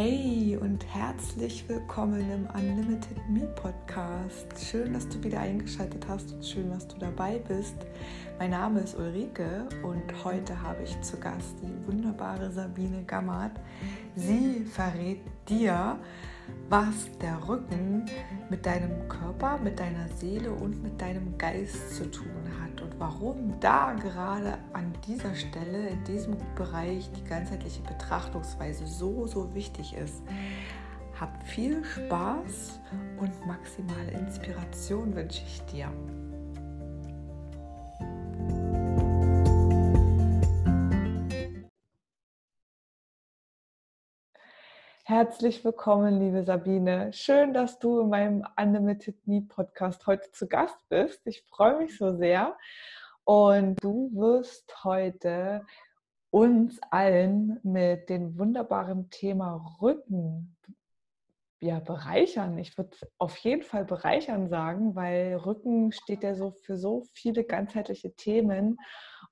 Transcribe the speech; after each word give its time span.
Hey 0.00 0.56
und 0.56 0.86
herzlich 0.94 1.68
willkommen 1.68 2.20
im 2.30 2.46
Unlimited 2.54 3.18
Me 3.28 3.48
Podcast. 3.56 4.46
Schön, 4.56 4.92
dass 4.92 5.08
du 5.08 5.20
wieder 5.24 5.40
eingeschaltet 5.40 6.06
hast 6.06 6.34
und 6.34 6.46
schön, 6.46 6.70
dass 6.70 6.86
du 6.86 6.98
dabei 6.98 7.40
bist. 7.48 7.74
Mein 8.38 8.52
Name 8.52 8.78
ist 8.78 8.96
Ulrike 8.96 9.68
und 9.82 10.04
heute 10.22 10.62
habe 10.62 10.84
ich 10.84 11.00
zu 11.00 11.18
Gast 11.18 11.56
die 11.60 11.88
wunderbare 11.88 12.48
Sabine 12.52 13.02
Gammert. 13.08 13.58
Sie 14.14 14.64
verrät 14.66 15.18
dir, 15.48 15.98
was 16.68 17.10
der 17.20 17.48
Rücken 17.48 18.04
mit 18.50 18.66
deinem 18.66 19.08
Körper, 19.08 19.58
mit 19.58 19.80
deiner 19.80 20.06
Seele 20.08 20.52
und 20.52 20.82
mit 20.82 21.00
deinem 21.00 21.38
Geist 21.38 21.96
zu 21.96 22.10
tun 22.10 22.28
hat 22.60 22.82
und 22.82 22.98
warum 22.98 23.58
da 23.60 23.94
gerade 23.94 24.58
an 24.74 24.92
dieser 25.06 25.34
Stelle, 25.34 25.88
in 25.88 26.04
diesem 26.04 26.36
Bereich 26.54 27.10
die 27.12 27.24
ganzheitliche 27.24 27.82
Betrachtungsweise 27.82 28.86
so, 28.86 29.26
so 29.26 29.54
wichtig 29.54 29.94
ist. 29.96 30.22
Hab 31.18 31.42
viel 31.46 31.82
Spaß 31.84 32.80
und 33.18 33.46
maximale 33.46 34.10
Inspiration 34.12 35.14
wünsche 35.16 35.42
ich 35.46 35.62
dir. 35.62 35.90
Herzlich 45.10 45.64
willkommen, 45.64 46.20
liebe 46.20 46.44
Sabine. 46.44 47.10
Schön, 47.14 47.54
dass 47.54 47.78
du 47.78 48.00
in 48.00 48.10
meinem 48.10 48.44
Unlimited 48.60 49.26
Me 49.26 49.40
Podcast 49.40 50.06
heute 50.06 50.30
zu 50.32 50.46
Gast 50.46 50.86
bist. 50.90 51.26
Ich 51.26 51.44
freue 51.44 51.78
mich 51.78 51.96
so 51.96 52.14
sehr. 52.14 52.58
Und 53.24 53.82
du 53.82 54.10
wirst 54.12 54.84
heute 54.84 55.64
uns 56.28 56.78
allen 56.90 57.58
mit 57.62 58.10
dem 58.10 58.38
wunderbaren 58.38 59.08
Thema 59.08 59.78
Rücken 59.80 60.58
ja, 61.60 61.80
bereichern. 61.80 62.56
Ich 62.58 62.76
würde 62.78 62.96
auf 63.18 63.36
jeden 63.38 63.62
Fall 63.62 63.84
bereichern 63.84 64.48
sagen, 64.48 64.94
weil 64.94 65.36
Rücken 65.36 65.92
steht 65.92 66.22
ja 66.22 66.34
so 66.34 66.52
für 66.52 66.76
so 66.76 67.04
viele 67.14 67.44
ganzheitliche 67.44 68.14
Themen. 68.14 68.78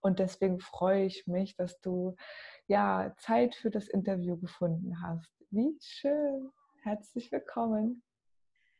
Und 0.00 0.18
deswegen 0.18 0.58
freue 0.58 1.04
ich 1.04 1.26
mich, 1.26 1.56
dass 1.56 1.80
du 1.80 2.16
ja 2.66 3.14
Zeit 3.18 3.54
für 3.54 3.70
das 3.70 3.88
Interview 3.88 4.36
gefunden 4.38 5.00
hast. 5.02 5.30
Wie 5.50 5.76
schön. 5.80 6.50
Herzlich 6.82 7.30
willkommen. 7.30 8.02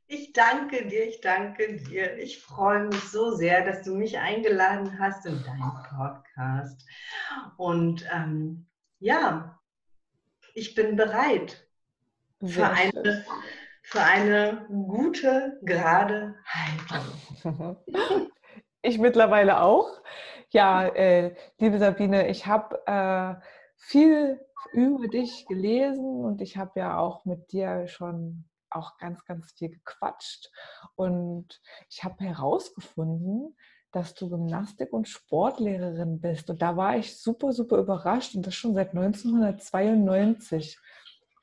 Ich 0.09 0.33
danke 0.33 0.87
dir, 0.87 1.05
ich 1.09 1.21
danke 1.21 1.77
dir. 1.77 2.17
Ich 2.19 2.41
freue 2.41 2.87
mich 2.87 3.01
so 3.11 3.33
sehr, 3.33 3.65
dass 3.65 3.83
du 3.83 3.95
mich 3.95 4.19
eingeladen 4.19 4.99
hast 5.01 5.27
in 5.27 5.43
deinen 5.43 5.73
Podcast. 5.89 6.85
Und 7.57 8.09
ähm, 8.13 8.67
ja, 9.01 9.61
ich 10.55 10.75
bin 10.75 10.95
bereit 10.95 11.66
für 12.45 12.69
eine, 12.69 13.25
für 13.83 14.01
eine 14.01 14.67
gute, 14.69 15.59
gerade 15.63 16.35
Haltung. 16.47 17.77
Ich 18.83 18.99
mittlerweile 18.99 19.63
auch. 19.63 20.01
Ja, 20.51 20.87
äh, 20.87 21.35
liebe 21.59 21.81
Sabine, 21.81 22.29
ich 22.29 22.47
habe 22.47 22.81
äh, 22.87 23.35
viel 23.75 24.41
über 24.73 25.09
dich 25.09 25.45
gelesen 25.47 26.25
und 26.25 26.41
ich 26.41 26.57
habe 26.57 26.79
ja 26.79 26.99
auch 26.99 27.25
mit 27.25 27.51
dir 27.51 27.89
schon 27.89 28.45
auch 28.71 28.97
ganz, 28.99 29.25
ganz 29.25 29.51
viel 29.53 29.71
gequatscht. 29.71 30.53
Und 30.95 31.61
ich 31.91 32.05
habe 32.05 32.23
herausgefunden, 32.23 33.57
dass 33.91 34.15
du 34.15 34.29
Gymnastik- 34.29 34.93
und 34.93 35.09
Sportlehrerin 35.09 36.21
bist. 36.21 36.49
Und 36.51 36.63
da 36.63 36.77
war 36.77 36.97
ich 36.97 37.21
super, 37.21 37.53
super 37.53 37.79
überrascht 37.79 38.37
und 38.37 38.47
das 38.47 38.55
schon 38.55 38.75
seit 38.75 38.91
1992. 38.91 40.79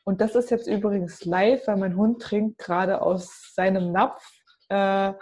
Und 0.03 0.21
das 0.21 0.35
ist 0.35 0.51
jetzt 0.51 0.67
übrigens 0.67 1.23
live, 1.25 1.65
weil 1.67 1.77
mein 1.77 1.95
Hund 1.95 2.21
trinkt 2.21 2.57
gerade 2.57 3.01
aus 3.01 3.53
seinem 3.53 3.91
Napf. 3.91 4.23
Äh, 4.69 5.13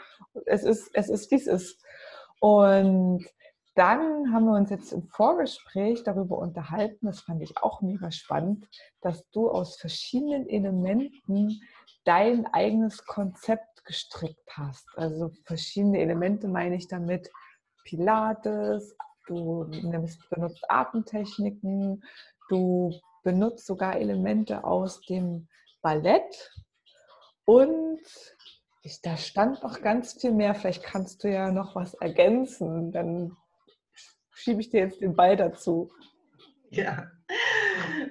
es 0.45 0.63
ist, 0.63 0.89
es 0.93 1.09
ist, 1.09 1.29
wie 1.31 1.35
es 1.35 1.47
ist. 1.47 1.83
Und 2.39 3.25
dann 3.75 4.33
haben 4.33 4.45
wir 4.45 4.57
uns 4.57 4.69
jetzt 4.69 4.91
im 4.91 5.07
Vorgespräch 5.07 6.03
darüber 6.03 6.39
unterhalten, 6.39 7.05
das 7.05 7.21
fand 7.21 7.41
ich 7.41 7.57
auch 7.57 7.81
mega 7.81 8.11
spannend, 8.11 8.67
dass 9.01 9.29
du 9.31 9.49
aus 9.49 9.77
verschiedenen 9.77 10.49
Elementen 10.49 11.61
dein 12.03 12.45
eigenes 12.47 13.05
Konzept 13.05 13.85
gestrickt 13.85 14.57
hast. 14.57 14.85
Also 14.97 15.31
verschiedene 15.45 15.99
Elemente 15.99 16.47
meine 16.47 16.75
ich 16.75 16.87
damit 16.87 17.31
Pilates, 17.85 18.95
du 19.27 19.65
benutzt 19.69 20.63
Atemtechniken, 20.67 22.03
du 22.49 22.91
benutzt 23.23 23.65
sogar 23.65 23.97
Elemente 23.97 24.63
aus 24.63 25.01
dem 25.01 25.47
Ballett 25.81 26.51
und 27.45 27.99
ich, 28.83 29.01
da 29.01 29.15
stand 29.17 29.61
noch 29.61 29.81
ganz 29.81 30.19
viel 30.19 30.31
mehr. 30.31 30.55
Vielleicht 30.55 30.83
kannst 30.83 31.23
du 31.23 31.31
ja 31.31 31.51
noch 31.51 31.75
was 31.75 31.93
ergänzen. 31.95 32.91
Dann 32.91 33.37
schiebe 34.33 34.61
ich 34.61 34.69
dir 34.69 34.81
jetzt 34.81 35.01
den 35.01 35.15
Ball 35.15 35.37
dazu. 35.37 35.91
Ja, 36.69 37.11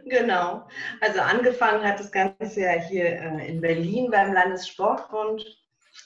genau. 0.04 0.68
Also 1.00 1.20
angefangen 1.20 1.84
hat 1.84 1.98
das 1.98 2.12
Ganze 2.12 2.60
ja 2.60 2.72
hier 2.72 3.06
äh, 3.06 3.48
in 3.48 3.60
Berlin 3.60 4.10
beim 4.10 4.32
Landessportbund. 4.32 5.44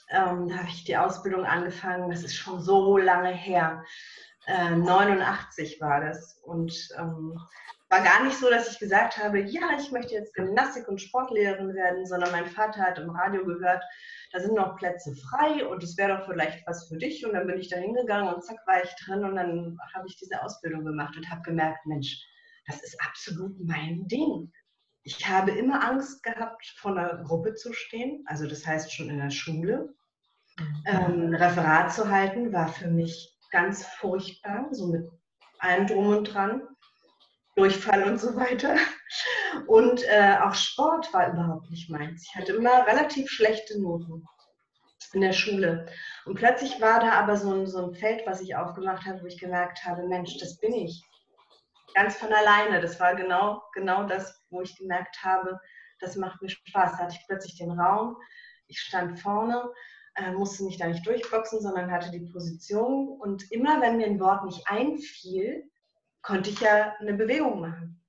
Ähm, 0.09 0.47
da 0.47 0.57
habe 0.57 0.69
ich 0.69 0.83
die 0.85 0.97
Ausbildung 0.97 1.45
angefangen. 1.45 2.09
Das 2.09 2.23
ist 2.23 2.35
schon 2.35 2.59
so 2.59 2.97
lange 2.97 3.33
her. 3.33 3.83
Äh, 4.47 4.71
89 4.71 5.79
war 5.79 6.01
das. 6.01 6.39
Und 6.43 6.89
ähm, 6.97 7.39
war 7.89 8.01
gar 8.03 8.23
nicht 8.23 8.37
so, 8.37 8.49
dass 8.49 8.71
ich 8.71 8.79
gesagt 8.79 9.17
habe, 9.17 9.39
ja, 9.41 9.77
ich 9.79 9.91
möchte 9.91 10.15
jetzt 10.15 10.33
Gymnastik- 10.33 10.87
und 10.87 10.99
Sportlehrerin 10.99 11.73
werden, 11.75 12.05
sondern 12.05 12.31
mein 12.31 12.47
Vater 12.47 12.81
hat 12.81 12.97
im 12.97 13.11
Radio 13.11 13.45
gehört, 13.45 13.83
da 14.31 14.39
sind 14.39 14.55
noch 14.55 14.75
Plätze 14.75 15.13
frei 15.15 15.65
und 15.67 15.83
es 15.83 15.95
wäre 15.97 16.17
doch 16.17 16.25
vielleicht 16.25 16.65
was 16.67 16.87
für 16.87 16.97
dich. 16.97 17.25
Und 17.25 17.33
dann 17.33 17.47
bin 17.47 17.59
ich 17.59 17.69
da 17.69 17.77
hingegangen 17.77 18.33
und 18.33 18.43
zack 18.43 18.57
war 18.65 18.83
ich 18.83 18.89
drin 19.05 19.23
und 19.23 19.35
dann 19.35 19.77
habe 19.93 20.07
ich 20.07 20.17
diese 20.17 20.41
Ausbildung 20.41 20.83
gemacht 20.83 21.15
und 21.15 21.29
habe 21.29 21.41
gemerkt, 21.43 21.85
Mensch, 21.85 22.21
das 22.65 22.83
ist 22.83 22.99
absolut 23.01 23.55
mein 23.63 24.07
Ding. 24.07 24.51
Ich 25.03 25.29
habe 25.29 25.51
immer 25.51 25.83
Angst 25.83 26.23
gehabt, 26.23 26.65
vor 26.77 26.91
einer 26.91 27.23
Gruppe 27.23 27.53
zu 27.53 27.71
stehen, 27.73 28.23
also 28.25 28.47
das 28.47 28.65
heißt 28.65 28.91
schon 28.91 29.09
in 29.09 29.19
der 29.19 29.29
Schule. 29.29 29.93
Ähm, 30.85 31.35
Referat 31.35 31.93
zu 31.93 32.09
halten 32.09 32.51
war 32.51 32.69
für 32.69 32.87
mich 32.87 33.37
ganz 33.51 33.85
furchtbar, 33.85 34.67
so 34.71 34.87
mit 34.87 35.07
allem 35.59 35.85
drum 35.85 36.07
und 36.07 36.33
dran. 36.33 36.63
Durchfall 37.55 38.03
und 38.03 38.19
so 38.19 38.35
weiter. 38.35 38.75
Und 39.67 40.03
äh, 40.03 40.37
auch 40.41 40.53
Sport 40.53 41.13
war 41.13 41.31
überhaupt 41.31 41.69
nicht 41.69 41.89
meins. 41.89 42.27
Ich 42.27 42.35
hatte 42.35 42.53
immer 42.53 42.85
relativ 42.85 43.29
schlechte 43.29 43.81
Noten 43.81 44.25
in 45.13 45.21
der 45.21 45.33
Schule. 45.33 45.85
Und 46.25 46.35
plötzlich 46.35 46.81
war 46.81 46.99
da 46.99 47.13
aber 47.13 47.37
so 47.37 47.53
ein, 47.53 47.67
so 47.67 47.87
ein 47.87 47.95
Feld, 47.95 48.23
was 48.25 48.41
ich 48.41 48.55
aufgemacht 48.55 49.05
habe, 49.05 49.21
wo 49.21 49.25
ich 49.25 49.39
gemerkt 49.39 49.85
habe, 49.85 50.07
Mensch, 50.07 50.37
das 50.37 50.59
bin 50.59 50.73
ich. 50.73 51.01
Ganz 51.93 52.17
von 52.17 52.33
alleine. 52.33 52.81
Das 52.81 52.99
war 52.99 53.15
genau, 53.15 53.63
genau 53.73 54.03
das, 54.03 54.43
wo 54.49 54.61
ich 54.61 54.77
gemerkt 54.77 55.23
habe, 55.23 55.59
das 56.01 56.17
macht 56.17 56.41
mir 56.41 56.49
Spaß. 56.49 56.91
Da 56.91 56.97
hatte 57.03 57.15
ich 57.17 57.25
plötzlich 57.27 57.57
den 57.57 57.71
Raum. 57.71 58.17
Ich 58.67 58.79
stand 58.79 59.19
vorne, 59.19 59.71
äh, 60.15 60.31
musste 60.31 60.65
mich 60.65 60.77
da 60.77 60.87
nicht 60.87 61.05
durchboxen, 61.05 61.61
sondern 61.61 61.91
hatte 61.91 62.11
die 62.11 62.29
Position. 62.31 63.07
Und 63.07 63.49
immer, 63.51 63.81
wenn 63.81 63.97
mir 63.97 64.07
ein 64.07 64.19
Wort 64.19 64.43
nicht 64.43 64.67
einfiel, 64.67 65.63
konnte 66.25 66.49
ich 66.49 66.59
ja 66.59 66.95
eine 66.99 67.13
Bewegung 67.13 67.61
machen. 67.61 68.03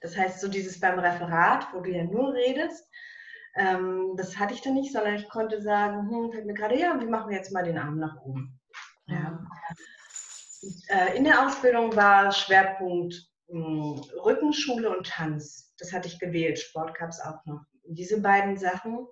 Das 0.00 0.16
heißt, 0.16 0.40
so 0.40 0.48
dieses 0.48 0.78
beim 0.78 0.98
Referat, 0.98 1.66
wo 1.72 1.80
du 1.80 1.90
ja 1.90 2.04
nur 2.04 2.34
redest, 2.34 2.86
ähm, 3.56 4.14
das 4.16 4.38
hatte 4.38 4.52
ich 4.52 4.60
dann 4.60 4.74
nicht, 4.74 4.92
sondern 4.92 5.14
ich 5.14 5.28
konnte 5.30 5.62
sagen, 5.62 6.10
hm, 6.10 6.30
fällt 6.30 6.44
mir 6.44 6.54
gerade, 6.54 6.78
ja, 6.78 6.98
wir 6.98 7.08
machen 7.08 7.32
jetzt 7.32 7.52
mal 7.52 7.64
den 7.64 7.78
Arm 7.78 7.98
nach 7.98 8.20
oben. 8.20 8.60
Ja. 9.06 9.46
Und, 10.62 10.82
äh, 10.88 11.16
in 11.16 11.24
der 11.24 11.46
Ausbildung 11.46 11.96
war 11.96 12.32
Schwerpunkt 12.32 13.14
mh, 13.48 13.60
hm, 13.60 14.00
Rückenschule 14.24 14.94
und 14.94 15.06
Tanz. 15.06 15.72
Das 15.78 15.92
hatte 15.92 16.08
ich 16.08 16.18
gewählt, 16.18 16.58
Sport 16.58 16.94
gab 16.98 17.10
es 17.10 17.20
auch 17.20 17.44
noch. 17.46 17.64
Diese 17.84 18.20
beiden 18.20 18.58
Sachen 18.58 19.06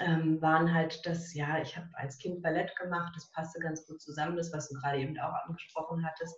ähm, 0.00 0.42
waren 0.42 0.74
halt 0.74 1.06
das, 1.06 1.34
ja, 1.34 1.60
ich 1.60 1.76
habe 1.76 1.88
als 1.94 2.18
Kind 2.18 2.42
Ballett 2.42 2.74
gemacht, 2.76 3.12
das 3.14 3.30
passte 3.30 3.60
ganz 3.60 3.86
gut 3.86 4.00
zusammen, 4.00 4.36
das, 4.36 4.52
was 4.52 4.68
du 4.68 4.74
gerade 4.80 4.98
eben 4.98 5.18
auch 5.20 5.34
angesprochen 5.46 6.04
hattest. 6.04 6.36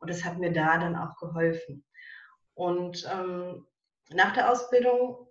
Und 0.00 0.10
das 0.10 0.24
hat 0.24 0.38
mir 0.38 0.52
da 0.52 0.78
dann 0.78 0.96
auch 0.96 1.16
geholfen. 1.16 1.84
Und 2.54 3.08
ähm, 3.12 3.66
nach 4.10 4.34
der 4.34 4.50
Ausbildung 4.50 5.28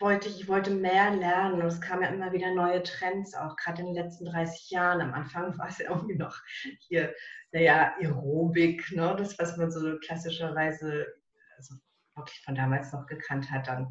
wollte 0.00 0.28
ich, 0.28 0.40
ich 0.40 0.48
wollte 0.48 0.70
mehr 0.70 1.10
lernen 1.10 1.60
und 1.60 1.66
es 1.66 1.80
kamen 1.80 2.02
ja 2.02 2.08
immer 2.08 2.32
wieder 2.32 2.54
neue 2.54 2.82
Trends, 2.82 3.34
auch 3.34 3.56
gerade 3.56 3.80
in 3.80 3.86
den 3.86 3.94
letzten 3.94 4.26
30 4.26 4.70
Jahren. 4.70 5.00
Am 5.00 5.14
Anfang 5.14 5.56
war 5.58 5.68
es 5.68 5.78
ja 5.78 5.90
irgendwie 5.90 6.16
noch 6.16 6.36
hier, 6.86 7.14
naja, 7.52 7.94
Aerobik, 8.00 8.92
ne? 8.92 9.14
das, 9.18 9.38
was 9.38 9.56
man 9.56 9.70
so 9.70 9.98
klassischerweise, 9.98 11.06
also 11.56 11.74
wirklich 12.14 12.40
von 12.44 12.54
damals 12.54 12.92
noch 12.92 13.06
gekannt 13.06 13.50
hat, 13.50 13.66
dann 13.66 13.88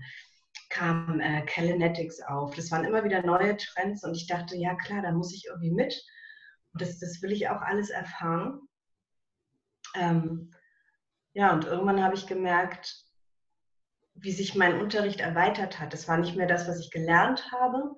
kam 0.70 1.20
äh, 1.20 1.44
Kalinetics 1.46 2.22
auf. 2.22 2.56
Das 2.56 2.72
waren 2.72 2.86
immer 2.86 3.04
wieder 3.04 3.22
neue 3.24 3.58
Trends 3.58 4.04
und 4.04 4.16
ich 4.16 4.28
dachte, 4.28 4.56
ja 4.58 4.76
klar, 4.76 5.02
da 5.02 5.12
muss 5.12 5.34
ich 5.34 5.46
irgendwie 5.46 5.72
mit. 5.72 5.94
Und 6.74 6.82
das, 6.82 7.00
das 7.00 7.22
will 7.22 7.32
ich 7.32 7.50
auch 7.50 7.62
alles 7.62 7.90
erfahren. 7.90 8.67
Ähm, 10.00 10.52
ja, 11.34 11.54
und 11.54 11.66
irgendwann 11.66 12.04
habe 12.04 12.16
ich 12.16 12.28
gemerkt, 12.28 13.04
wie 14.16 14.32
sich 14.32 14.56
mein 14.56 14.80
Unterricht 14.80 15.20
erweitert 15.20 15.80
hat. 15.80 15.94
Das 15.94 16.08
war 16.08 16.18
nicht 16.18 16.36
mehr 16.36 16.48
das, 16.48 16.68
was 16.68 16.80
ich 16.80 16.92
gelernt 16.92 17.52
habe, 17.52 17.96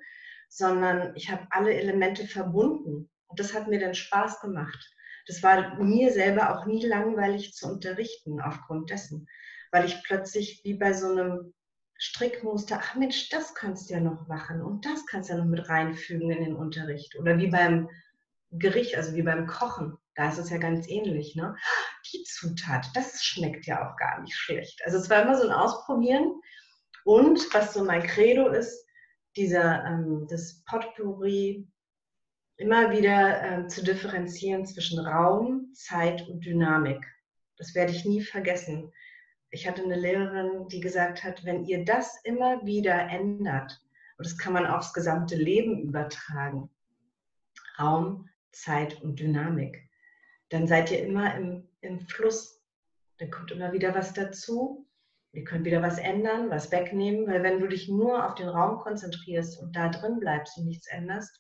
sondern 0.50 1.16
ich 1.16 1.32
habe 1.32 1.48
alle 1.52 1.74
Elemente 1.74 2.28
verbunden. 2.28 3.10
Und 3.28 3.40
das 3.40 3.54
hat 3.54 3.68
mir 3.68 3.80
dann 3.80 3.94
Spaß 3.94 4.42
gemacht. 4.42 4.90
Das 5.28 5.44
war 5.44 5.76
mir 5.76 6.12
selber 6.12 6.58
auch 6.58 6.66
nie 6.66 6.86
langweilig 6.86 7.54
zu 7.54 7.68
unterrichten 7.68 8.42
aufgrund 8.42 8.90
dessen, 8.90 9.28
weil 9.72 9.86
ich 9.86 10.02
plötzlich 10.04 10.62
wie 10.64 10.74
bei 10.74 10.94
so 10.94 11.12
einem 11.12 11.54
Strickmuster, 12.00 12.80
ach 12.82 12.96
Mensch, 12.96 13.30
das 13.30 13.54
kannst 13.54 13.90
du 13.90 13.94
ja 13.94 14.00
noch 14.00 14.28
machen 14.28 14.62
und 14.62 14.86
das 14.86 15.06
kannst 15.06 15.30
du 15.30 15.34
ja 15.34 15.40
noch 15.40 15.50
mit 15.50 15.70
reinfügen 15.70 16.32
in 16.32 16.44
den 16.44 16.56
Unterricht. 16.56 17.18
Oder 17.20 17.38
wie 17.38 17.48
beim 17.48 17.90
Gericht, 18.52 18.96
also 18.96 19.14
wie 19.14 19.22
beim 19.22 19.46
Kochen. 19.46 19.98
Da 20.20 20.28
ist 20.28 20.38
es 20.38 20.50
ja 20.50 20.58
ganz 20.58 20.90
ähnlich. 20.90 21.38
Ne? 21.38 21.56
Die 22.12 22.24
Zutat, 22.24 22.88
das 22.94 23.24
schmeckt 23.24 23.66
ja 23.68 23.90
auch 23.90 23.96
gar 23.96 24.22
nicht 24.22 24.36
schlecht. 24.36 24.82
Also 24.84 24.98
es 24.98 25.10
war 25.10 25.22
immer 25.22 25.38
so 25.38 25.48
ein 25.48 25.54
Ausprobieren. 25.54 26.42
Und 27.06 27.42
was 27.54 27.74
so 27.74 27.86
mein 27.86 28.04
Credo 28.04 28.50
ist, 28.50 28.86
dieser, 29.38 29.86
ähm, 29.86 30.28
das 30.30 30.62
Potpourri 30.66 31.70
immer 32.58 32.92
wieder 32.92 33.60
äh, 33.64 33.68
zu 33.68 33.82
differenzieren 33.82 34.66
zwischen 34.66 35.00
Raum, 35.00 35.72
Zeit 35.74 36.28
und 36.28 36.44
Dynamik. 36.44 37.02
Das 37.58 37.74
werde 37.74 37.94
ich 37.94 38.04
nie 38.04 38.22
vergessen. 38.22 38.92
Ich 39.52 39.70
hatte 39.70 39.84
eine 39.84 39.96
Lehrerin, 39.96 40.68
die 40.68 40.82
gesagt 40.82 41.24
hat, 41.24 41.46
wenn 41.46 41.64
ihr 41.64 41.86
das 41.86 42.20
immer 42.26 42.66
wieder 42.66 43.08
ändert, 43.08 43.82
und 44.18 44.28
das 44.28 44.38
kann 44.38 44.52
man 44.52 44.68
aufs 44.68 44.92
gesamte 44.92 45.38
Leben 45.38 45.80
übertragen, 45.80 46.70
Raum, 47.80 48.28
Zeit 48.52 49.02
und 49.02 49.18
Dynamik, 49.18 49.89
dann 50.50 50.68
seid 50.68 50.92
ihr 50.92 51.04
immer 51.04 51.36
im, 51.36 51.68
im 51.82 52.00
Fluss. 52.02 52.62
Dann 53.18 53.32
kommt 53.32 53.52
immer 53.52 53.72
wieder 53.72 53.96
was 53.96 54.14
dazu. 54.14 54.88
Ihr 55.32 55.44
könnt 55.44 55.66
wieder 55.66 55.82
was 55.82 56.00
ändern, 56.00 56.50
was 56.50 56.72
wegnehmen, 56.72 57.28
weil 57.28 57.44
wenn 57.44 57.60
du 57.60 57.68
dich 57.68 57.88
nur 57.88 58.26
auf 58.26 58.36
den 58.36 58.50
Raum 58.50 58.80
konzentrierst 58.80 59.62
und 59.62 59.76
da 59.76 59.90
drin 59.90 60.20
bleibst 60.20 60.58
und 60.58 60.66
nichts 60.66 60.88
änderst, 60.88 61.40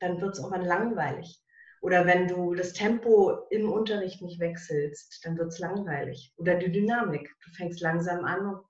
dann 0.00 0.20
wird 0.20 0.32
es 0.32 0.38
irgendwann 0.38 0.64
langweilig. 0.64 1.40
Oder 1.80 2.06
wenn 2.06 2.26
du 2.26 2.54
das 2.54 2.72
Tempo 2.72 3.46
im 3.50 3.70
Unterricht 3.70 4.20
nicht 4.20 4.40
wechselst, 4.40 5.24
dann 5.24 5.38
wird 5.38 5.48
es 5.48 5.60
langweilig. 5.60 6.34
Oder 6.36 6.56
die 6.56 6.72
Dynamik. 6.72 7.32
Du 7.44 7.50
fängst 7.52 7.80
langsam 7.80 8.24
an 8.24 8.46
und 8.46 8.64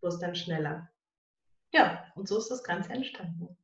wirst 0.00 0.20
dann 0.20 0.34
schneller. 0.34 0.88
Ja, 1.72 2.04
und 2.16 2.26
so 2.26 2.38
ist 2.38 2.48
das 2.48 2.64
Ganze 2.64 2.90
entstanden. 2.90 3.56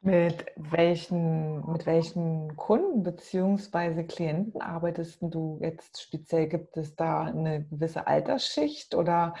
Mit 0.00 0.46
welchen, 0.54 1.68
mit 1.72 1.84
welchen 1.84 2.54
Kunden 2.56 3.02
bzw. 3.02 4.04
Klienten 4.04 4.60
arbeitest 4.62 5.18
du 5.20 5.58
jetzt 5.60 6.00
speziell? 6.00 6.48
Gibt 6.48 6.76
es 6.76 6.94
da 6.94 7.22
eine 7.22 7.64
gewisse 7.64 8.06
Altersschicht 8.06 8.94
oder 8.94 9.34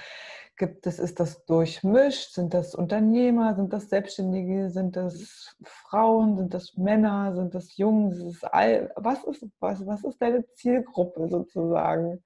gibt 0.56 0.88
es, 0.88 0.98
ist 0.98 1.20
das 1.20 1.44
durchmischt? 1.44 2.32
Sind 2.32 2.54
das 2.54 2.74
Unternehmer? 2.74 3.54
Sind 3.54 3.72
das 3.72 3.88
Selbstständige? 3.88 4.70
Sind 4.70 4.96
das 4.96 5.56
Frauen? 5.62 6.36
Sind 6.36 6.52
das 6.52 6.76
Männer? 6.76 7.36
Sind 7.36 7.54
das 7.54 7.76
Jungen? 7.76 8.10
Ist 8.10 8.42
das 8.42 8.52
all, 8.52 8.92
was, 8.96 9.22
ist, 9.24 9.46
was, 9.60 9.86
was 9.86 10.02
ist 10.02 10.20
deine 10.20 10.44
Zielgruppe 10.54 11.28
sozusagen? 11.28 12.24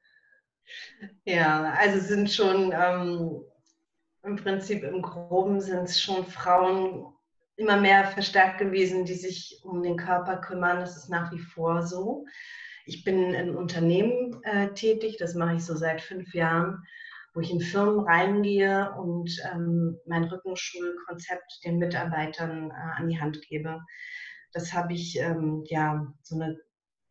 Ja, 1.24 1.74
also 1.78 2.00
sind 2.00 2.30
schon 2.30 2.72
ähm, 2.74 3.42
im 4.22 4.36
Prinzip 4.36 4.84
im 4.84 5.02
Groben 5.02 5.60
sind 5.60 5.82
es 5.82 6.00
schon 6.00 6.24
Frauen 6.24 7.12
immer 7.56 7.76
mehr 7.76 8.06
verstärkt 8.06 8.58
gewesen, 8.58 9.04
die 9.04 9.14
sich 9.14 9.60
um 9.64 9.82
den 9.82 9.96
Körper 9.96 10.38
kümmern. 10.38 10.80
Das 10.80 10.96
ist 10.96 11.08
nach 11.08 11.32
wie 11.32 11.38
vor 11.38 11.82
so. 11.82 12.24
Ich 12.84 13.04
bin 13.04 13.32
in 13.34 13.54
Unternehmen 13.54 14.42
äh, 14.42 14.72
tätig, 14.72 15.16
das 15.18 15.34
mache 15.34 15.56
ich 15.56 15.64
so 15.64 15.76
seit 15.76 16.00
fünf 16.00 16.34
Jahren, 16.34 16.82
wo 17.34 17.40
ich 17.40 17.50
in 17.50 17.60
Firmen 17.60 18.00
reingehe 18.00 18.92
und 18.98 19.30
ähm, 19.52 19.98
mein 20.06 20.24
Rückenschulkonzept 20.24 21.60
den 21.64 21.78
Mitarbeitern 21.78 22.70
äh, 22.70 23.00
an 23.00 23.08
die 23.08 23.20
Hand 23.20 23.40
gebe. 23.42 23.80
Das 24.52 24.72
habe 24.72 24.92
ich 24.92 25.18
ähm, 25.18 25.64
ja 25.66 26.12
so 26.22 26.34
eine, 26.34 26.58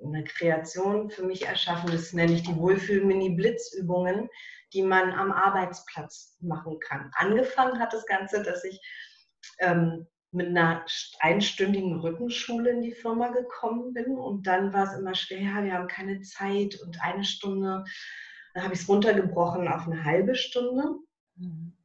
eine 0.04 0.24
Kreation 0.26 1.10
für 1.10 1.24
mich 1.24 1.48
erschaffen. 1.48 1.90
Das 1.92 2.14
nenne 2.14 2.34
ich 2.34 2.44
die 2.44 2.56
Wohlfühl-Mini-Blitzübungen, 2.56 4.30
die 4.74 4.84
man 4.84 5.12
am 5.14 5.32
Arbeitsplatz 5.32 6.38
machen 6.42 6.80
kann. 6.80 7.12
Angefangen 7.16 7.80
hat 7.80 7.94
das 7.94 8.06
Ganze, 8.06 8.44
dass 8.44 8.64
ich 8.64 8.80
ähm, 9.60 10.08
mit 10.32 10.48
einer 10.48 10.86
einstündigen 11.20 12.00
Rückenschule 12.00 12.72
in 12.72 12.82
die 12.82 12.94
Firma 12.94 13.30
gekommen 13.30 13.94
bin 13.94 14.18
und 14.18 14.48
dann 14.48 14.74
war 14.74 14.86
es 14.86 14.98
immer 14.98 15.14
schwer, 15.14 15.64
wir 15.64 15.74
haben 15.74 15.88
keine 15.88 16.22
Zeit 16.22 16.80
und 16.82 17.02
eine 17.04 17.24
Stunde. 17.24 17.84
Dann 18.54 18.64
habe 18.64 18.74
ich 18.74 18.82
es 18.82 18.90
runtergebrochen 18.90 19.68
auf 19.68 19.88
eine 19.88 20.04
halbe 20.04 20.36
Stunde. 20.36 20.84
Mhm. 21.36 21.78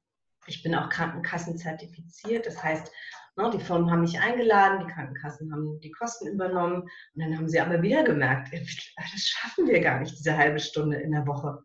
Ich 0.47 0.63
bin 0.63 0.75
auch 0.77 0.89
Krankenkassenzertifiziert, 0.89 2.47
das 2.47 2.63
heißt, 2.63 2.93
ne, 3.37 3.51
die 3.53 3.61
Firmen 3.61 3.91
haben 3.91 4.03
mich 4.03 4.21
eingeladen, 4.21 4.87
die 4.87 4.93
Krankenkassen 4.93 5.53
haben 5.53 5.81
die 5.81 5.91
Kosten 5.91 6.29
übernommen 6.29 6.83
und 6.83 6.91
dann 7.15 7.37
haben 7.37 7.49
sie 7.49 7.61
aber 7.61 7.83
wieder 7.83 8.05
gemerkt, 8.05 8.53
das 8.53 9.21
schaffen 9.21 9.67
wir 9.67 9.81
gar 9.81 10.01
nicht, 10.01 10.17
diese 10.17 10.37
halbe 10.37 10.61
Stunde 10.61 10.99
in 10.99 11.11
der 11.11 11.27
Woche. 11.27 11.59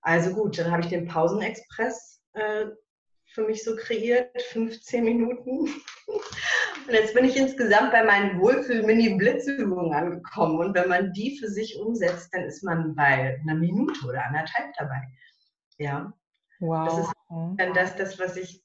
Also 0.00 0.32
gut, 0.34 0.58
dann 0.58 0.70
habe 0.70 0.82
ich 0.82 0.88
den 0.88 1.06
Pausenexpress 1.06 2.22
äh, 2.34 2.66
für 3.36 3.46
mich 3.46 3.62
so 3.62 3.76
kreiert, 3.76 4.40
15 4.50 5.04
Minuten. 5.04 5.68
Und 6.86 6.92
jetzt 6.92 7.14
bin 7.14 7.26
ich 7.26 7.36
insgesamt 7.36 7.92
bei 7.92 8.02
meinen 8.02 8.40
Wohlfühl-Mini-Blitzübungen 8.40 9.92
angekommen. 9.92 10.58
Und 10.58 10.74
wenn 10.74 10.88
man 10.88 11.12
die 11.12 11.38
für 11.38 11.48
sich 11.48 11.78
umsetzt, 11.78 12.32
dann 12.32 12.44
ist 12.44 12.64
man 12.64 12.94
bei 12.94 13.38
einer 13.42 13.54
Minute 13.54 14.06
oder 14.06 14.24
anderthalb 14.24 14.72
dabei. 14.78 15.02
Ja. 15.76 16.14
Wow. 16.60 16.86
Das 16.86 16.98
ist 16.98 17.12
dann 17.58 17.74
das, 17.74 17.96
das, 17.96 18.18
was 18.18 18.38
ich 18.38 18.64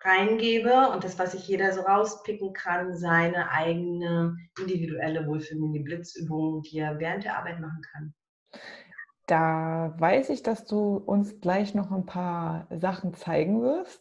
reingebe 0.00 0.90
und 0.90 1.04
das, 1.04 1.16
was 1.20 1.32
sich 1.32 1.46
jeder 1.46 1.72
so 1.72 1.82
rauspicken 1.82 2.52
kann, 2.54 2.96
seine 2.96 3.52
eigene 3.52 4.36
individuelle 4.58 5.24
Wohlfühl-Mini-Blitzübung, 5.24 6.62
die 6.62 6.78
er 6.78 6.98
während 6.98 7.24
der 7.24 7.38
Arbeit 7.38 7.60
machen 7.60 7.82
kann. 7.92 8.14
Da 9.28 9.94
weiß 9.98 10.30
ich, 10.30 10.42
dass 10.42 10.64
du 10.64 10.96
uns 10.96 11.38
gleich 11.42 11.74
noch 11.74 11.90
ein 11.92 12.06
paar 12.06 12.66
Sachen 12.70 13.12
zeigen 13.12 13.60
wirst. 13.60 14.00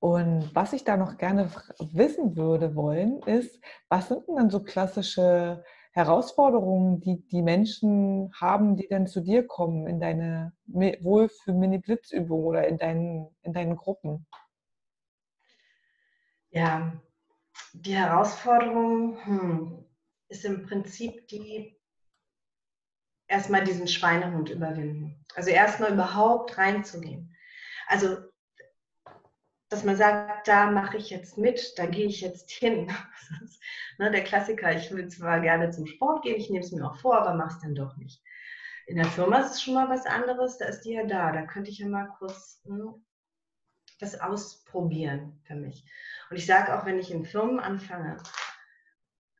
Und 0.00 0.50
was 0.54 0.72
ich 0.72 0.82
da 0.82 0.96
noch 0.96 1.18
gerne 1.18 1.48
wissen 1.78 2.36
würde 2.36 2.74
wollen, 2.74 3.22
ist, 3.22 3.62
was 3.88 4.08
sind 4.08 4.26
denn 4.26 4.34
dann 4.34 4.50
so 4.50 4.60
klassische 4.60 5.62
Herausforderungen, 5.92 7.00
die 7.00 7.24
die 7.28 7.42
Menschen 7.42 8.32
haben, 8.40 8.74
die 8.76 8.88
dann 8.88 9.06
zu 9.06 9.20
dir 9.20 9.46
kommen 9.46 9.86
in 9.86 10.00
deine 10.00 10.52
Wohlfühl-Mini-Blitzübung 10.66 12.42
oder 12.42 12.66
in 12.66 12.76
deinen, 12.76 13.28
in 13.42 13.52
deinen 13.52 13.76
Gruppen? 13.76 14.26
Ja, 16.50 16.92
die 17.72 17.94
Herausforderung 17.94 19.16
hm, 19.24 19.84
ist 20.26 20.44
im 20.44 20.66
Prinzip 20.66 21.28
die, 21.28 21.79
erstmal 23.30 23.64
diesen 23.64 23.86
Schweinehund 23.86 24.50
überwinden. 24.50 25.24
Also 25.34 25.50
erstmal 25.50 25.92
überhaupt 25.92 26.58
reinzugehen. 26.58 27.34
Also, 27.86 28.18
dass 29.68 29.84
man 29.84 29.96
sagt, 29.96 30.48
da 30.48 30.70
mache 30.70 30.96
ich 30.96 31.10
jetzt 31.10 31.38
mit, 31.38 31.78
da 31.78 31.86
gehe 31.86 32.06
ich 32.06 32.20
jetzt 32.20 32.50
hin. 32.50 32.92
ne, 33.98 34.10
der 34.10 34.24
Klassiker, 34.24 34.74
ich 34.76 34.90
will 34.90 35.08
zwar 35.08 35.40
gerne 35.40 35.70
zum 35.70 35.86
Sport 35.86 36.22
gehen, 36.22 36.36
ich 36.36 36.50
nehme 36.50 36.64
es 36.64 36.72
mir 36.72 36.84
auch 36.84 36.96
vor, 36.96 37.16
aber 37.18 37.34
mache 37.34 37.54
es 37.54 37.60
dann 37.60 37.76
doch 37.76 37.96
nicht. 37.96 38.20
In 38.86 38.96
der 38.96 39.06
Firma 39.06 39.38
ist 39.38 39.52
es 39.52 39.62
schon 39.62 39.74
mal 39.74 39.88
was 39.88 40.06
anderes, 40.06 40.58
da 40.58 40.66
ist 40.66 40.80
die 40.80 40.94
ja 40.94 41.06
da. 41.06 41.30
Da 41.30 41.42
könnte 41.42 41.70
ich 41.70 41.78
ja 41.78 41.86
mal 41.86 42.08
kurz 42.18 42.60
hm, 42.64 43.06
das 44.00 44.20
ausprobieren 44.20 45.40
für 45.44 45.54
mich. 45.54 45.84
Und 46.30 46.36
ich 46.36 46.46
sage 46.46 46.76
auch, 46.76 46.84
wenn 46.84 46.98
ich 46.98 47.12
in 47.12 47.24
Firmen 47.24 47.60
anfange, 47.60 48.16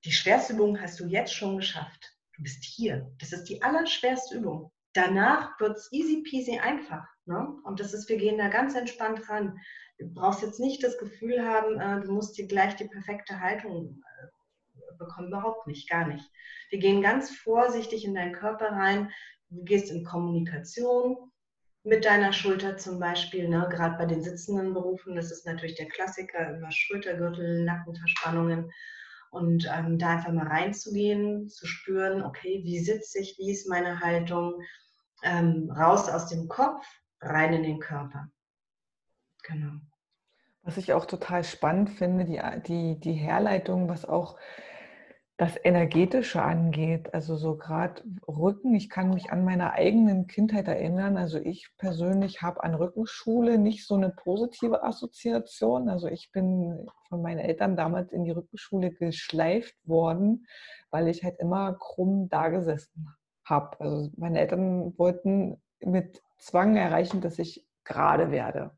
die 0.04 0.12
schwerste 0.12 0.52
Übung 0.52 0.80
hast 0.80 1.00
du 1.00 1.06
jetzt 1.06 1.34
schon 1.34 1.56
geschafft. 1.56 2.09
Du 2.40 2.44
bist 2.44 2.64
hier. 2.64 3.06
Das 3.18 3.32
ist 3.32 3.44
die 3.50 3.60
allerschwerste 3.60 4.38
Übung. 4.38 4.72
Danach 4.94 5.60
wird 5.60 5.76
es 5.76 5.92
easy 5.92 6.22
peasy 6.22 6.58
einfach. 6.58 7.06
Ne? 7.26 7.54
Und 7.64 7.80
das 7.80 7.92
ist, 7.92 8.08
wir 8.08 8.16
gehen 8.16 8.38
da 8.38 8.48
ganz 8.48 8.74
entspannt 8.74 9.28
ran. 9.28 9.58
Du 9.98 10.08
brauchst 10.14 10.40
jetzt 10.40 10.58
nicht 10.58 10.82
das 10.82 10.96
Gefühl 10.96 11.46
haben, 11.46 11.78
äh, 11.78 12.00
du 12.00 12.10
musst 12.10 12.38
dir 12.38 12.48
gleich 12.48 12.76
die 12.76 12.88
perfekte 12.88 13.40
Haltung 13.40 14.02
äh, 14.22 14.96
bekommen. 14.96 15.28
Überhaupt 15.28 15.66
nicht, 15.66 15.90
gar 15.90 16.08
nicht. 16.08 16.24
Wir 16.70 16.78
gehen 16.78 17.02
ganz 17.02 17.30
vorsichtig 17.30 18.06
in 18.06 18.14
deinen 18.14 18.32
Körper 18.32 18.72
rein. 18.72 19.10
Du 19.50 19.62
gehst 19.62 19.90
in 19.90 20.02
Kommunikation 20.02 21.30
mit 21.84 22.06
deiner 22.06 22.32
Schulter 22.32 22.78
zum 22.78 22.98
Beispiel. 22.98 23.50
Ne? 23.50 23.68
Gerade 23.70 23.98
bei 23.98 24.06
den 24.06 24.22
sitzenden 24.22 24.72
Berufen, 24.72 25.14
das 25.14 25.30
ist 25.30 25.44
natürlich 25.44 25.76
der 25.76 25.88
Klassiker, 25.88 26.56
immer 26.56 26.72
Schultergürtel, 26.72 27.66
Nackenverspannungen. 27.66 28.72
Und 29.30 29.70
ähm, 29.72 29.98
da 29.98 30.10
einfach 30.10 30.32
mal 30.32 30.48
reinzugehen, 30.48 31.48
zu 31.48 31.66
spüren, 31.66 32.22
okay, 32.22 32.62
wie 32.64 32.80
sitze 32.80 33.20
ich, 33.20 33.36
wie 33.38 33.52
ist 33.52 33.68
meine 33.68 34.00
Haltung, 34.00 34.60
ähm, 35.22 35.70
raus 35.70 36.08
aus 36.08 36.26
dem 36.26 36.48
Kopf, 36.48 36.84
rein 37.20 37.52
in 37.52 37.62
den 37.62 37.78
Körper. 37.78 38.28
Genau. 39.44 39.72
Was 40.62 40.76
ich 40.76 40.92
auch 40.92 41.06
total 41.06 41.44
spannend 41.44 41.90
finde, 41.90 42.24
die, 42.24 42.40
die, 42.66 43.00
die 43.00 43.12
Herleitung, 43.12 43.88
was 43.88 44.04
auch 44.04 44.36
das 45.40 45.56
Energetische 45.64 46.42
angeht. 46.42 47.14
Also 47.14 47.34
so 47.34 47.56
gerade 47.56 48.02
Rücken, 48.28 48.74
ich 48.74 48.90
kann 48.90 49.08
mich 49.08 49.32
an 49.32 49.42
meine 49.42 49.72
eigenen 49.72 50.26
Kindheit 50.26 50.68
erinnern. 50.68 51.16
Also 51.16 51.38
ich 51.38 51.70
persönlich 51.78 52.42
habe 52.42 52.62
an 52.62 52.74
Rückenschule 52.74 53.56
nicht 53.56 53.86
so 53.86 53.94
eine 53.94 54.10
positive 54.10 54.82
Assoziation. 54.82 55.88
Also 55.88 56.08
ich 56.08 56.30
bin 56.30 56.86
von 57.08 57.22
meinen 57.22 57.38
Eltern 57.38 57.74
damals 57.74 58.12
in 58.12 58.24
die 58.24 58.32
Rückenschule 58.32 58.90
geschleift 58.90 59.74
worden, 59.84 60.46
weil 60.90 61.08
ich 61.08 61.24
halt 61.24 61.38
immer 61.38 61.72
krumm 61.72 62.28
dagesessen 62.28 63.08
habe. 63.42 63.80
Also 63.80 64.10
meine 64.18 64.40
Eltern 64.40 64.92
wollten 64.98 65.56
mit 65.82 66.22
Zwang 66.36 66.76
erreichen, 66.76 67.22
dass 67.22 67.38
ich 67.38 67.66
gerade 67.84 68.30
werde. 68.30 68.72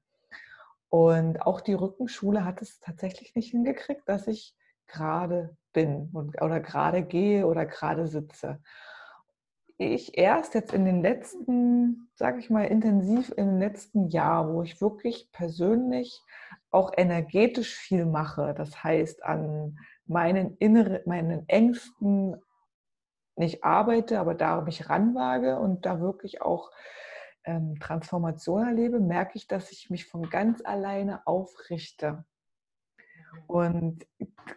Und 0.90 1.42
auch 1.42 1.60
die 1.60 1.74
Rückenschule 1.74 2.44
hat 2.44 2.62
es 2.62 2.78
tatsächlich 2.78 3.34
nicht 3.34 3.50
hingekriegt, 3.50 4.08
dass 4.08 4.28
ich 4.28 4.54
gerade 4.86 5.56
bin 5.72 6.10
und, 6.12 6.40
oder 6.42 6.60
gerade 6.60 7.02
gehe 7.02 7.46
oder 7.46 7.66
gerade 7.66 8.06
sitze. 8.06 8.60
Ich 9.78 10.16
erst 10.16 10.54
jetzt 10.54 10.72
in 10.72 10.84
den 10.84 11.02
letzten, 11.02 12.08
sage 12.14 12.38
ich 12.38 12.50
mal, 12.50 12.64
intensiv 12.64 13.32
im 13.36 13.58
letzten 13.58 14.08
Jahr, 14.08 14.52
wo 14.52 14.62
ich 14.62 14.80
wirklich 14.80 15.30
persönlich 15.32 16.20
auch 16.70 16.92
energetisch 16.96 17.74
viel 17.74 18.06
mache, 18.06 18.54
das 18.54 18.84
heißt 18.84 19.24
an 19.24 19.78
meinen 20.06 20.56
inneren, 20.58 21.00
meinen 21.06 21.48
Ängsten 21.48 22.36
nicht 23.36 23.64
arbeite, 23.64 24.20
aber 24.20 24.34
da 24.34 24.60
mich 24.60 24.88
ranwage 24.88 25.58
und 25.58 25.86
da 25.86 26.00
wirklich 26.00 26.42
auch 26.42 26.70
ähm, 27.44 27.78
Transformation 27.80 28.66
erlebe, 28.66 29.00
merke 29.00 29.36
ich, 29.36 29.48
dass 29.48 29.72
ich 29.72 29.90
mich 29.90 30.06
von 30.06 30.28
ganz 30.30 30.62
alleine 30.64 31.26
aufrichte. 31.26 32.24
Und 33.46 34.06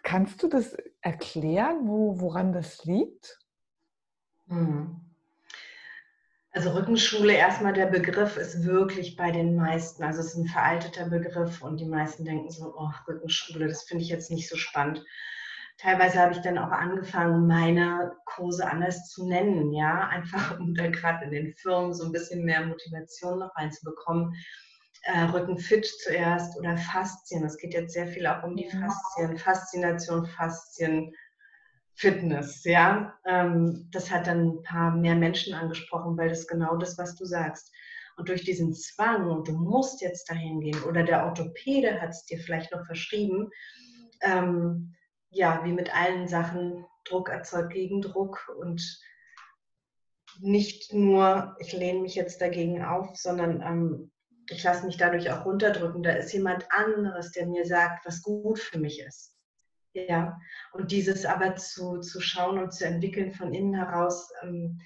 kannst 0.02 0.42
du 0.42 0.48
das 0.48 0.76
erklären, 1.00 1.86
wo, 1.86 2.20
woran 2.20 2.52
das 2.52 2.84
liegt? 2.84 3.38
Hm. 4.48 5.00
Also 6.52 6.70
Rückenschule, 6.70 7.34
erstmal 7.34 7.74
der 7.74 7.86
Begriff 7.86 8.38
ist 8.38 8.64
wirklich 8.64 9.16
bei 9.16 9.30
den 9.30 9.56
meisten, 9.56 10.02
also 10.02 10.20
es 10.20 10.28
ist 10.28 10.36
ein 10.36 10.46
veralteter 10.46 11.06
Begriff 11.10 11.62
und 11.62 11.78
die 11.78 11.84
meisten 11.84 12.24
denken 12.24 12.50
so, 12.50 12.74
oh, 12.74 12.90
Rückenschule, 13.06 13.68
das 13.68 13.82
finde 13.82 14.04
ich 14.04 14.08
jetzt 14.08 14.30
nicht 14.30 14.48
so 14.48 14.56
spannend. 14.56 15.04
Teilweise 15.76 16.18
habe 16.18 16.32
ich 16.32 16.40
dann 16.40 16.56
auch 16.56 16.70
angefangen, 16.70 17.46
meine 17.46 18.12
Kurse 18.24 18.66
anders 18.66 19.10
zu 19.10 19.28
nennen, 19.28 19.70
ja, 19.74 20.08
einfach 20.08 20.58
um 20.58 20.74
dann 20.74 20.92
gerade 20.92 21.26
in 21.26 21.30
den 21.30 21.52
Firmen 21.52 21.92
so 21.92 22.06
ein 22.06 22.12
bisschen 22.12 22.46
mehr 22.46 22.64
Motivation 22.64 23.40
noch 23.40 23.54
reinzubekommen 23.56 24.34
äh, 25.06 25.22
Rückenfit 25.24 25.86
zuerst 26.02 26.58
oder 26.58 26.76
Faszien. 26.76 27.44
Es 27.44 27.56
geht 27.56 27.74
jetzt 27.74 27.94
sehr 27.94 28.08
viel 28.08 28.26
auch 28.26 28.42
um 28.42 28.56
die 28.56 28.68
Faszien, 28.68 29.38
Faszination, 29.38 30.26
Faszien, 30.26 31.12
Fitness, 31.94 32.64
ja. 32.64 33.14
Ähm, 33.24 33.88
das 33.92 34.10
hat 34.10 34.26
dann 34.26 34.48
ein 34.48 34.62
paar 34.62 34.90
mehr 34.94 35.14
Menschen 35.14 35.54
angesprochen, 35.54 36.16
weil 36.16 36.28
das 36.28 36.46
genau 36.46 36.76
das, 36.76 36.98
was 36.98 37.14
du 37.16 37.24
sagst. 37.24 37.72
Und 38.16 38.28
durch 38.28 38.44
diesen 38.44 38.74
Zwang, 38.74 39.30
und 39.30 39.48
du 39.48 39.52
musst 39.52 40.00
jetzt 40.00 40.28
dahin 40.28 40.60
gehen, 40.60 40.82
oder 40.84 41.04
der 41.04 41.24
Orthopäde 41.24 42.00
hat 42.00 42.10
es 42.10 42.24
dir 42.24 42.38
vielleicht 42.38 42.72
noch 42.72 42.84
verschrieben, 42.84 43.50
ähm, 44.22 44.94
ja, 45.30 45.62
wie 45.64 45.72
mit 45.72 45.94
allen 45.94 46.26
Sachen, 46.28 46.84
Druck 47.04 47.28
erzeugt 47.28 47.72
Gegendruck 47.72 48.52
und 48.58 48.82
nicht 50.40 50.92
nur, 50.92 51.56
ich 51.60 51.72
lehne 51.72 52.00
mich 52.00 52.14
jetzt 52.14 52.40
dagegen 52.40 52.84
auf, 52.84 53.16
sondern 53.16 53.62
ähm, 53.62 54.10
ich 54.48 54.62
lasse 54.62 54.86
mich 54.86 54.96
dadurch 54.96 55.30
auch 55.30 55.44
runterdrücken. 55.44 56.02
Da 56.02 56.12
ist 56.12 56.32
jemand 56.32 56.70
anderes, 56.70 57.32
der 57.32 57.46
mir 57.46 57.64
sagt, 57.64 58.06
was 58.06 58.22
gut 58.22 58.58
für 58.58 58.78
mich 58.78 59.00
ist. 59.00 59.34
Ja, 59.92 60.38
und 60.72 60.90
dieses 60.90 61.24
aber 61.24 61.56
zu, 61.56 62.00
zu 62.00 62.20
schauen 62.20 62.58
und 62.58 62.72
zu 62.72 62.84
entwickeln 62.84 63.32
von 63.32 63.54
innen 63.54 63.74
heraus, 63.74 64.30
ähm, 64.42 64.80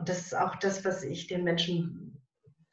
und 0.00 0.08
das 0.08 0.20
ist 0.20 0.34
auch 0.34 0.56
das, 0.56 0.84
was 0.84 1.02
ich 1.02 1.26
den 1.26 1.44
Menschen 1.44 2.22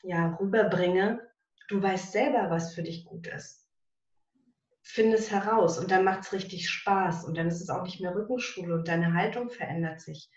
ja 0.01 0.37
rüberbringe. 0.39 1.21
Du 1.67 1.81
weißt 1.83 2.13
selber, 2.13 2.49
was 2.49 2.73
für 2.73 2.83
dich 2.83 3.03
gut 3.03 3.27
ist. 3.27 3.67
Finde 4.81 5.17
es 5.17 5.29
heraus 5.29 5.77
und 5.77 5.91
dann 5.91 6.05
macht 6.05 6.21
es 6.21 6.31
richtig 6.31 6.69
Spaß 6.69 7.25
und 7.25 7.37
dann 7.37 7.47
ist 7.49 7.59
es 7.59 7.69
auch 7.69 7.83
nicht 7.83 7.99
mehr 7.99 8.15
Rückenschule 8.15 8.73
und 8.73 8.87
deine 8.87 9.13
Haltung 9.13 9.49
verändert 9.49 9.99
sich. 9.99 10.31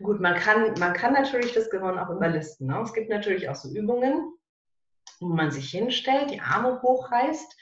Gut, 0.00 0.20
man 0.20 0.34
kann, 0.34 0.74
man 0.78 0.92
kann 0.92 1.14
natürlich 1.14 1.54
das 1.54 1.70
Gehirn 1.70 1.98
auch 1.98 2.10
überlisten. 2.10 2.66
Ne? 2.66 2.78
Es 2.82 2.92
gibt 2.92 3.08
natürlich 3.08 3.48
auch 3.48 3.56
so 3.56 3.74
Übungen, 3.74 4.34
wo 5.24 5.34
man 5.34 5.50
sich 5.50 5.70
hinstellt, 5.70 6.30
die 6.30 6.40
Arme 6.40 6.80
hochreißt. 6.82 7.56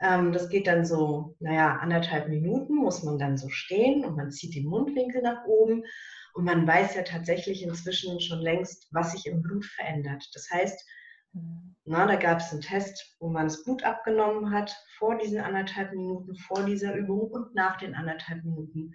Ähm, 0.00 0.32
das 0.32 0.48
geht 0.48 0.66
dann 0.66 0.84
so, 0.84 1.36
naja, 1.40 1.76
anderthalb 1.76 2.28
Minuten 2.28 2.74
muss 2.74 3.02
man 3.02 3.18
dann 3.18 3.36
so 3.36 3.48
stehen 3.48 4.04
und 4.04 4.16
man 4.16 4.30
zieht 4.30 4.54
die 4.54 4.66
Mundwinkel 4.66 5.22
nach 5.22 5.44
oben. 5.46 5.84
Und 6.34 6.44
man 6.44 6.66
weiß 6.66 6.94
ja 6.94 7.02
tatsächlich 7.02 7.62
inzwischen 7.62 8.20
schon 8.20 8.40
längst, 8.40 8.88
was 8.92 9.12
sich 9.12 9.26
im 9.26 9.42
Blut 9.42 9.64
verändert. 9.64 10.28
Das 10.34 10.48
heißt, 10.50 10.84
na, 11.84 12.06
da 12.06 12.16
gab 12.16 12.38
es 12.40 12.52
einen 12.52 12.60
Test, 12.60 13.16
wo 13.18 13.28
man 13.28 13.46
das 13.46 13.64
Blut 13.64 13.82
abgenommen 13.84 14.52
hat 14.52 14.74
vor 14.98 15.16
diesen 15.18 15.40
anderthalb 15.40 15.92
Minuten, 15.92 16.36
vor 16.36 16.64
dieser 16.64 16.94
Übung 16.94 17.30
und 17.30 17.54
nach 17.54 17.76
den 17.76 17.94
anderthalb 17.94 18.44
Minuten. 18.44 18.94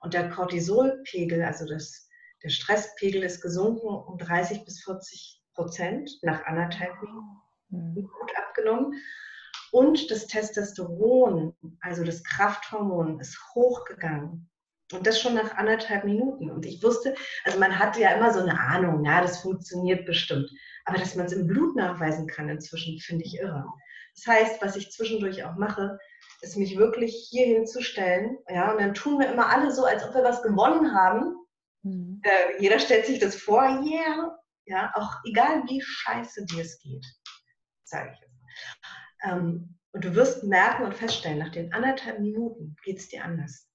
Und 0.00 0.14
der 0.14 0.28
Cortisolpegel, 0.30 1.42
also 1.42 1.66
das, 1.66 2.08
der 2.42 2.50
Stresspegel 2.50 3.22
ist 3.22 3.40
gesunken 3.40 3.88
um 3.88 4.18
30 4.18 4.64
bis 4.64 4.82
40 4.82 5.42
Prozent 5.54 6.10
nach 6.22 6.44
anderthalb 6.46 7.00
Minuten 7.00 7.43
mhm. 7.74 7.94
gut 7.94 8.32
abgenommen. 8.36 8.94
Und 9.70 10.10
das 10.10 10.26
Testosteron, 10.28 11.54
also 11.80 12.04
das 12.04 12.22
Krafthormon, 12.22 13.18
ist 13.18 13.38
hochgegangen. 13.54 14.48
Und 14.92 15.06
das 15.06 15.20
schon 15.20 15.34
nach 15.34 15.56
anderthalb 15.56 16.04
Minuten. 16.04 16.50
Und 16.50 16.66
ich 16.66 16.82
wusste, 16.82 17.14
also 17.44 17.58
man 17.58 17.78
hatte 17.78 18.00
ja 18.00 18.10
immer 18.10 18.32
so 18.32 18.40
eine 18.40 18.58
Ahnung, 18.58 19.04
ja, 19.04 19.20
das 19.20 19.40
funktioniert 19.40 20.06
bestimmt. 20.06 20.48
Aber 20.84 20.98
dass 20.98 21.16
man 21.16 21.26
es 21.26 21.32
im 21.32 21.46
Blut 21.46 21.74
nachweisen 21.74 22.26
kann 22.26 22.48
inzwischen, 22.48 22.98
finde 23.00 23.24
ich 23.24 23.38
irre. 23.38 23.64
Das 24.14 24.26
heißt, 24.26 24.62
was 24.62 24.76
ich 24.76 24.92
zwischendurch 24.92 25.42
auch 25.44 25.56
mache, 25.56 25.98
ist 26.40 26.56
mich 26.56 26.76
wirklich 26.76 27.28
hier 27.30 27.46
hinzustellen. 27.46 28.38
Ja, 28.48 28.70
und 28.70 28.80
dann 28.80 28.94
tun 28.94 29.18
wir 29.18 29.32
immer 29.32 29.48
alle 29.50 29.72
so, 29.72 29.84
als 29.84 30.04
ob 30.06 30.14
wir 30.14 30.22
was 30.22 30.42
gewonnen 30.42 30.94
haben. 30.94 31.34
Mhm. 31.82 32.20
Äh, 32.22 32.62
jeder 32.62 32.78
stellt 32.78 33.06
sich 33.06 33.18
das 33.18 33.34
vor, 33.34 33.62
yeah, 33.84 34.38
ja, 34.66 34.92
auch 34.94 35.16
egal 35.24 35.64
wie 35.68 35.80
scheiße 35.80 36.44
dir 36.46 36.62
es 36.62 36.78
geht, 36.78 37.04
sage 37.84 38.10
ich 38.12 38.20
jetzt. 38.20 38.34
Ähm, 39.22 39.78
und 39.92 40.04
du 40.04 40.14
wirst 40.14 40.44
merken 40.44 40.84
und 40.84 40.94
feststellen, 40.94 41.38
nach 41.38 41.52
den 41.52 41.72
anderthalb 41.72 42.18
Minuten 42.18 42.76
geht 42.84 42.98
es 42.98 43.08
dir 43.08 43.24
anders. 43.24 43.68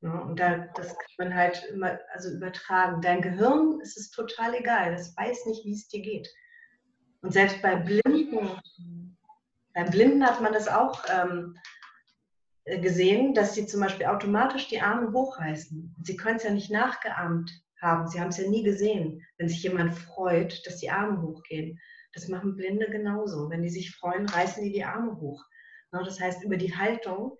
Ja, 0.00 0.16
und 0.20 0.38
da, 0.38 0.68
das 0.74 0.96
kann 0.96 1.08
man 1.18 1.34
halt 1.34 1.64
immer 1.72 1.98
also 2.12 2.30
übertragen. 2.30 3.00
Dein 3.00 3.20
Gehirn 3.20 3.80
ist 3.80 3.96
es 3.96 4.10
total 4.10 4.54
egal, 4.54 4.92
das 4.92 5.16
weiß 5.16 5.46
nicht, 5.46 5.64
wie 5.64 5.72
es 5.72 5.88
dir 5.88 6.02
geht. 6.02 6.28
Und 7.20 7.32
selbst 7.32 7.60
bei 7.62 7.74
Blinden, 7.74 8.60
beim 9.74 9.90
Blinden 9.90 10.24
hat 10.24 10.40
man 10.40 10.52
das 10.52 10.68
auch 10.68 11.04
ähm, 11.10 11.56
gesehen, 12.64 13.34
dass 13.34 13.54
sie 13.54 13.66
zum 13.66 13.80
Beispiel 13.80 14.06
automatisch 14.06 14.68
die 14.68 14.80
Arme 14.80 15.12
hochreißen. 15.12 15.96
Sie 16.04 16.16
können 16.16 16.36
es 16.36 16.44
ja 16.44 16.50
nicht 16.50 16.70
nachgeahmt 16.70 17.50
haben. 17.80 18.06
Sie 18.06 18.20
haben 18.20 18.28
es 18.28 18.38
ja 18.38 18.48
nie 18.48 18.62
gesehen, 18.62 19.26
wenn 19.38 19.48
sich 19.48 19.62
jemand 19.62 19.94
freut, 19.94 20.64
dass 20.66 20.76
die 20.76 20.90
Arme 20.90 21.20
hochgehen. 21.22 21.80
Das 22.14 22.28
machen 22.28 22.56
Blinde 22.56 22.90
genauso. 22.90 23.50
Wenn 23.50 23.62
die 23.62 23.68
sich 23.68 23.94
freuen, 23.94 24.26
reißen 24.26 24.62
die 24.64 24.72
die 24.72 24.84
Arme 24.84 25.16
hoch. 25.20 25.44
Das 25.90 26.20
heißt, 26.20 26.44
über 26.44 26.56
die 26.56 26.76
Haltung 26.76 27.36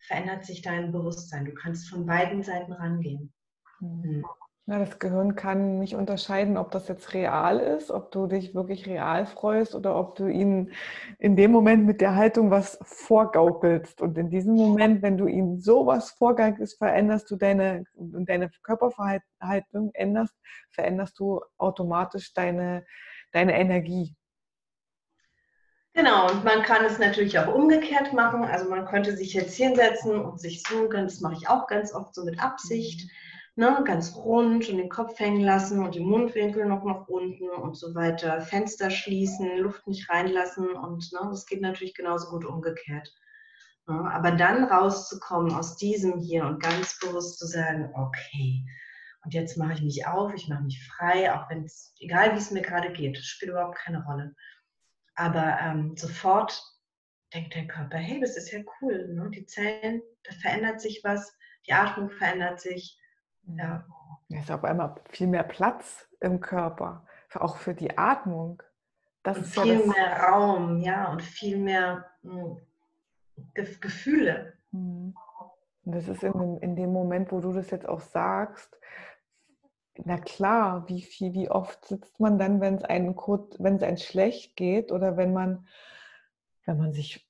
verändert 0.00 0.44
sich 0.44 0.62
dein 0.62 0.92
Bewusstsein. 0.92 1.44
Du 1.44 1.54
kannst 1.54 1.88
von 1.88 2.06
beiden 2.06 2.42
Seiten 2.42 2.72
rangehen. 2.72 3.32
Mhm. 3.80 4.02
Hm. 4.02 4.24
Ja, 4.66 4.78
das 4.78 4.98
Gehirn 4.98 5.36
kann 5.36 5.78
nicht 5.78 5.94
unterscheiden, 5.94 6.56
ob 6.56 6.70
das 6.70 6.88
jetzt 6.88 7.12
real 7.12 7.60
ist, 7.60 7.90
ob 7.90 8.10
du 8.12 8.26
dich 8.26 8.54
wirklich 8.54 8.86
real 8.86 9.26
freust 9.26 9.74
oder 9.74 9.94
ob 9.94 10.14
du 10.14 10.26
ihm 10.26 10.70
in 11.18 11.36
dem 11.36 11.52
Moment 11.52 11.84
mit 11.84 12.00
der 12.00 12.14
Haltung 12.14 12.50
was 12.50 12.78
vorgaukelst. 12.80 14.00
Und 14.00 14.16
in 14.16 14.30
diesem 14.30 14.54
Moment, 14.54 15.02
wenn 15.02 15.18
du 15.18 15.26
ihm 15.26 15.58
sowas 15.60 16.12
vorgaukelst, 16.12 16.78
veränderst 16.78 17.30
du 17.30 17.36
deine, 17.36 17.84
deine 17.92 18.50
Körperverhaltung, 18.62 19.90
änderst, 19.92 20.34
veränderst 20.70 21.18
du 21.18 21.42
automatisch 21.58 22.32
deine, 22.32 22.86
deine 23.34 23.58
Energie. 23.58 24.14
Genau, 25.94 26.28
und 26.28 26.42
man 26.42 26.62
kann 26.62 26.84
es 26.84 26.98
natürlich 26.98 27.38
auch 27.38 27.54
umgekehrt 27.54 28.12
machen. 28.12 28.44
Also 28.44 28.68
man 28.68 28.84
könnte 28.84 29.16
sich 29.16 29.32
jetzt 29.32 29.56
hinsetzen 29.56 30.18
und 30.18 30.40
sich 30.40 30.62
so, 30.62 30.88
das 30.88 31.20
mache 31.20 31.34
ich 31.34 31.48
auch 31.48 31.68
ganz 31.68 31.94
oft 31.94 32.14
so 32.14 32.24
mit 32.24 32.40
Absicht. 32.40 33.08
Ne, 33.56 33.82
ganz 33.84 34.16
rund 34.16 34.68
und 34.68 34.78
den 34.78 34.88
Kopf 34.88 35.16
hängen 35.20 35.42
lassen 35.42 35.84
und 35.84 35.94
die 35.94 36.00
Mundwinkel 36.00 36.66
noch 36.66 36.82
nach 36.82 37.06
unten 37.06 37.48
und 37.50 37.76
so 37.76 37.94
weiter. 37.94 38.40
Fenster 38.40 38.90
schließen, 38.90 39.58
Luft 39.58 39.86
nicht 39.86 40.10
reinlassen 40.10 40.70
und 40.70 41.12
ne, 41.12 41.20
das 41.30 41.46
geht 41.46 41.60
natürlich 41.60 41.94
genauso 41.94 42.30
gut 42.30 42.44
umgekehrt. 42.44 43.14
Aber 43.86 44.32
dann 44.32 44.64
rauszukommen 44.64 45.54
aus 45.54 45.76
diesem 45.76 46.18
hier 46.18 46.44
und 46.46 46.60
ganz 46.60 46.98
bewusst 46.98 47.38
zu 47.38 47.46
sagen, 47.46 47.92
okay, 47.94 48.64
und 49.24 49.32
jetzt 49.32 49.56
mache 49.56 49.72
ich 49.74 49.82
mich 49.82 50.06
auf, 50.06 50.34
ich 50.34 50.48
mache 50.48 50.62
mich 50.62 50.86
frei, 50.86 51.32
auch 51.32 51.48
wenn 51.48 51.64
es, 51.64 51.94
egal 51.98 52.32
wie 52.32 52.38
es 52.38 52.50
mir 52.50 52.62
gerade 52.62 52.92
geht, 52.92 53.16
spielt 53.18 53.52
überhaupt 53.52 53.78
keine 53.78 54.04
Rolle. 54.04 54.34
Aber 55.14 55.58
ähm, 55.60 55.96
sofort 55.96 56.62
denkt 57.32 57.54
der 57.54 57.66
Körper, 57.66 57.96
hey, 57.96 58.20
das 58.20 58.36
ist 58.36 58.52
ja 58.52 58.60
cool, 58.80 59.14
ne? 59.14 59.30
die 59.30 59.46
Zellen, 59.46 60.02
da 60.24 60.34
verändert 60.34 60.80
sich 60.80 61.00
was, 61.04 61.36
die 61.66 61.72
Atmung 61.72 62.10
verändert 62.10 62.60
sich. 62.60 63.00
Ja. 63.46 63.86
Es 64.28 64.44
ist 64.44 64.50
auf 64.50 64.64
einmal 64.64 64.94
viel 65.08 65.26
mehr 65.26 65.42
Platz 65.42 66.08
im 66.20 66.40
Körper, 66.40 67.06
auch 67.34 67.56
für 67.56 67.74
die 67.74 67.96
Atmung. 67.96 68.62
Das 69.22 69.38
und 69.38 69.46
viel 69.46 69.80
ja 69.80 69.86
mehr 69.86 70.22
Raum, 70.22 70.80
ja, 70.80 71.10
und 71.10 71.22
viel 71.22 71.56
mehr 71.56 72.10
mh, 72.22 72.58
hm, 73.46 73.80
Gefühle. 73.80 74.52
Mhm. 74.70 75.16
Und 75.84 75.94
das 75.94 76.08
ist 76.08 76.22
in 76.22 76.58
in 76.58 76.76
dem 76.76 76.92
Moment, 76.92 77.32
wo 77.32 77.40
du 77.40 77.52
das 77.52 77.70
jetzt 77.70 77.88
auch 77.88 78.00
sagst, 78.00 78.78
na 80.04 80.18
klar, 80.18 80.88
wie 80.88 81.02
viel, 81.02 81.32
wie 81.34 81.50
oft 81.50 81.84
sitzt 81.84 82.18
man 82.18 82.38
dann, 82.38 82.60
wenn 82.60 82.76
es 82.76 82.84
einem 82.84 83.16
wenn 83.16 83.76
es 83.76 83.82
einem 83.82 83.96
schlecht 83.96 84.56
geht 84.56 84.90
oder 84.90 85.16
wenn 85.16 85.32
man, 85.32 85.66
wenn 86.64 86.78
man 86.78 86.92
sich 86.92 87.28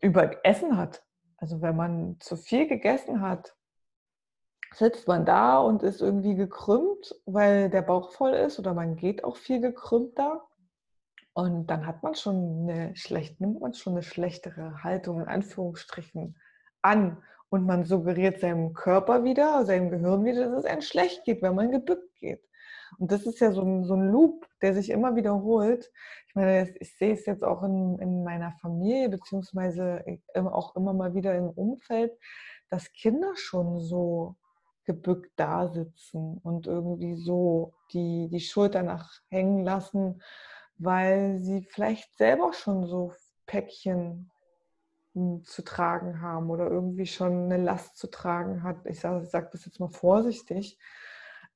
überessen 0.00 0.76
hat. 0.76 1.02
Also 1.38 1.62
wenn 1.62 1.76
man 1.76 2.20
zu 2.20 2.36
viel 2.36 2.66
gegessen 2.66 3.20
hat, 3.20 3.56
sitzt 4.74 5.08
man 5.08 5.24
da 5.24 5.58
und 5.58 5.82
ist 5.82 6.00
irgendwie 6.00 6.34
gekrümmt, 6.34 7.14
weil 7.26 7.70
der 7.70 7.82
Bauch 7.82 8.12
voll 8.12 8.32
ist 8.32 8.58
oder 8.58 8.74
man 8.74 8.96
geht 8.96 9.24
auch 9.24 9.36
viel 9.36 9.60
gekrümmt 9.60 10.18
da. 10.18 10.42
Und 11.34 11.68
dann 11.68 11.86
hat 11.86 12.02
man 12.02 12.14
schon 12.14 12.68
eine 12.68 12.94
schlecht, 12.94 13.40
nimmt 13.40 13.60
man 13.60 13.72
schon 13.72 13.94
eine 13.94 14.02
schlechtere 14.02 14.82
Haltung 14.82 15.20
in 15.20 15.28
Anführungsstrichen 15.28 16.36
an. 16.82 17.22
Und 17.52 17.66
man 17.66 17.84
suggeriert 17.84 18.40
seinem 18.40 18.72
Körper 18.72 19.24
wieder, 19.24 19.66
seinem 19.66 19.90
Gehirn 19.90 20.24
wieder, 20.24 20.48
dass 20.48 20.60
es 20.60 20.64
einem 20.64 20.80
schlecht 20.80 21.22
geht, 21.24 21.42
wenn 21.42 21.54
man 21.54 21.70
gebückt 21.70 22.14
geht. 22.18 22.42
Und 22.98 23.12
das 23.12 23.26
ist 23.26 23.40
ja 23.40 23.52
so 23.52 23.60
ein, 23.60 23.84
so 23.84 23.92
ein 23.92 24.08
Loop, 24.08 24.46
der 24.62 24.72
sich 24.72 24.88
immer 24.88 25.16
wiederholt. 25.16 25.92
Ich 26.28 26.34
meine, 26.34 26.74
ich 26.80 26.96
sehe 26.96 27.12
es 27.12 27.26
jetzt 27.26 27.44
auch 27.44 27.62
in, 27.62 27.98
in 27.98 28.24
meiner 28.24 28.52
Familie, 28.52 29.10
beziehungsweise 29.10 30.02
auch 30.34 30.74
immer 30.76 30.94
mal 30.94 31.14
wieder 31.14 31.34
im 31.36 31.50
Umfeld, 31.50 32.18
dass 32.70 32.90
Kinder 32.94 33.32
schon 33.36 33.80
so 33.80 34.34
gebückt 34.86 35.32
da 35.36 35.68
sitzen 35.68 36.38
und 36.38 36.66
irgendwie 36.66 37.16
so 37.16 37.74
die, 37.92 38.30
die 38.30 38.40
Schulter 38.40 38.82
nach 38.82 39.20
hängen 39.28 39.62
lassen, 39.62 40.22
weil 40.78 41.42
sie 41.42 41.68
vielleicht 41.68 42.16
selber 42.16 42.54
schon 42.54 42.86
so 42.86 43.12
Päckchen 43.44 44.30
zu 45.14 45.62
tragen 45.62 46.20
haben 46.20 46.50
oder 46.50 46.70
irgendwie 46.70 47.06
schon 47.06 47.44
eine 47.44 47.58
Last 47.58 47.96
zu 47.96 48.08
tragen 48.08 48.62
hat. 48.62 48.86
Ich 48.86 49.00
sage 49.00 49.24
sag 49.26 49.50
das 49.50 49.64
jetzt 49.66 49.80
mal 49.80 49.90
vorsichtig, 49.90 50.78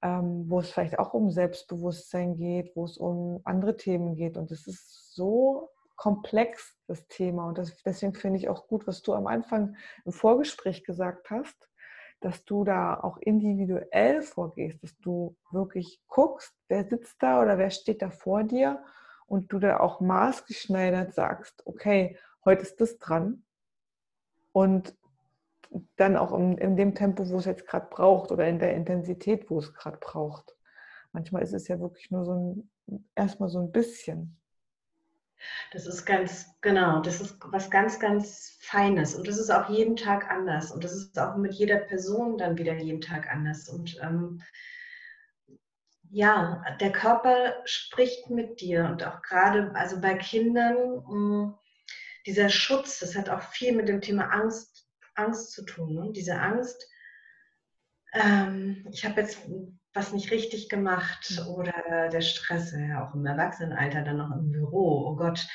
ähm, 0.02 0.44
wo 0.48 0.60
es 0.60 0.70
vielleicht 0.70 0.98
auch 0.98 1.14
um 1.14 1.30
Selbstbewusstsein 1.30 2.36
geht, 2.36 2.76
wo 2.76 2.84
es 2.84 2.98
um 2.98 3.40
andere 3.44 3.76
Themen 3.76 4.14
geht. 4.14 4.36
Und 4.36 4.50
es 4.50 4.66
ist 4.66 5.14
so 5.14 5.70
komplex, 5.96 6.76
das 6.86 7.06
Thema. 7.08 7.48
Und 7.48 7.58
das, 7.58 7.74
deswegen 7.82 8.14
finde 8.14 8.38
ich 8.38 8.48
auch 8.48 8.66
gut, 8.66 8.86
was 8.86 9.02
du 9.02 9.14
am 9.14 9.26
Anfang 9.26 9.76
im 10.04 10.12
Vorgespräch 10.12 10.84
gesagt 10.84 11.30
hast, 11.30 11.68
dass 12.20 12.44
du 12.44 12.64
da 12.64 13.00
auch 13.00 13.18
individuell 13.18 14.22
vorgehst, 14.22 14.82
dass 14.82 14.96
du 14.98 15.36
wirklich 15.50 16.00
guckst, 16.08 16.54
wer 16.68 16.84
sitzt 16.84 17.22
da 17.22 17.42
oder 17.42 17.58
wer 17.58 17.70
steht 17.70 18.02
da 18.02 18.10
vor 18.10 18.44
dir 18.44 18.82
und 19.26 19.52
du 19.52 19.58
da 19.58 19.80
auch 19.80 20.00
maßgeschneidert 20.00 21.14
sagst, 21.14 21.62
okay, 21.66 22.18
heute 22.44 22.62
ist 22.62 22.80
das 22.80 22.98
dran, 22.98 23.44
und 24.56 24.94
dann 25.96 26.16
auch 26.16 26.32
in, 26.32 26.56
in 26.56 26.76
dem 26.78 26.94
Tempo, 26.94 27.28
wo 27.28 27.36
es 27.36 27.44
jetzt 27.44 27.66
gerade 27.66 27.88
braucht 27.90 28.32
oder 28.32 28.48
in 28.48 28.58
der 28.58 28.74
Intensität, 28.74 29.50
wo 29.50 29.58
es 29.58 29.74
gerade 29.74 29.98
braucht. 29.98 30.56
Manchmal 31.12 31.42
ist 31.42 31.52
es 31.52 31.68
ja 31.68 31.78
wirklich 31.78 32.10
nur 32.10 32.24
so 32.24 32.32
ein, 32.32 32.70
erstmal 33.14 33.50
so 33.50 33.58
ein 33.58 33.70
bisschen. 33.70 34.34
Das 35.72 35.86
ist 35.86 36.06
ganz, 36.06 36.46
genau, 36.62 37.02
das 37.02 37.20
ist 37.20 37.36
was 37.52 37.68
ganz, 37.68 38.00
ganz 38.00 38.56
Feines 38.62 39.14
und 39.14 39.28
das 39.28 39.36
ist 39.36 39.50
auch 39.50 39.68
jeden 39.68 39.94
Tag 39.94 40.30
anders 40.30 40.72
und 40.72 40.82
das 40.82 40.94
ist 40.94 41.18
auch 41.18 41.36
mit 41.36 41.52
jeder 41.52 41.76
Person 41.76 42.38
dann 42.38 42.56
wieder 42.56 42.76
jeden 42.76 43.02
Tag 43.02 43.30
anders. 43.30 43.68
Und 43.68 44.00
ähm, 44.02 44.40
ja, 46.08 46.64
der 46.80 46.92
Körper 46.92 47.56
spricht 47.66 48.30
mit 48.30 48.62
dir 48.62 48.86
und 48.86 49.06
auch 49.06 49.20
gerade, 49.20 49.70
also 49.74 50.00
bei 50.00 50.14
Kindern, 50.14 51.04
mm, 51.06 51.54
dieser 52.26 52.48
Schutz, 52.48 52.98
das 52.98 53.16
hat 53.16 53.28
auch 53.30 53.42
viel 53.42 53.74
mit 53.74 53.88
dem 53.88 54.00
Thema 54.00 54.24
Angst, 54.30 54.88
Angst 55.14 55.52
zu 55.52 55.64
tun. 55.64 55.94
Ne? 55.94 56.12
Diese 56.12 56.38
Angst, 56.38 56.86
ähm, 58.12 58.86
ich 58.90 59.04
habe 59.04 59.20
jetzt 59.20 59.38
was 59.94 60.12
nicht 60.12 60.30
richtig 60.30 60.68
gemacht 60.68 61.40
mhm. 61.40 61.48
oder 61.54 62.08
der 62.10 62.20
Stress, 62.20 62.72
ja 62.72 63.06
auch 63.06 63.14
im 63.14 63.24
Erwachsenenalter, 63.24 64.02
dann 64.02 64.18
noch 64.18 64.36
im 64.36 64.50
Büro. 64.50 65.08
Oh 65.08 65.16
Gott, 65.16 65.46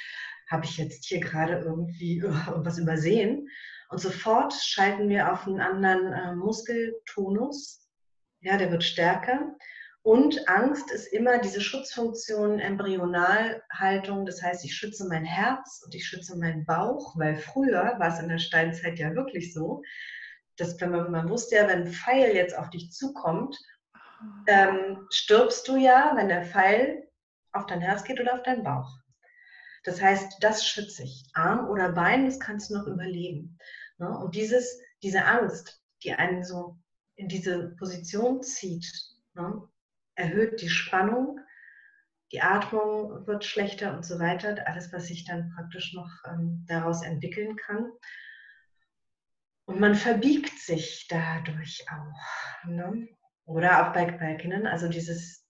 habe 0.49 0.65
ich 0.65 0.77
jetzt 0.77 1.05
hier 1.05 1.19
gerade 1.19 1.59
irgendwie 1.59 2.23
was 2.23 2.77
übersehen? 2.77 3.47
Und 3.89 3.99
sofort 3.99 4.53
schalten 4.53 5.09
wir 5.09 5.31
auf 5.31 5.45
einen 5.45 5.59
anderen 5.59 6.13
äh, 6.13 6.35
Muskeltonus. 6.35 7.89
Ja, 8.39 8.57
der 8.57 8.71
wird 8.71 8.83
stärker. 8.83 9.55
Und 10.03 10.49
Angst 10.49 10.89
ist 10.89 11.13
immer 11.13 11.37
diese 11.39 11.61
Schutzfunktion 11.61 12.59
Embryonalhaltung. 12.59 14.25
Das 14.25 14.41
heißt, 14.41 14.65
ich 14.65 14.75
schütze 14.75 15.07
mein 15.07 15.25
Herz 15.25 15.83
und 15.85 15.93
ich 15.93 16.07
schütze 16.07 16.37
meinen 16.37 16.65
Bauch, 16.65 17.15
weil 17.17 17.35
früher 17.35 17.95
war 17.99 18.07
es 18.07 18.19
in 18.19 18.29
der 18.29 18.39
Steinzeit 18.39 18.97
ja 18.97 19.13
wirklich 19.13 19.53
so, 19.53 19.83
dass 20.57 20.79
wenn 20.81 20.91
man, 20.91 21.11
man 21.11 21.29
wusste 21.29 21.55
ja, 21.55 21.67
wenn 21.67 21.83
ein 21.83 21.93
Pfeil 21.93 22.35
jetzt 22.35 22.57
auf 22.57 22.71
dich 22.71 22.91
zukommt, 22.91 23.57
ähm, 24.47 25.05
stirbst 25.11 25.67
du 25.67 25.77
ja, 25.77 26.13
wenn 26.15 26.29
der 26.29 26.45
Pfeil 26.45 27.07
auf 27.51 27.67
dein 27.67 27.81
Herz 27.81 28.03
geht 28.03 28.19
oder 28.19 28.35
auf 28.35 28.43
deinen 28.43 28.63
Bauch. 28.63 28.89
Das 29.83 30.01
heißt, 30.01 30.37
das 30.41 30.65
schütze 30.65 31.03
ich. 31.03 31.25
Arm 31.33 31.69
oder 31.69 31.91
Bein, 31.91 32.25
das 32.25 32.39
kannst 32.39 32.69
du 32.69 32.77
noch 32.77 32.87
überleben. 32.87 33.57
Ne? 33.97 34.09
Und 34.17 34.35
dieses, 34.35 34.79
diese 35.03 35.25
Angst, 35.25 35.81
die 36.03 36.13
einen 36.13 36.43
so 36.43 36.77
in 37.15 37.27
diese 37.27 37.75
Position 37.77 38.41
zieht, 38.41 38.85
ne? 39.33 39.61
Erhöht 40.15 40.61
die 40.61 40.69
Spannung, 40.69 41.39
die 42.31 42.41
Atmung 42.41 43.27
wird 43.27 43.43
schlechter 43.43 43.93
und 43.93 44.05
so 44.05 44.19
weiter. 44.19 44.55
Alles, 44.65 44.93
was 44.93 45.07
sich 45.07 45.25
dann 45.25 45.51
praktisch 45.53 45.93
noch 45.93 46.09
ähm, 46.25 46.65
daraus 46.67 47.03
entwickeln 47.03 47.57
kann. 47.57 47.91
Und 49.65 49.79
man 49.79 49.95
verbiegt 49.95 50.57
sich 50.57 51.07
dadurch 51.09 51.85
auch. 51.89 52.67
Ne? 52.67 53.07
Oder 53.45 53.87
auch 53.87 53.93
bei, 53.93 54.35
Kindern, 54.35 54.65
also 54.65 54.87
dieses, 54.87 55.45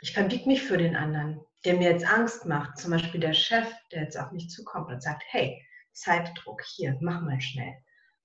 ich 0.00 0.14
verbiege 0.14 0.48
mich 0.48 0.62
für 0.62 0.78
den 0.78 0.96
anderen, 0.96 1.40
der 1.64 1.74
mir 1.74 1.90
jetzt 1.90 2.06
Angst 2.06 2.46
macht. 2.46 2.78
Zum 2.78 2.90
Beispiel 2.90 3.20
der 3.20 3.34
Chef, 3.34 3.70
der 3.92 4.02
jetzt 4.02 4.18
auf 4.18 4.32
mich 4.32 4.48
zukommt 4.48 4.90
und 4.90 5.02
sagt, 5.02 5.22
hey, 5.28 5.62
Zeitdruck, 5.92 6.62
hier, 6.62 6.96
mach 7.00 7.20
mal 7.20 7.40
schnell. 7.40 7.74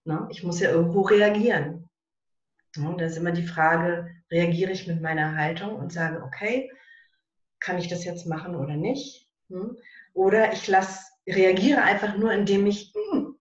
Ne? 0.06 0.28
Ich 0.32 0.44
muss 0.44 0.62
ja 0.62 0.72
irgendwo 0.72 1.02
reagieren. 1.02 1.89
Und 2.78 3.02
da 3.02 3.06
ist 3.06 3.18
immer 3.18 3.32
die 3.32 3.48
Frage, 3.48 4.10
reagiere 4.32 4.72
ich 4.72 4.88
mit 4.88 5.02
meiner 5.02 5.36
Haltung 5.36 5.76
und 5.76 5.92
sage, 5.92 6.22
okay, 6.24 6.72
kann 7.60 7.78
ich 7.78 7.88
das 7.88 8.06
jetzt 8.06 8.28
machen 8.28 8.56
oder 8.56 8.76
nicht? 8.76 9.28
Hm? 9.50 9.78
Oder 10.14 10.54
ich 10.54 10.68
lasse, 10.68 11.04
reagiere 11.28 11.82
einfach 11.82 12.16
nur, 12.16 12.32
indem 12.32 12.68
ich 12.68 12.94
hm, 12.94 13.36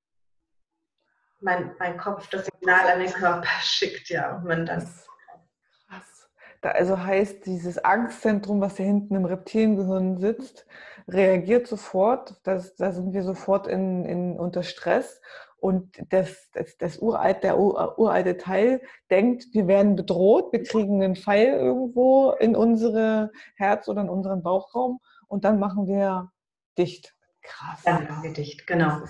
mein, 1.40 1.74
mein 1.78 1.98
Kopf 1.98 2.28
das 2.30 2.46
Signal 2.46 2.90
an 2.90 3.00
den 3.00 3.12
Körper 3.12 3.48
schickt, 3.60 4.08
ja, 4.08 4.36
und 4.36 4.44
man 4.44 4.66
dann. 4.66 4.80
Krass. 4.80 6.28
Da 6.60 6.70
also 6.70 6.98
heißt, 6.98 7.46
dieses 7.46 7.78
Angstzentrum, 7.84 8.60
was 8.60 8.76
hier 8.76 8.86
hinten 8.86 9.14
im 9.14 9.24
Reptiliengehirn 9.24 10.18
sitzt, 10.18 10.66
reagiert 11.06 11.66
sofort. 11.66 12.40
Das, 12.42 12.74
da 12.76 12.92
sind 12.92 13.12
wir 13.12 13.22
sofort 13.22 13.66
in, 13.66 14.04
in, 14.04 14.38
unter 14.38 14.62
Stress 14.62 15.20
und 15.60 16.00
das, 16.10 16.50
das, 16.52 16.76
das 16.78 16.98
uralt, 16.98 17.42
der 17.42 17.58
uralte 17.58 18.36
Teil 18.36 18.80
denkt, 19.10 19.46
wir 19.52 19.66
werden 19.66 19.96
bedroht, 19.96 20.52
wir 20.52 20.62
kriegen 20.62 21.02
einen 21.02 21.16
Pfeil 21.16 21.54
irgendwo 21.54 22.30
in 22.32 22.54
unsere 22.54 23.32
Herz 23.56 23.88
oder 23.88 24.02
in 24.02 24.08
unseren 24.08 24.42
Bauchraum 24.42 25.00
und 25.26 25.44
dann 25.44 25.58
machen 25.58 25.86
wir 25.86 26.30
dicht. 26.76 27.14
Krass. 27.42 27.82
Dann 27.84 28.04
machen 28.04 28.22
wir 28.22 28.32
dicht, 28.32 28.66
genau. 28.66 29.00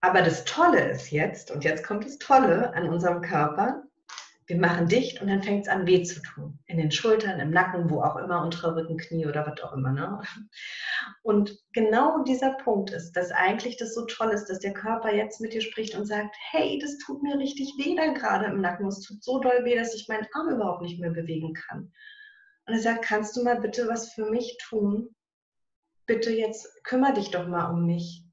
Aber 0.00 0.20
das 0.20 0.44
Tolle 0.44 0.90
ist 0.90 1.10
jetzt, 1.10 1.50
und 1.50 1.64
jetzt 1.64 1.86
kommt 1.86 2.04
das 2.04 2.18
Tolle 2.18 2.74
an 2.74 2.88
unserem 2.88 3.22
Körper, 3.22 3.82
wir 4.46 4.58
machen 4.58 4.88
dicht 4.88 5.22
und 5.22 5.28
dann 5.28 5.42
fängt 5.42 5.62
es 5.62 5.68
an 5.68 5.86
weh 5.86 6.02
zu 6.02 6.20
tun. 6.20 6.58
In 6.66 6.76
den 6.76 6.90
Schultern, 6.90 7.40
im 7.40 7.50
Nacken, 7.50 7.88
wo 7.88 8.02
auch 8.02 8.16
immer, 8.16 8.42
unterer 8.42 8.76
Rücken, 8.76 8.98
Knie 8.98 9.26
oder 9.26 9.46
was 9.46 9.62
auch 9.62 9.72
immer. 9.72 9.92
Ne? 9.92 10.20
Und 11.22 11.58
genau 11.72 12.22
dieser 12.24 12.52
Punkt 12.52 12.90
ist, 12.90 13.12
dass 13.12 13.30
eigentlich 13.30 13.78
das 13.78 13.94
so 13.94 14.04
toll 14.04 14.30
ist, 14.32 14.46
dass 14.46 14.58
der 14.58 14.74
Körper 14.74 15.14
jetzt 15.14 15.40
mit 15.40 15.54
dir 15.54 15.62
spricht 15.62 15.94
und 15.94 16.04
sagt, 16.04 16.36
hey, 16.50 16.78
das 16.78 16.98
tut 16.98 17.22
mir 17.22 17.38
richtig 17.38 17.72
weh 17.78 17.96
da 17.96 18.12
gerade 18.12 18.46
im 18.46 18.60
Nacken. 18.60 18.86
Es 18.86 19.00
tut 19.00 19.24
so 19.24 19.40
doll 19.40 19.64
weh, 19.64 19.76
dass 19.76 19.94
ich 19.94 20.08
meinen 20.08 20.26
Arm 20.34 20.50
überhaupt 20.50 20.82
nicht 20.82 21.00
mehr 21.00 21.10
bewegen 21.10 21.54
kann. 21.54 21.90
Und 22.66 22.74
er 22.74 22.80
sagt, 22.80 23.06
kannst 23.06 23.36
du 23.36 23.44
mal 23.44 23.60
bitte 23.60 23.88
was 23.88 24.12
für 24.12 24.30
mich 24.30 24.58
tun? 24.68 25.14
Bitte 26.04 26.30
jetzt 26.30 26.68
kümmere 26.84 27.14
dich 27.14 27.30
doch 27.30 27.48
mal 27.48 27.70
um 27.70 27.86
mich. 27.86 28.24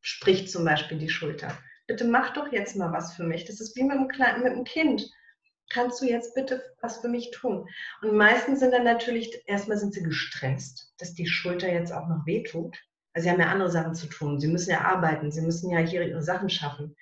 Spricht 0.00 0.50
zum 0.50 0.64
Beispiel 0.64 0.96
die 0.96 1.10
Schulter. 1.10 1.52
Bitte 1.86 2.06
mach 2.06 2.32
doch 2.32 2.50
jetzt 2.52 2.76
mal 2.76 2.92
was 2.92 3.14
für 3.14 3.24
mich. 3.24 3.44
Das 3.44 3.60
ist 3.60 3.76
wie 3.76 3.82
mit 3.82 3.98
einem 4.20 4.64
Kind 4.64 5.10
kannst 5.70 6.00
du 6.00 6.06
jetzt 6.06 6.34
bitte 6.34 6.62
was 6.80 6.98
für 6.98 7.08
mich 7.08 7.30
tun? 7.30 7.68
Und 8.02 8.16
meistens 8.16 8.60
sind 8.60 8.72
dann 8.72 8.84
natürlich, 8.84 9.42
erstmal 9.46 9.78
sind 9.78 9.94
sie 9.94 10.02
gestresst, 10.02 10.92
dass 10.98 11.14
die 11.14 11.26
Schulter 11.26 11.72
jetzt 11.72 11.92
auch 11.92 12.08
noch 12.08 12.26
wehtut. 12.26 12.76
Also 13.12 13.24
sie 13.24 13.30
haben 13.30 13.40
ja 13.40 13.48
andere 13.48 13.70
Sachen 13.70 13.94
zu 13.94 14.06
tun. 14.06 14.38
Sie 14.40 14.48
müssen 14.48 14.70
ja 14.70 14.82
arbeiten, 14.82 15.30
sie 15.30 15.42
müssen 15.42 15.70
ja 15.70 15.78
hier 15.78 16.06
ihre 16.06 16.22
Sachen 16.22 16.50
schaffen. 16.50 16.96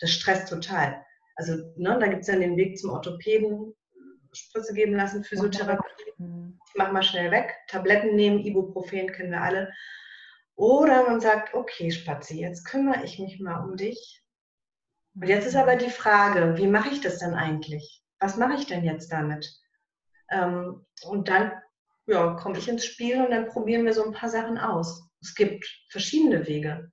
Das 0.00 0.10
stresst 0.10 0.48
total. 0.48 1.04
Also 1.36 1.54
ne, 1.76 1.98
da 2.00 2.06
gibt 2.06 2.22
es 2.22 2.26
dann 2.26 2.40
den 2.40 2.56
Weg 2.56 2.78
zum 2.78 2.90
Orthopäden, 2.90 3.74
Spritze 4.32 4.74
geben 4.74 4.94
lassen, 4.94 5.24
Physiotherapie. 5.24 5.82
Mhm. 6.18 6.58
Ich 6.68 6.74
mach 6.76 6.92
mal 6.92 7.02
schnell 7.02 7.30
weg. 7.30 7.54
Tabletten 7.68 8.14
nehmen, 8.14 8.40
Ibuprofen 8.40 9.12
kennen 9.12 9.30
wir 9.30 9.42
alle. 9.42 9.72
Oder 10.54 11.04
man 11.08 11.20
sagt, 11.20 11.54
okay, 11.54 11.90
Spazi, 11.90 12.40
jetzt 12.40 12.64
kümmere 12.64 13.04
ich 13.04 13.18
mich 13.18 13.38
mal 13.40 13.60
um 13.60 13.76
dich. 13.76 14.24
Und 15.14 15.28
jetzt 15.28 15.46
ist 15.46 15.56
aber 15.56 15.76
die 15.76 15.90
Frage, 15.90 16.56
wie 16.56 16.66
mache 16.66 16.90
ich 16.90 17.00
das 17.00 17.18
denn 17.18 17.34
eigentlich? 17.34 18.02
Was 18.20 18.36
mache 18.36 18.54
ich 18.54 18.66
denn 18.66 18.84
jetzt 18.84 19.12
damit? 19.12 19.48
Ähm, 20.30 20.84
und 21.04 21.28
dann 21.28 21.52
ja, 22.06 22.34
komme 22.34 22.58
ich 22.58 22.68
ins 22.68 22.84
Spiel 22.84 23.22
und 23.22 23.30
dann 23.30 23.48
probieren 23.48 23.84
wir 23.84 23.92
so 23.92 24.04
ein 24.04 24.12
paar 24.12 24.30
Sachen 24.30 24.58
aus. 24.58 25.08
Es 25.20 25.34
gibt 25.34 25.66
verschiedene 25.90 26.46
Wege. 26.46 26.90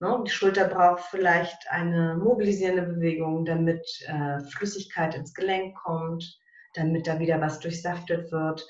Ne? 0.00 0.22
Die 0.26 0.30
Schulter 0.30 0.68
braucht 0.68 1.02
vielleicht 1.10 1.70
eine 1.70 2.16
mobilisierende 2.16 2.82
Bewegung, 2.82 3.44
damit 3.44 3.86
äh, 4.06 4.40
Flüssigkeit 4.50 5.14
ins 5.14 5.34
Gelenk 5.34 5.76
kommt, 5.76 6.38
damit 6.74 7.06
da 7.06 7.18
wieder 7.18 7.40
was 7.40 7.58
durchsaftet 7.58 8.30
wird. 8.30 8.64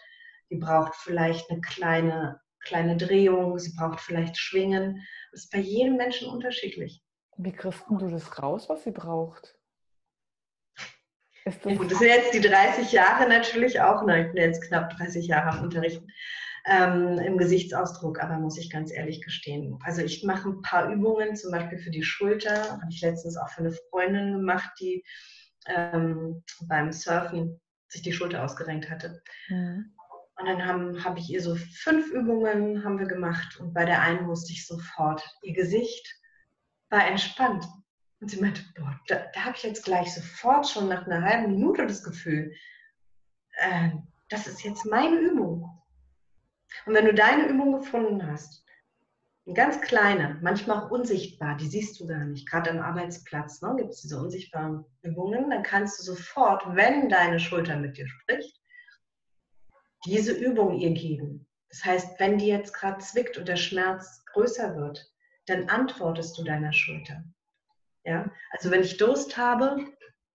Die 0.51 0.57
braucht 0.57 0.95
vielleicht 0.95 1.51
eine 1.51 1.61
kleine, 1.61 2.41
kleine 2.61 2.97
Drehung, 2.97 3.59
sie 3.59 3.75
braucht 3.77 4.01
vielleicht 4.01 4.37
Schwingen. 4.37 5.03
Das 5.31 5.45
ist 5.45 5.53
bei 5.53 5.59
jedem 5.59 5.97
Menschen 5.97 6.29
unterschiedlich. 6.29 7.03
Wie 7.37 7.53
kriegst 7.53 7.85
du 7.89 8.09
das 8.09 8.43
raus, 8.43 8.69
was 8.69 8.85
sie 8.85 8.93
braucht? 8.93 9.59
Das, 11.45 11.57
ja, 11.65 11.75
gut, 11.75 11.91
das 11.91 11.99
sind 11.99 12.09
jetzt 12.09 12.35
die 12.35 12.41
30 12.41 12.93
Jahre 12.93 13.29
natürlich 13.29 13.81
auch, 13.81 14.05
ne, 14.05 14.27
ich 14.27 14.33
bin 14.33 14.43
jetzt 14.43 14.63
knapp 14.63 14.91
30 14.91 15.27
Jahre 15.27 15.59
am 15.59 15.65
Unterrichten, 15.65 16.07
ähm, 16.67 17.19
im 17.19 17.39
Gesichtsausdruck, 17.39 18.23
aber 18.23 18.39
muss 18.39 18.59
ich 18.59 18.71
ganz 18.71 18.93
ehrlich 18.93 19.23
gestehen. 19.23 19.79
Also 19.85 20.03
ich 20.03 20.23
mache 20.23 20.49
ein 20.49 20.63
paar 20.63 20.91
Übungen, 20.91 21.35
zum 21.35 21.51
Beispiel 21.51 21.79
für 21.79 21.91
die 21.91 22.05
Schulter, 22.05 22.73
habe 22.73 22.91
ich 22.91 23.01
letztens 23.01 23.37
auch 23.37 23.49
für 23.49 23.63
eine 23.63 23.73
Freundin 23.91 24.33
gemacht, 24.33 24.71
die 24.81 25.05
ähm, 25.67 26.45
beim 26.69 26.93
Surfen 26.93 27.61
sich 27.89 28.03
die 28.03 28.13
Schulter 28.13 28.45
ausgerenkt 28.45 28.89
hatte. 28.91 29.23
Mhm. 29.49 29.95
Und 30.37 30.47
dann 30.47 30.65
habe 30.65 31.05
hab 31.05 31.19
ich 31.19 31.29
ihr 31.29 31.43
so 31.43 31.57
fünf 31.57 32.11
Übungen 32.11 32.85
haben 32.85 32.99
wir 32.99 33.07
gemacht 33.07 33.61
und 33.61 33.75
bei 33.75 33.85
der 33.85 34.01
einen 34.01 34.27
musste 34.27 34.53
ich 34.53 34.67
sofort, 34.67 35.23
ihr 35.43 35.55
Gesicht 35.55 36.21
war 36.91 37.07
entspannt. 37.07 37.65
Und 38.23 38.31
sie 38.31 38.41
meinte, 38.41 38.63
boah, 38.77 39.01
da, 39.09 39.27
da 39.35 39.45
habe 39.47 39.57
ich 39.57 39.65
jetzt 39.65 39.85
gleich 39.85 40.15
sofort 40.15 40.69
schon 40.69 40.89
nach 40.89 41.07
einer 41.07 41.23
halben 41.23 41.51
Minute 41.51 41.89
das 41.89 42.05
Gefühl, 42.05 42.55
äh, 43.57 43.91
das 44.29 44.47
ist 44.47 44.63
jetzt 44.63 44.87
meine 44.87 45.17
Übung. 45.17 45.83
Und 46.87 46.95
wenn 46.95 47.05
du 47.05 47.15
deine 47.15 47.49
Übung 47.49 47.73
gefunden 47.73 48.25
hast, 48.25 48.65
eine 49.45 49.57
ganz 49.57 49.81
kleine, 49.81 50.39
manchmal 50.41 50.79
auch 50.85 50.91
unsichtbar, 50.93 51.57
die 51.57 51.67
siehst 51.67 51.99
du 51.99 52.07
gar 52.07 52.25
nicht, 52.25 52.49
gerade 52.49 52.71
am 52.71 52.79
Arbeitsplatz 52.79 53.61
ne, 53.61 53.75
gibt 53.77 53.91
es 53.91 54.03
diese 54.03 54.21
unsichtbaren 54.21 54.85
Übungen, 55.03 55.51
dann 55.51 55.65
kannst 55.65 55.99
du 55.99 56.05
sofort, 56.05 56.63
wenn 56.77 57.09
deine 57.09 57.41
Schulter 57.41 57.77
mit 57.77 57.97
dir 57.97 58.07
spricht, 58.07 58.57
diese 60.07 60.33
Übung 60.33 60.79
ihr 60.79 60.93
geben. 60.93 61.49
Das 61.71 61.85
heißt, 61.85 62.21
wenn 62.21 62.39
die 62.39 62.47
jetzt 62.47 62.73
gerade 62.73 62.99
zwickt 62.99 63.37
und 63.37 63.49
der 63.49 63.57
Schmerz 63.57 64.25
größer 64.27 64.77
wird, 64.77 65.13
dann 65.47 65.69
antwortest 65.69 66.39
du 66.39 66.45
deiner 66.45 66.73
Schulter. 66.73 67.25
Ja? 68.05 68.31
Also 68.51 68.71
wenn 68.71 68.83
ich 68.83 68.97
Durst 68.97 69.37
habe, 69.37 69.77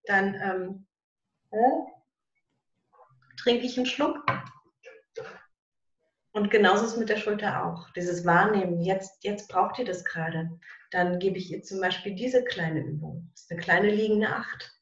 dann 0.04 0.34
ähm, 0.34 0.86
äh, 1.50 1.80
trinke 3.36 3.66
ich 3.66 3.76
einen 3.76 3.86
Schluck. 3.86 4.24
Und 6.32 6.50
genauso 6.50 6.84
ist 6.84 6.92
es 6.92 6.98
mit 6.98 7.08
der 7.08 7.16
Schulter 7.16 7.64
auch. 7.64 7.90
Dieses 7.92 8.24
Wahrnehmen, 8.24 8.80
jetzt, 8.80 9.24
jetzt 9.24 9.48
braucht 9.48 9.78
ihr 9.78 9.84
das 9.84 10.04
gerade. 10.04 10.50
Dann 10.90 11.18
gebe 11.18 11.36
ich 11.36 11.50
ihr 11.50 11.62
zum 11.62 11.80
Beispiel 11.80 12.14
diese 12.14 12.44
kleine 12.44 12.80
Übung. 12.80 13.28
Das 13.32 13.42
ist 13.42 13.50
eine 13.50 13.60
kleine 13.60 13.90
liegende 13.90 14.28
Acht. 14.28 14.72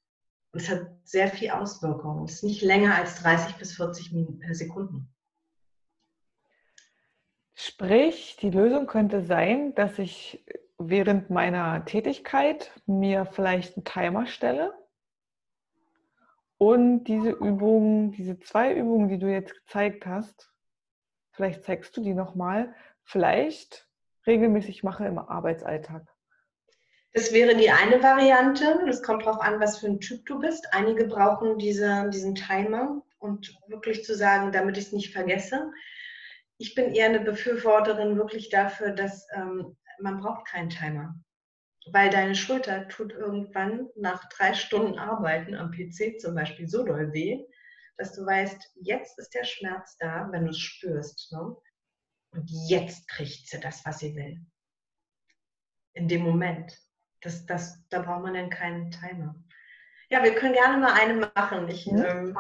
Und 0.52 0.62
es 0.62 0.68
hat 0.68 0.86
sehr 1.04 1.28
viel 1.28 1.50
Auswirkung. 1.50 2.24
Es 2.24 2.34
ist 2.34 2.44
nicht 2.44 2.62
länger 2.62 2.94
als 2.94 3.22
30 3.22 3.56
bis 3.56 3.74
40 3.76 4.12
äh, 4.12 4.54
Sekunden. 4.54 5.12
Sprich, 7.54 8.36
die 8.40 8.50
Lösung 8.50 8.86
könnte 8.86 9.22
sein, 9.22 9.74
dass 9.74 9.98
ich 9.98 10.44
während 10.78 11.30
meiner 11.30 11.84
Tätigkeit 11.84 12.72
mir 12.86 13.26
vielleicht 13.26 13.76
einen 13.76 13.84
Timer 13.84 14.26
stelle 14.26 14.74
und 16.58 17.04
diese 17.04 17.30
Übungen, 17.30 18.12
diese 18.12 18.38
zwei 18.40 18.74
Übungen, 18.74 19.08
die 19.08 19.18
du 19.18 19.30
jetzt 19.30 19.54
gezeigt 19.54 20.06
hast, 20.06 20.50
vielleicht 21.32 21.64
zeigst 21.64 21.96
du 21.96 22.02
die 22.02 22.14
nochmal, 22.14 22.74
vielleicht 23.04 23.88
regelmäßig 24.26 24.82
mache 24.82 25.06
im 25.06 25.18
Arbeitsalltag. 25.18 26.06
Das 27.12 27.32
wäre 27.32 27.56
die 27.56 27.70
eine 27.70 28.02
Variante. 28.02 28.84
Es 28.88 29.02
kommt 29.02 29.24
darauf 29.24 29.40
an, 29.40 29.58
was 29.60 29.78
für 29.78 29.86
ein 29.86 30.00
Typ 30.00 30.26
du 30.26 30.38
bist. 30.38 30.68
Einige 30.72 31.06
brauchen 31.06 31.58
diese, 31.58 32.10
diesen 32.10 32.34
Timer 32.34 33.02
und 33.18 33.58
wirklich 33.68 34.04
zu 34.04 34.14
sagen, 34.14 34.52
damit 34.52 34.76
ich 34.76 34.86
es 34.86 34.92
nicht 34.92 35.12
vergesse. 35.12 35.70
Ich 36.58 36.74
bin 36.74 36.94
eher 36.94 37.06
eine 37.06 37.20
Befürworterin 37.20 38.16
wirklich 38.16 38.50
dafür, 38.50 38.90
dass 38.90 39.26
ähm, 39.34 39.76
man 40.00 40.20
braucht 40.20 40.46
keinen 40.46 40.70
Timer. 40.70 41.14
Weil 41.92 42.10
deine 42.10 42.34
Schulter 42.34 42.88
tut 42.88 43.12
irgendwann 43.12 43.88
nach 43.94 44.28
drei 44.30 44.54
Stunden 44.54 44.98
Arbeiten 44.98 45.54
am 45.54 45.70
PC 45.70 46.20
zum 46.20 46.34
Beispiel 46.34 46.68
so 46.68 46.84
doll 46.84 47.12
weh, 47.12 47.44
dass 47.96 48.12
du 48.12 48.26
weißt, 48.26 48.72
jetzt 48.82 49.18
ist 49.18 49.34
der 49.34 49.44
Schmerz 49.44 49.96
da, 49.98 50.28
wenn 50.32 50.44
du 50.44 50.50
es 50.50 50.58
spürst. 50.58 51.32
Ne? 51.32 51.56
Und 52.32 52.50
jetzt 52.68 53.08
kriegt 53.08 53.48
sie 53.48 53.60
das, 53.60 53.84
was 53.86 54.00
sie 54.00 54.14
will. 54.14 54.44
In 55.94 56.08
dem 56.08 56.22
Moment. 56.22 56.76
Das, 57.22 57.46
das, 57.46 57.82
da 57.88 58.02
braucht 58.02 58.22
man 58.22 58.34
dann 58.34 58.50
keinen 58.50 58.90
Timer. 58.90 59.34
Ja, 60.10 60.22
wir 60.22 60.34
können 60.34 60.52
gerne 60.52 60.76
mal 60.76 60.92
eine 60.92 61.30
machen. 61.34 61.68
Ich, 61.68 61.86
mhm. 61.86 62.04
ähm, 62.04 62.38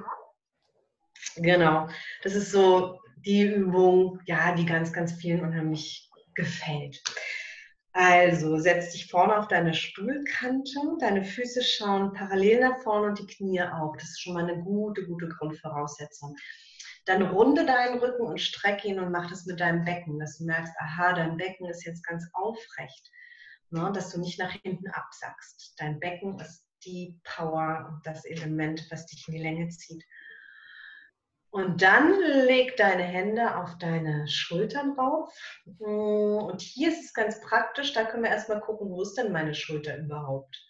genau. 1.36 1.88
Das 2.22 2.34
ist 2.34 2.52
so 2.52 3.00
die 3.24 3.42
Übung, 3.42 4.20
ja, 4.26 4.54
die 4.54 4.66
ganz, 4.66 4.92
ganz 4.92 5.12
vielen 5.12 5.40
unheimlich 5.40 6.10
gefällt. 6.34 7.02
Also 7.98 8.58
setz 8.58 8.92
dich 8.92 9.10
vorne 9.10 9.38
auf 9.38 9.48
deine 9.48 9.72
Stuhlkante, 9.72 10.78
deine 11.00 11.24
Füße 11.24 11.62
schauen 11.62 12.12
parallel 12.12 12.60
nach 12.60 12.82
vorne 12.82 13.06
und 13.06 13.18
die 13.18 13.26
Knie 13.26 13.62
auch. 13.62 13.96
Das 13.96 14.10
ist 14.10 14.20
schon 14.20 14.34
mal 14.34 14.42
eine 14.42 14.62
gute, 14.62 15.06
gute 15.06 15.30
Grundvoraussetzung. 15.30 16.36
Dann 17.06 17.22
runde 17.22 17.64
deinen 17.64 17.98
Rücken 17.98 18.26
und 18.26 18.38
strecke 18.38 18.88
ihn 18.88 19.00
und 19.00 19.12
mach 19.12 19.30
das 19.30 19.46
mit 19.46 19.60
deinem 19.60 19.86
Becken, 19.86 20.18
dass 20.18 20.36
du 20.36 20.44
merkst, 20.44 20.74
aha, 20.78 21.14
dein 21.14 21.38
Becken 21.38 21.70
ist 21.70 21.86
jetzt 21.86 22.06
ganz 22.06 22.28
aufrecht, 22.34 23.10
ne? 23.70 23.90
dass 23.94 24.10
du 24.10 24.20
nicht 24.20 24.38
nach 24.38 24.52
hinten 24.62 24.90
absackst. 24.90 25.72
Dein 25.78 25.98
Becken 25.98 26.38
ist 26.38 26.66
die 26.84 27.18
Power 27.24 27.88
und 27.88 28.06
das 28.06 28.26
Element, 28.26 28.86
was 28.90 29.06
dich 29.06 29.24
in 29.26 29.36
die 29.36 29.42
Länge 29.42 29.68
zieht. 29.70 30.04
Und 31.50 31.80
dann 31.80 32.20
leg 32.20 32.76
deine 32.76 33.02
Hände 33.02 33.56
auf 33.56 33.78
deine 33.78 34.28
Schultern 34.28 34.92
rauf. 34.92 35.32
Und 35.78 36.60
hier 36.60 36.90
ist 36.90 37.04
es 37.04 37.14
ganz 37.14 37.40
praktisch, 37.40 37.92
da 37.92 38.04
können 38.04 38.24
wir 38.24 38.30
erstmal 38.30 38.60
gucken, 38.60 38.90
wo 38.90 39.02
ist 39.02 39.14
denn 39.14 39.32
meine 39.32 39.54
Schulter 39.54 39.96
überhaupt. 39.96 40.62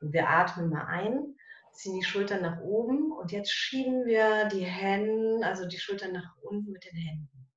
Und 0.00 0.12
wir 0.12 0.28
atmen 0.28 0.70
mal 0.70 0.86
ein, 0.86 1.36
ziehen 1.72 1.94
die 1.94 2.04
Schultern 2.04 2.42
nach 2.42 2.60
oben 2.60 3.12
und 3.12 3.32
jetzt 3.32 3.52
schieben 3.52 4.04
wir 4.06 4.46
die 4.46 4.64
Hände, 4.64 5.46
also 5.46 5.66
die 5.66 5.78
Schultern 5.78 6.12
nach 6.12 6.36
unten 6.42 6.72
mit 6.72 6.84
den 6.84 6.96
Händen. 6.96 7.50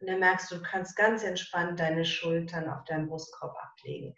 Und 0.00 0.06
dann 0.08 0.20
merkst 0.20 0.50
du, 0.50 0.56
du 0.56 0.62
kannst 0.62 0.96
ganz 0.96 1.24
entspannt 1.24 1.78
deine 1.78 2.04
Schultern 2.04 2.68
auf 2.68 2.84
deinen 2.84 3.08
Brustkorb 3.08 3.54
ablegen. 3.56 4.14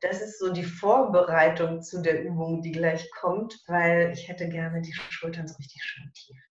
Das 0.00 0.22
ist 0.22 0.38
so 0.38 0.50
die 0.50 0.64
Vorbereitung 0.64 1.82
zu 1.82 2.00
der 2.00 2.24
Übung, 2.24 2.62
die 2.62 2.72
gleich 2.72 3.10
kommt, 3.10 3.62
weil 3.66 4.12
ich 4.12 4.28
hätte 4.28 4.48
gerne 4.48 4.80
die 4.80 4.94
Schultern 4.94 5.46
so 5.46 5.56
richtig 5.56 5.82
schön 5.82 6.10
tief. 6.14 6.49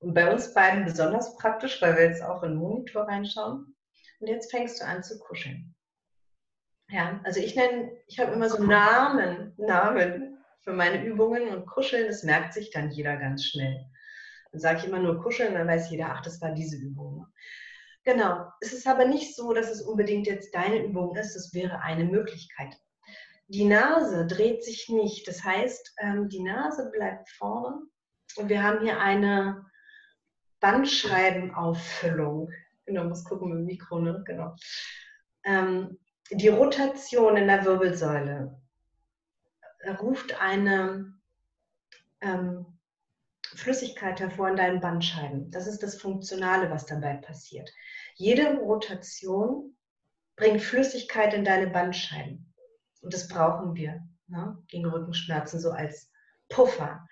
Und 0.00 0.14
bei 0.14 0.32
uns 0.32 0.52
beiden 0.54 0.84
besonders 0.84 1.36
praktisch, 1.36 1.80
weil 1.80 1.96
wir 1.96 2.04
jetzt 2.04 2.22
auch 2.22 2.42
in 2.42 2.52
den 2.52 2.58
Monitor 2.58 3.04
reinschauen. 3.04 3.76
Und 4.18 4.26
jetzt 4.26 4.50
fängst 4.50 4.80
du 4.80 4.86
an 4.86 5.02
zu 5.02 5.18
kuscheln. 5.18 5.74
Ja, 6.88 7.20
also 7.22 7.38
ich 7.40 7.54
nenne, 7.54 7.92
ich 8.06 8.18
habe 8.18 8.32
immer 8.32 8.48
so 8.48 8.62
Namen, 8.62 9.54
Namen 9.58 10.38
für 10.62 10.72
meine 10.72 11.04
Übungen 11.04 11.48
und 11.48 11.66
kuscheln, 11.66 12.06
das 12.06 12.24
merkt 12.24 12.52
sich 12.52 12.70
dann 12.70 12.90
jeder 12.90 13.16
ganz 13.16 13.44
schnell. 13.44 13.86
Dann 14.50 14.60
sage 14.60 14.78
ich 14.80 14.86
immer 14.86 14.98
nur 14.98 15.22
kuscheln, 15.22 15.54
dann 15.54 15.68
weiß 15.68 15.90
jeder, 15.90 16.06
ach, 16.10 16.22
das 16.22 16.40
war 16.40 16.52
diese 16.52 16.76
Übung. 16.76 17.26
Genau. 18.04 18.46
Es 18.60 18.72
ist 18.72 18.86
aber 18.86 19.04
nicht 19.04 19.36
so, 19.36 19.52
dass 19.52 19.70
es 19.70 19.82
unbedingt 19.82 20.26
jetzt 20.26 20.54
deine 20.54 20.84
Übung 20.84 21.14
ist. 21.16 21.36
Es 21.36 21.54
wäre 21.54 21.80
eine 21.82 22.04
Möglichkeit. 22.04 22.74
Die 23.48 23.64
Nase 23.64 24.26
dreht 24.26 24.64
sich 24.64 24.88
nicht. 24.88 25.28
Das 25.28 25.44
heißt, 25.44 25.94
ähm, 25.98 26.28
die 26.28 26.42
Nase 26.42 26.90
bleibt 26.90 27.28
vorne 27.30 27.82
und 28.36 28.48
wir 28.48 28.62
haben 28.62 28.80
hier 28.84 28.98
eine 29.00 29.69
Bandscheibenauffüllung. 30.60 32.50
Genau, 32.86 33.04
muss 33.04 33.24
gucken 33.24 33.48
mit 33.48 33.58
dem 33.58 33.64
Mikro, 33.66 34.00
ne? 34.00 34.22
Genau. 34.26 34.54
Ähm, 35.44 35.98
die 36.30 36.48
Rotation 36.48 37.36
in 37.36 37.46
der 37.48 37.64
Wirbelsäule 37.64 38.60
ruft 40.00 40.40
eine 40.40 41.14
ähm, 42.20 42.66
Flüssigkeit 43.42 44.20
hervor 44.20 44.48
in 44.48 44.56
deinen 44.56 44.80
Bandscheiben. 44.80 45.50
Das 45.50 45.66
ist 45.66 45.82
das 45.82 46.00
Funktionale, 46.00 46.70
was 46.70 46.86
dabei 46.86 47.14
passiert. 47.14 47.70
Jede 48.14 48.58
Rotation 48.58 49.76
bringt 50.36 50.62
Flüssigkeit 50.62 51.34
in 51.34 51.44
deine 51.44 51.68
Bandscheiben. 51.68 52.52
Und 53.02 53.12
das 53.12 53.28
brauchen 53.28 53.74
wir 53.74 54.06
ne? 54.28 54.56
gegen 54.68 54.86
Rückenschmerzen, 54.86 55.60
so 55.60 55.70
als 55.70 56.10
Puffer. 56.48 57.06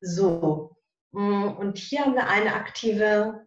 So, 0.00 0.76
und 1.12 1.78
hier 1.78 2.00
haben 2.00 2.14
wir 2.14 2.28
eine 2.28 2.54
aktive 2.54 3.46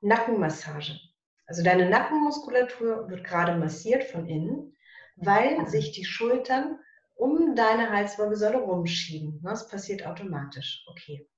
Nackenmassage. 0.00 0.98
Also 1.46 1.62
deine 1.62 1.88
Nackenmuskulatur 1.88 3.08
wird 3.08 3.24
gerade 3.24 3.56
massiert 3.56 4.04
von 4.04 4.28
innen, 4.28 4.76
weil 5.16 5.66
sich 5.68 5.92
die 5.92 6.04
Schultern 6.04 6.78
um 7.14 7.54
deine 7.54 7.90
Halswirbelsäule 7.90 8.58
rumschieben. 8.58 9.40
Das 9.42 9.68
passiert 9.68 10.06
automatisch. 10.06 10.84
Okay. 10.90 11.28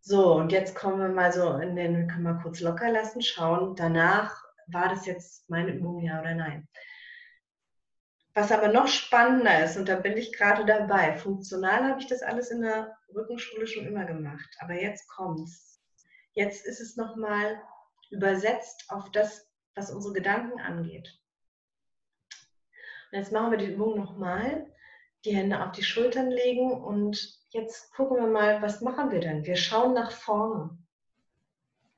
So, 0.00 0.36
und 0.36 0.52
jetzt 0.52 0.74
kommen 0.74 1.00
wir 1.00 1.08
mal 1.08 1.32
so 1.32 1.56
in 1.56 1.76
den, 1.76 2.08
können 2.08 2.22
wir 2.22 2.40
kurz 2.42 2.60
locker 2.60 2.90
lassen, 2.90 3.20
schauen. 3.20 3.74
Danach 3.74 4.34
war 4.68 4.88
das 4.88 5.04
jetzt 5.06 5.50
meine 5.50 5.72
Übung, 5.72 6.00
ja 6.00 6.20
oder 6.20 6.34
nein. 6.34 6.68
Was 8.34 8.52
aber 8.52 8.68
noch 8.68 8.86
spannender 8.86 9.64
ist, 9.64 9.76
und 9.76 9.88
da 9.88 9.96
bin 9.96 10.16
ich 10.16 10.32
gerade 10.32 10.64
dabei, 10.64 11.16
funktional 11.16 11.84
habe 11.84 12.00
ich 12.00 12.06
das 12.06 12.22
alles 12.22 12.50
in 12.50 12.60
der 12.60 12.96
Rückenschule 13.14 13.66
schon 13.66 13.86
immer 13.86 14.04
gemacht, 14.04 14.48
aber 14.60 14.74
jetzt 14.74 15.08
kommt's. 15.08 15.80
Jetzt 16.34 16.66
ist 16.66 16.80
es 16.80 16.96
nochmal 16.96 17.60
übersetzt 18.10 18.84
auf 18.88 19.10
das, 19.10 19.48
was 19.74 19.90
unsere 19.90 20.14
Gedanken 20.14 20.60
angeht. 20.60 21.18
Und 23.10 23.18
jetzt 23.18 23.32
machen 23.32 23.50
wir 23.50 23.58
die 23.58 23.72
Übung 23.72 23.96
nochmal. 23.96 24.66
Die 25.24 25.34
Hände 25.34 25.64
auf 25.64 25.72
die 25.72 25.82
Schultern 25.82 26.30
legen 26.30 26.70
und 26.70 27.40
jetzt 27.50 27.92
gucken 27.92 28.18
wir 28.18 28.28
mal, 28.28 28.62
was 28.62 28.80
machen 28.80 29.10
wir 29.10 29.20
denn? 29.20 29.44
Wir 29.44 29.56
schauen 29.56 29.94
nach 29.94 30.12
vorne. 30.12 30.78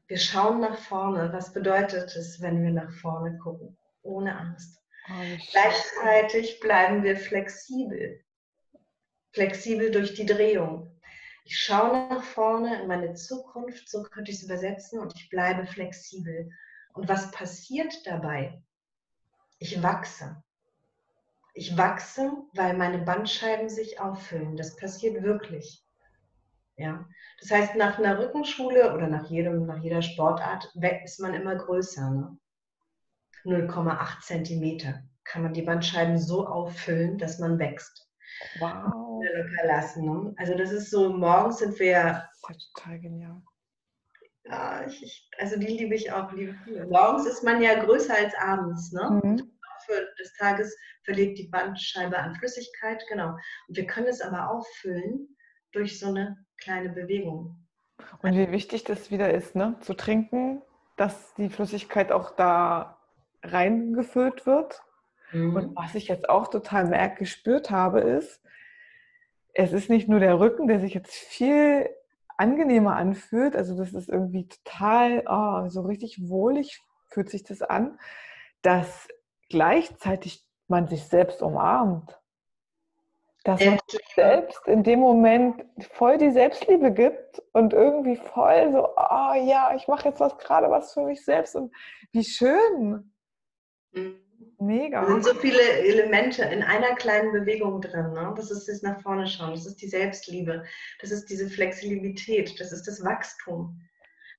Wir 0.07 0.19
schauen 0.19 0.61
nach 0.61 0.79
vorne. 0.79 1.33
Was 1.33 1.53
bedeutet 1.53 2.16
es, 2.16 2.40
wenn 2.40 2.62
wir 2.62 2.71
nach 2.71 2.90
vorne 2.93 3.37
gucken? 3.38 3.77
Ohne 4.03 4.37
Angst. 4.37 4.80
Gleichzeitig 5.51 6.61
bleiben 6.61 7.03
wir 7.03 7.16
flexibel. 7.16 8.23
Flexibel 9.33 9.90
durch 9.90 10.14
die 10.14 10.27
Drehung. 10.27 11.01
Ich 11.44 11.59
schaue 11.59 12.09
nach 12.09 12.23
vorne 12.23 12.83
in 12.83 12.88
meine 12.88 13.14
Zukunft, 13.14 13.88
so 13.88 14.03
könnte 14.03 14.31
ich 14.31 14.38
es 14.38 14.44
übersetzen, 14.44 15.01
und 15.01 15.14
ich 15.16 15.29
bleibe 15.31 15.66
flexibel. 15.66 16.51
Und 16.92 17.09
was 17.09 17.31
passiert 17.31 18.07
dabei? 18.07 18.62
Ich 19.59 19.83
wachse. 19.83 20.42
Ich 21.55 21.77
wachse, 21.77 22.33
weil 22.55 22.77
meine 22.77 22.99
Bandscheiben 22.99 23.68
sich 23.68 24.01
auffüllen. 24.01 24.57
Das 24.57 24.77
passiert 24.77 25.23
wirklich. 25.23 25.85
Ja. 26.77 27.07
Das 27.40 27.51
heißt, 27.51 27.77
nach 27.77 27.99
einer 27.99 28.18
Rückenschule 28.18 28.94
oder 28.94 29.09
nach, 29.09 29.29
jedem, 29.29 29.66
nach 29.66 29.83
jeder 29.83 30.03
Sportart 30.03 30.75
ist 31.05 31.20
man 31.20 31.35
immer 31.35 31.57
größer. 31.57 32.11
Ne? 32.11 32.38
0,8 33.44 34.20
Zentimeter 34.20 35.03
kann 35.24 35.42
man 35.42 35.53
die 35.53 35.62
Bandscheiben 35.62 36.18
so 36.18 36.46
auffüllen, 36.46 37.18
dass 37.18 37.38
man 37.38 37.59
wächst. 37.59 38.09
Wow. 38.59 39.22
Locker 39.22 39.66
lassen. 39.66 40.05
Ne? 40.05 40.35
Also 40.38 40.57
das 40.57 40.72
ist 40.72 40.90
so, 40.90 41.12
morgens 41.12 41.59
sind 41.59 41.79
wir 41.79 41.87
ja. 41.87 42.29
Das 42.48 42.57
ist 42.57 42.72
total 42.74 42.98
genial. 43.00 43.42
Ja, 44.44 44.87
ich, 44.87 45.03
ich, 45.03 45.31
also 45.38 45.59
die 45.59 45.66
liebe 45.66 45.94
ich 45.94 46.11
auch. 46.11 46.33
Liebe. 46.33 46.57
Morgens 46.88 47.26
ist 47.26 47.44
man 47.44 47.62
ja 47.62 47.85
größer 47.85 48.14
als 48.16 48.35
abends. 48.35 48.92
Ne? 48.92 49.20
Mhm 49.22 49.50
für 49.85 50.09
des 50.18 50.33
Tages 50.35 50.76
verliert 51.05 51.38
die 51.38 51.48
Bandscheibe 51.48 52.18
an 52.18 52.35
Flüssigkeit, 52.37 53.03
genau. 53.09 53.37
Und 53.68 53.76
wir 53.76 53.87
können 53.87 54.07
es 54.07 54.20
aber 54.20 54.50
auffüllen 54.50 55.37
durch 55.72 55.98
so 55.98 56.09
eine 56.09 56.44
kleine 56.61 56.90
Bewegung. 56.90 57.66
Und 58.22 58.35
wie 58.35 58.50
wichtig 58.50 58.85
das 58.85 59.11
wieder 59.11 59.33
ist, 59.33 59.55
ne? 59.55 59.76
zu 59.81 59.94
trinken, 59.94 60.62
dass 60.96 61.35
die 61.35 61.50
Flüssigkeit 61.50 62.12
auch 62.12 62.31
da 62.31 62.98
reingefüllt 63.42 64.46
wird. 64.46 64.83
Mhm. 65.33 65.57
Und 65.57 65.76
was 65.76 65.94
ich 65.94 66.09
jetzt 66.09 66.29
auch 66.29 66.48
total 66.48 66.87
merk 66.87 67.18
gespürt 67.18 67.70
habe, 67.70 68.00
ist, 68.00 68.42
es 69.53 69.72
ist 69.72 69.90
nicht 69.90 70.09
nur 70.09 70.20
der 70.20 70.38
Rücken, 70.38 70.68
der 70.68 70.81
sich 70.81 70.94
jetzt 70.94 71.14
viel 71.14 71.88
angenehmer 72.37 72.96
anfühlt. 72.96 73.55
Also 73.55 73.76
das 73.76 73.92
ist 73.92 74.09
irgendwie 74.09 74.48
total, 74.48 75.24
oh, 75.26 75.68
so 75.68 75.83
richtig 75.83 76.29
wohlig 76.29 76.81
fühlt 77.09 77.29
sich 77.29 77.42
das 77.42 77.62
an, 77.62 77.98
dass 78.62 79.09
gleichzeitig 79.48 80.46
man 80.68 80.87
sich 80.87 81.05
selbst 81.05 81.42
umarmt. 81.42 82.16
Dass 83.44 83.64
man 83.64 83.79
sich 83.88 84.05
selbst 84.14 84.66
in 84.66 84.83
dem 84.83 85.00
Moment 85.00 85.64
voll 85.92 86.18
die 86.18 86.31
Selbstliebe 86.31 86.92
gibt 86.92 87.42
und 87.53 87.72
irgendwie 87.72 88.16
voll 88.16 88.70
so, 88.70 88.87
oh 88.96 89.35
ja, 89.35 89.74
ich 89.74 89.88
mache 89.88 90.09
jetzt 90.09 90.20
was 90.20 90.37
gerade 90.38 90.70
was 90.70 90.92
für 90.92 91.05
mich 91.05 91.24
selbst 91.24 91.57
und 91.57 91.74
wie 92.12 92.24
schön. 92.24 93.10
Mega. 94.59 95.00
Da 95.00 95.07
sind 95.07 95.24
so 95.24 95.35
viele 95.35 95.61
Elemente 95.61 96.42
in 96.44 96.62
einer 96.62 96.94
kleinen 96.94 97.33
Bewegung 97.33 97.81
drin. 97.81 98.12
Ne? 98.12 98.33
Das 98.37 98.50
ist 98.50 98.68
das 98.68 98.83
nach 98.83 99.00
vorne 99.00 99.26
schauen, 99.26 99.53
das 99.53 99.66
ist 99.66 99.81
die 99.81 99.88
Selbstliebe, 99.88 100.64
das 101.00 101.11
ist 101.11 101.26
diese 101.26 101.48
Flexibilität, 101.48 102.61
das 102.61 102.72
ist 102.72 102.87
das 102.87 103.03
Wachstum. 103.03 103.81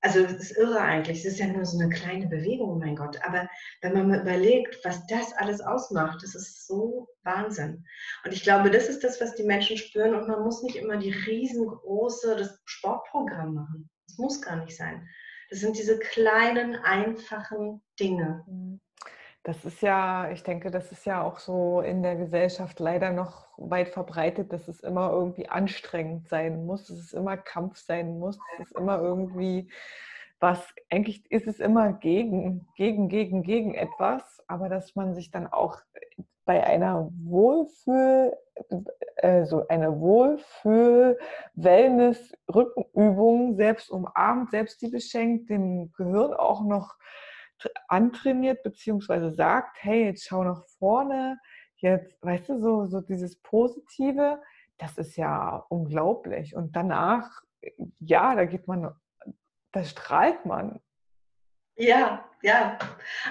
Also 0.04 0.18
es 0.18 0.32
ist 0.32 0.56
irre 0.56 0.80
eigentlich. 0.80 1.18
Es 1.18 1.24
ist 1.24 1.38
ja 1.38 1.46
nur 1.46 1.64
so 1.64 1.78
eine 1.78 1.88
kleine 1.88 2.26
Bewegung, 2.26 2.80
mein 2.80 2.96
Gott. 2.96 3.18
Aber 3.24 3.48
wenn 3.82 3.92
man 3.92 4.08
mal 4.08 4.20
überlegt, 4.20 4.84
was 4.84 5.06
das 5.06 5.32
alles 5.34 5.60
ausmacht, 5.60 6.22
das 6.24 6.34
ist 6.34 6.66
so 6.66 7.08
Wahnsinn. 7.22 7.84
Und 8.24 8.32
ich 8.32 8.42
glaube, 8.42 8.70
das 8.70 8.88
ist 8.88 9.04
das, 9.04 9.20
was 9.20 9.36
die 9.36 9.44
Menschen 9.44 9.76
spüren. 9.76 10.16
Und 10.16 10.26
man 10.26 10.42
muss 10.42 10.64
nicht 10.64 10.74
immer 10.74 10.96
die 10.96 11.12
riesengroße 11.12 12.34
das 12.36 12.60
Sportprogramm 12.64 13.54
machen. 13.54 13.90
Das 14.08 14.18
muss 14.18 14.42
gar 14.42 14.56
nicht 14.56 14.76
sein. 14.76 15.06
Das 15.50 15.60
sind 15.60 15.78
diese 15.78 16.00
kleinen, 16.00 16.74
einfachen 16.74 17.80
Dinge. 18.00 18.42
Mhm. 18.48 18.80
Das 19.44 19.64
ist 19.64 19.82
ja, 19.82 20.30
ich 20.30 20.44
denke, 20.44 20.70
das 20.70 20.92
ist 20.92 21.04
ja 21.04 21.22
auch 21.22 21.40
so 21.40 21.80
in 21.80 22.02
der 22.02 22.14
Gesellschaft 22.14 22.78
leider 22.78 23.10
noch 23.10 23.48
weit 23.56 23.88
verbreitet, 23.88 24.52
dass 24.52 24.68
es 24.68 24.80
immer 24.80 25.10
irgendwie 25.10 25.48
anstrengend 25.48 26.28
sein 26.28 26.64
muss, 26.64 26.86
dass 26.86 26.98
es 26.98 27.12
immer 27.12 27.36
Kampf 27.36 27.78
sein 27.78 28.20
muss, 28.20 28.38
dass 28.58 28.68
es 28.68 28.72
immer 28.72 29.00
irgendwie 29.00 29.68
was, 30.38 30.60
eigentlich 30.90 31.30
ist 31.30 31.46
es 31.46 31.60
immer 31.60 31.92
gegen, 31.92 32.66
gegen, 32.76 33.08
gegen, 33.08 33.42
gegen 33.42 33.74
etwas, 33.74 34.42
aber 34.48 34.68
dass 34.68 34.96
man 34.96 35.14
sich 35.14 35.30
dann 35.30 35.46
auch 35.46 35.78
bei 36.44 36.64
einer 36.64 37.08
Wohlfühl, 37.22 38.36
äh, 39.16 39.44
so 39.44 39.66
eine 39.68 40.00
Wohlfühl, 40.00 41.16
Wellness, 41.54 42.32
Rückenübung 42.52 43.54
selbst 43.54 43.88
umarmt, 43.90 44.50
selbst 44.50 44.82
die 44.82 44.88
beschenkt, 44.88 45.48
dem 45.48 45.92
Gehirn 45.92 46.34
auch 46.34 46.64
noch 46.64 46.96
antrainiert, 47.88 48.62
beziehungsweise 48.62 49.30
sagt, 49.30 49.78
hey, 49.80 50.06
jetzt 50.06 50.26
schau 50.26 50.44
nach 50.44 50.64
vorne, 50.78 51.38
jetzt, 51.76 52.22
weißt 52.22 52.48
du, 52.48 52.60
so, 52.60 52.86
so 52.86 53.00
dieses 53.00 53.36
Positive, 53.42 54.40
das 54.78 54.98
ist 54.98 55.16
ja 55.16 55.64
unglaublich. 55.68 56.54
Und 56.54 56.74
danach, 56.76 57.42
ja, 58.00 58.34
da 58.34 58.44
geht 58.44 58.66
man, 58.68 58.94
da 59.72 59.84
strahlt 59.84 60.44
man. 60.46 60.80
Ja, 61.76 62.24
ja. 62.42 62.78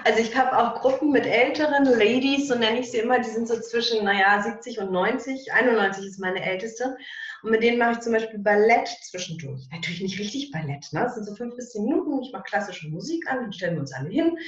Also 0.04 0.20
ich 0.20 0.36
habe 0.36 0.58
auch 0.58 0.80
Gruppen 0.80 1.12
mit 1.12 1.26
älteren 1.26 1.84
Ladies, 1.84 2.48
so 2.48 2.56
nenne 2.56 2.80
ich 2.80 2.90
sie 2.90 2.98
immer, 2.98 3.18
die 3.18 3.30
sind 3.30 3.46
so 3.46 3.60
zwischen, 3.60 4.04
naja, 4.04 4.42
70 4.42 4.80
und 4.80 4.90
90. 4.90 5.52
91 5.52 6.06
ist 6.06 6.18
meine 6.18 6.42
älteste. 6.42 6.96
Und 7.42 7.50
mit 7.50 7.62
denen 7.62 7.78
mache 7.78 7.92
ich 7.92 8.00
zum 8.00 8.12
Beispiel 8.12 8.38
Ballett 8.38 8.88
zwischendurch. 9.10 9.66
Natürlich 9.72 10.00
nicht 10.00 10.18
richtig 10.18 10.52
Ballett, 10.52 10.86
ne? 10.92 11.00
Das 11.00 11.14
sind 11.14 11.24
so 11.24 11.34
fünf 11.34 11.56
bis 11.56 11.70
zehn 11.70 11.84
Minuten. 11.84 12.22
Ich 12.22 12.32
mache 12.32 12.44
klassische 12.44 12.88
Musik 12.88 13.26
an, 13.28 13.38
dann 13.40 13.52
stellen 13.52 13.74
wir 13.74 13.80
uns 13.80 13.92
alle 13.92 14.10
hin. 14.10 14.38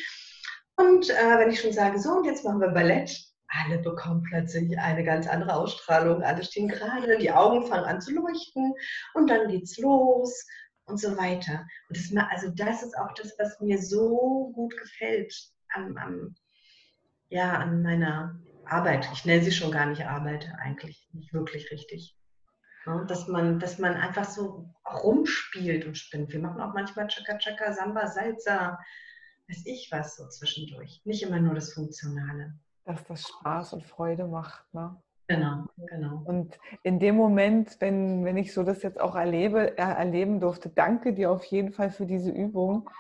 Und 0.76 1.11
äh, 1.11 1.38
wenn 1.38 1.50
ich 1.50 1.61
schon 1.61 1.72
sage, 1.72 1.98
so, 1.98 2.11
und 2.11 2.24
jetzt 2.24 2.44
machen 2.44 2.61
wir 2.61 2.68
Ballett, 2.68 3.16
alle 3.48 3.78
bekommen 3.78 4.22
plötzlich 4.22 4.78
eine 4.78 5.04
ganz 5.04 5.26
andere 5.26 5.54
Ausstrahlung. 5.54 6.22
Alle 6.22 6.42
stehen 6.44 6.68
gerade, 6.68 7.18
die 7.18 7.30
Augen 7.30 7.66
fangen 7.66 7.85
an 7.85 8.00
zu 8.00 8.12
leuchten 8.12 8.74
und 9.14 9.28
dann 9.28 9.48
geht's 9.48 9.78
los 9.78 10.46
und 10.87 10.98
so 10.98 11.16
weiter. 11.16 11.66
Und 11.88 11.96
das, 11.96 12.12
also 12.30 12.50
das 12.54 12.83
ist 12.83 12.96
auch 12.98 13.12
das, 13.14 13.35
was 13.38 13.61
mir 13.61 13.80
so 13.80 14.52
gut 14.54 14.76
gefällt 14.76 15.35
am, 15.74 15.96
am, 15.96 16.35
ja, 17.28 17.59
an 17.59 17.83
meiner 17.83 18.40
Arbeit. 18.64 19.09
Ich 19.12 19.24
nenne 19.24 19.42
sie 19.42 19.52
schon 19.52 19.70
gar 19.70 19.87
nicht 19.87 20.04
Arbeit, 20.04 20.50
eigentlich 20.61 21.09
nicht 21.12 21.33
wirklich 21.33 21.70
richtig. 21.70 22.16
Ja, 22.87 23.05
dass, 23.05 23.29
man, 23.29 23.59
dass 23.59 23.79
man 23.79 23.94
einfach 23.94 24.25
so 24.25 24.68
rumspielt 25.03 25.87
und 25.87 25.97
spinnt. 25.97 26.33
Wir 26.33 26.40
machen 26.40 26.61
auch 26.61 26.75
manchmal 26.75 27.09
Chaka 27.09 27.38
Chaka, 27.38 27.73
Samba, 27.73 28.07
Salsa, 28.07 28.79
weiß 29.49 29.64
ich 29.66 29.88
was 29.90 30.16
so 30.16 30.29
zwischendurch. 30.29 31.01
Nicht 31.05 31.23
immer 31.23 31.40
nur 31.40 31.55
das 31.55 31.73
Funktionale. 31.73 32.55
Dass 32.85 33.05
das 33.07 33.23
Spaß 33.23 33.73
und 33.75 33.85
Freude 33.85 34.27
macht. 34.27 34.62
Ne? 34.75 34.97
Genau, 35.29 35.64
genau. 35.77 36.23
Und 36.27 36.59
in 36.83 36.99
dem 36.99 37.16
Moment, 37.16 37.77
wenn, 37.81 38.25
wenn 38.25 38.37
ich 38.37 38.53
so 38.53 38.62
das 38.62 38.83
jetzt 38.83 39.01
auch 39.01 39.16
erlebe, 39.16 39.79
äh, 39.79 39.83
erleben 39.83 40.40
durfte, 40.40 40.68
danke 40.68 41.14
dir 41.14 41.31
auf 41.31 41.44
jeden 41.44 41.73
Fall 41.73 41.90
für 41.90 42.05
diese 42.05 42.31
Übung, 42.31 42.90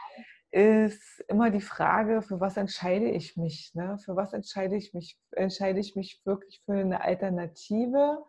ist 0.50 1.20
immer 1.28 1.50
die 1.50 1.60
Frage, 1.60 2.22
für 2.22 2.40
was 2.40 2.56
entscheide 2.56 3.10
ich 3.10 3.36
mich? 3.36 3.74
Ne? 3.74 3.98
Für 3.98 4.16
was 4.16 4.32
entscheide 4.32 4.76
ich 4.76 4.94
mich? 4.94 5.18
Entscheide 5.32 5.80
ich 5.80 5.96
mich 5.96 6.22
wirklich 6.24 6.62
für 6.64 6.74
eine 6.74 7.02
Alternative 7.02 8.24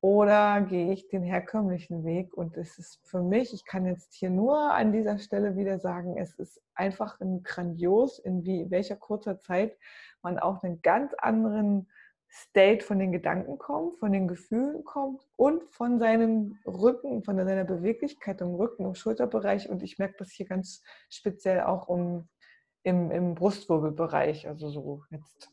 oder 0.00 0.60
gehe 0.62 0.92
ich 0.92 1.08
den 1.08 1.22
herkömmlichen 1.22 2.04
Weg? 2.04 2.34
Und 2.34 2.56
es 2.56 2.78
ist 2.78 3.00
für 3.04 3.22
mich, 3.22 3.52
ich 3.52 3.64
kann 3.64 3.86
jetzt 3.86 4.14
hier 4.14 4.30
nur 4.30 4.72
an 4.72 4.92
dieser 4.92 5.18
Stelle 5.18 5.56
wieder 5.56 5.78
sagen, 5.78 6.16
es 6.16 6.34
ist 6.34 6.60
einfach 6.74 7.20
ein 7.20 7.42
grandios, 7.42 8.18
in 8.18 8.44
wie, 8.44 8.70
welcher 8.70 8.96
kurzer 8.96 9.40
Zeit 9.40 9.76
man 10.22 10.38
auch 10.38 10.62
einen 10.62 10.82
ganz 10.82 11.12
anderen 11.18 11.88
State 12.34 12.82
von 12.82 12.98
den 12.98 13.12
Gedanken 13.12 13.58
kommt, 13.58 13.96
von 13.98 14.10
den 14.10 14.26
Gefühlen 14.26 14.84
kommt 14.84 15.22
und 15.36 15.64
von 15.64 15.98
seinem 15.98 16.58
Rücken, 16.64 17.22
von 17.22 17.36
seiner 17.36 17.64
Beweglichkeit 17.64 18.40
im 18.40 18.54
Rücken, 18.54 18.86
im 18.86 18.94
Schulterbereich. 18.94 19.68
Und 19.68 19.82
ich 19.82 19.98
merke 19.98 20.14
das 20.18 20.30
hier 20.30 20.46
ganz 20.46 20.82
speziell 21.10 21.60
auch 21.60 21.88
um, 21.88 22.28
im, 22.84 23.10
im 23.10 23.34
Brustwirbelbereich, 23.34 24.48
also 24.48 24.70
so 24.70 25.02
jetzt. 25.10 25.51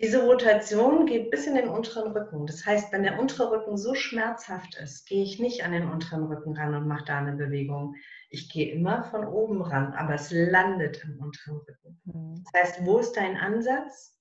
Diese 0.00 0.22
Rotation 0.22 1.06
geht 1.06 1.32
bis 1.32 1.48
in 1.48 1.56
den 1.56 1.68
unteren 1.68 2.12
Rücken. 2.12 2.46
Das 2.46 2.64
heißt, 2.64 2.92
wenn 2.92 3.02
der 3.02 3.18
untere 3.18 3.50
Rücken 3.50 3.76
so 3.76 3.94
schmerzhaft 3.94 4.76
ist, 4.76 5.06
gehe 5.08 5.24
ich 5.24 5.40
nicht 5.40 5.64
an 5.64 5.72
den 5.72 5.90
unteren 5.90 6.24
Rücken 6.24 6.56
ran 6.56 6.74
und 6.74 6.86
mache 6.86 7.04
da 7.04 7.18
eine 7.18 7.32
Bewegung. 7.32 7.96
Ich 8.30 8.48
gehe 8.48 8.70
immer 8.70 9.02
von 9.02 9.24
oben 9.24 9.60
ran, 9.60 9.94
aber 9.94 10.14
es 10.14 10.30
landet 10.30 11.02
im 11.02 11.18
unteren 11.18 11.56
Rücken. 11.56 12.00
Mhm. 12.04 12.44
Das 12.52 12.62
heißt, 12.62 12.86
wo 12.86 12.98
ist 12.98 13.14
dein 13.16 13.36
Ansatz? 13.36 14.16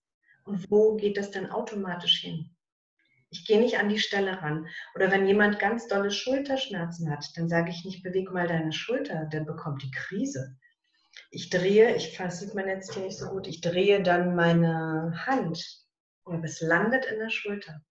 Und 0.45 0.65
wo 0.71 0.95
geht 0.95 1.17
das 1.17 1.29
dann 1.29 1.51
automatisch 1.51 2.21
hin? 2.21 2.55
Ich 3.29 3.45
gehe 3.45 3.59
nicht 3.59 3.77
an 3.77 3.89
die 3.89 3.99
Stelle 3.99 4.41
ran. 4.41 4.67
Oder 4.95 5.11
wenn 5.11 5.27
jemand 5.27 5.59
ganz 5.59 5.87
dolle 5.87 6.09
Schulterschmerzen 6.09 7.11
hat, 7.11 7.25
dann 7.35 7.49
sage 7.49 7.69
ich 7.69 7.85
nicht, 7.85 8.01
beweg 8.01 8.31
mal 8.31 8.47
deine 8.47 8.71
Schulter, 8.71 9.25
der 9.25 9.41
bekommt 9.41 9.83
die 9.83 9.91
Krise. 9.91 10.57
Ich 11.31 11.49
drehe, 11.49 11.95
ich 11.95 12.17
fasse 12.17 12.53
man 12.55 12.67
jetzt 12.67 12.93
hier 12.93 13.03
nicht 13.03 13.17
so 13.17 13.29
gut, 13.29 13.47
ich 13.47 13.61
drehe 13.61 14.01
dann 14.01 14.35
meine 14.35 15.25
Hand 15.25 15.85
und 16.23 16.43
es 16.43 16.61
landet 16.61 17.05
in 17.05 17.19
der 17.19 17.29
Schulter. 17.29 17.81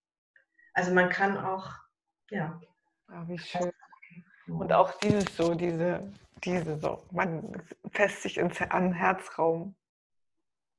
Also 0.75 0.93
man 0.93 1.09
kann 1.09 1.37
auch, 1.37 1.71
ja. 2.31 2.61
Oh, 3.09 3.29
wie 3.29 3.39
schön. 3.39 3.73
Und 4.47 4.73
auch 4.73 4.93
dieses 5.01 5.37
so, 5.37 5.55
diese, 5.55 6.13
diese 6.45 6.79
so, 6.79 7.03
man 7.11 7.63
fässt 7.91 8.23
sich 8.23 8.39
ins, 8.39 8.61
an 8.61 8.93
Herzraum. 8.93 9.75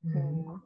Mhm. 0.01 0.61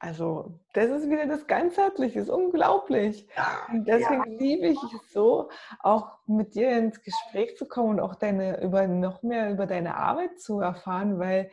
Also, 0.00 0.52
das 0.74 0.90
ist 0.90 1.10
wieder 1.10 1.26
das 1.26 1.48
Ganzheitliche, 1.48 2.20
ist 2.20 2.30
unglaublich. 2.30 3.26
Und 3.72 3.88
deswegen 3.88 4.30
ja. 4.30 4.38
liebe 4.38 4.66
ich 4.68 4.78
es 4.94 5.12
so, 5.12 5.50
auch 5.80 6.18
mit 6.26 6.54
dir 6.54 6.70
ins 6.70 7.02
Gespräch 7.02 7.56
zu 7.56 7.66
kommen 7.66 7.90
und 7.90 8.00
auch 8.00 8.14
deine, 8.14 8.62
über, 8.62 8.86
noch 8.86 9.24
mehr 9.24 9.50
über 9.50 9.66
deine 9.66 9.96
Arbeit 9.96 10.40
zu 10.40 10.60
erfahren, 10.60 11.18
weil 11.18 11.50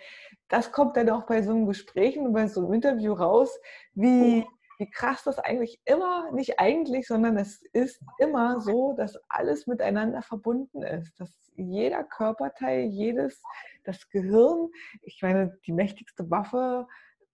das 0.47 0.71
kommt 0.71 0.95
dann 0.95 1.09
auch 1.09 1.23
bei 1.23 1.41
so 1.41 1.51
einem 1.51 1.65
Gespräch 1.65 2.19
und 2.19 2.33
bei 2.33 2.47
so 2.47 2.61
einem 2.61 2.73
Interview 2.73 3.13
raus, 3.13 3.59
wie, 3.95 4.45
wie 4.77 4.89
krass 4.91 5.23
das 5.23 5.39
eigentlich 5.39 5.81
immer, 5.85 6.31
nicht 6.31 6.59
eigentlich, 6.59 7.07
sondern 7.07 7.37
es 7.37 7.63
ist 7.73 7.99
immer 8.19 8.59
so, 8.59 8.93
dass 8.93 9.19
alles 9.27 9.65
miteinander 9.65 10.21
verbunden 10.21 10.83
ist, 10.83 11.19
dass 11.19 11.31
jeder 11.55 12.03
Körperteil, 12.03 12.81
jedes, 12.81 13.41
das 13.85 14.07
Gehirn, 14.09 14.69
ich 15.01 15.21
meine, 15.23 15.57
die 15.65 15.71
mächtigste 15.71 16.29
Waffe 16.29 16.87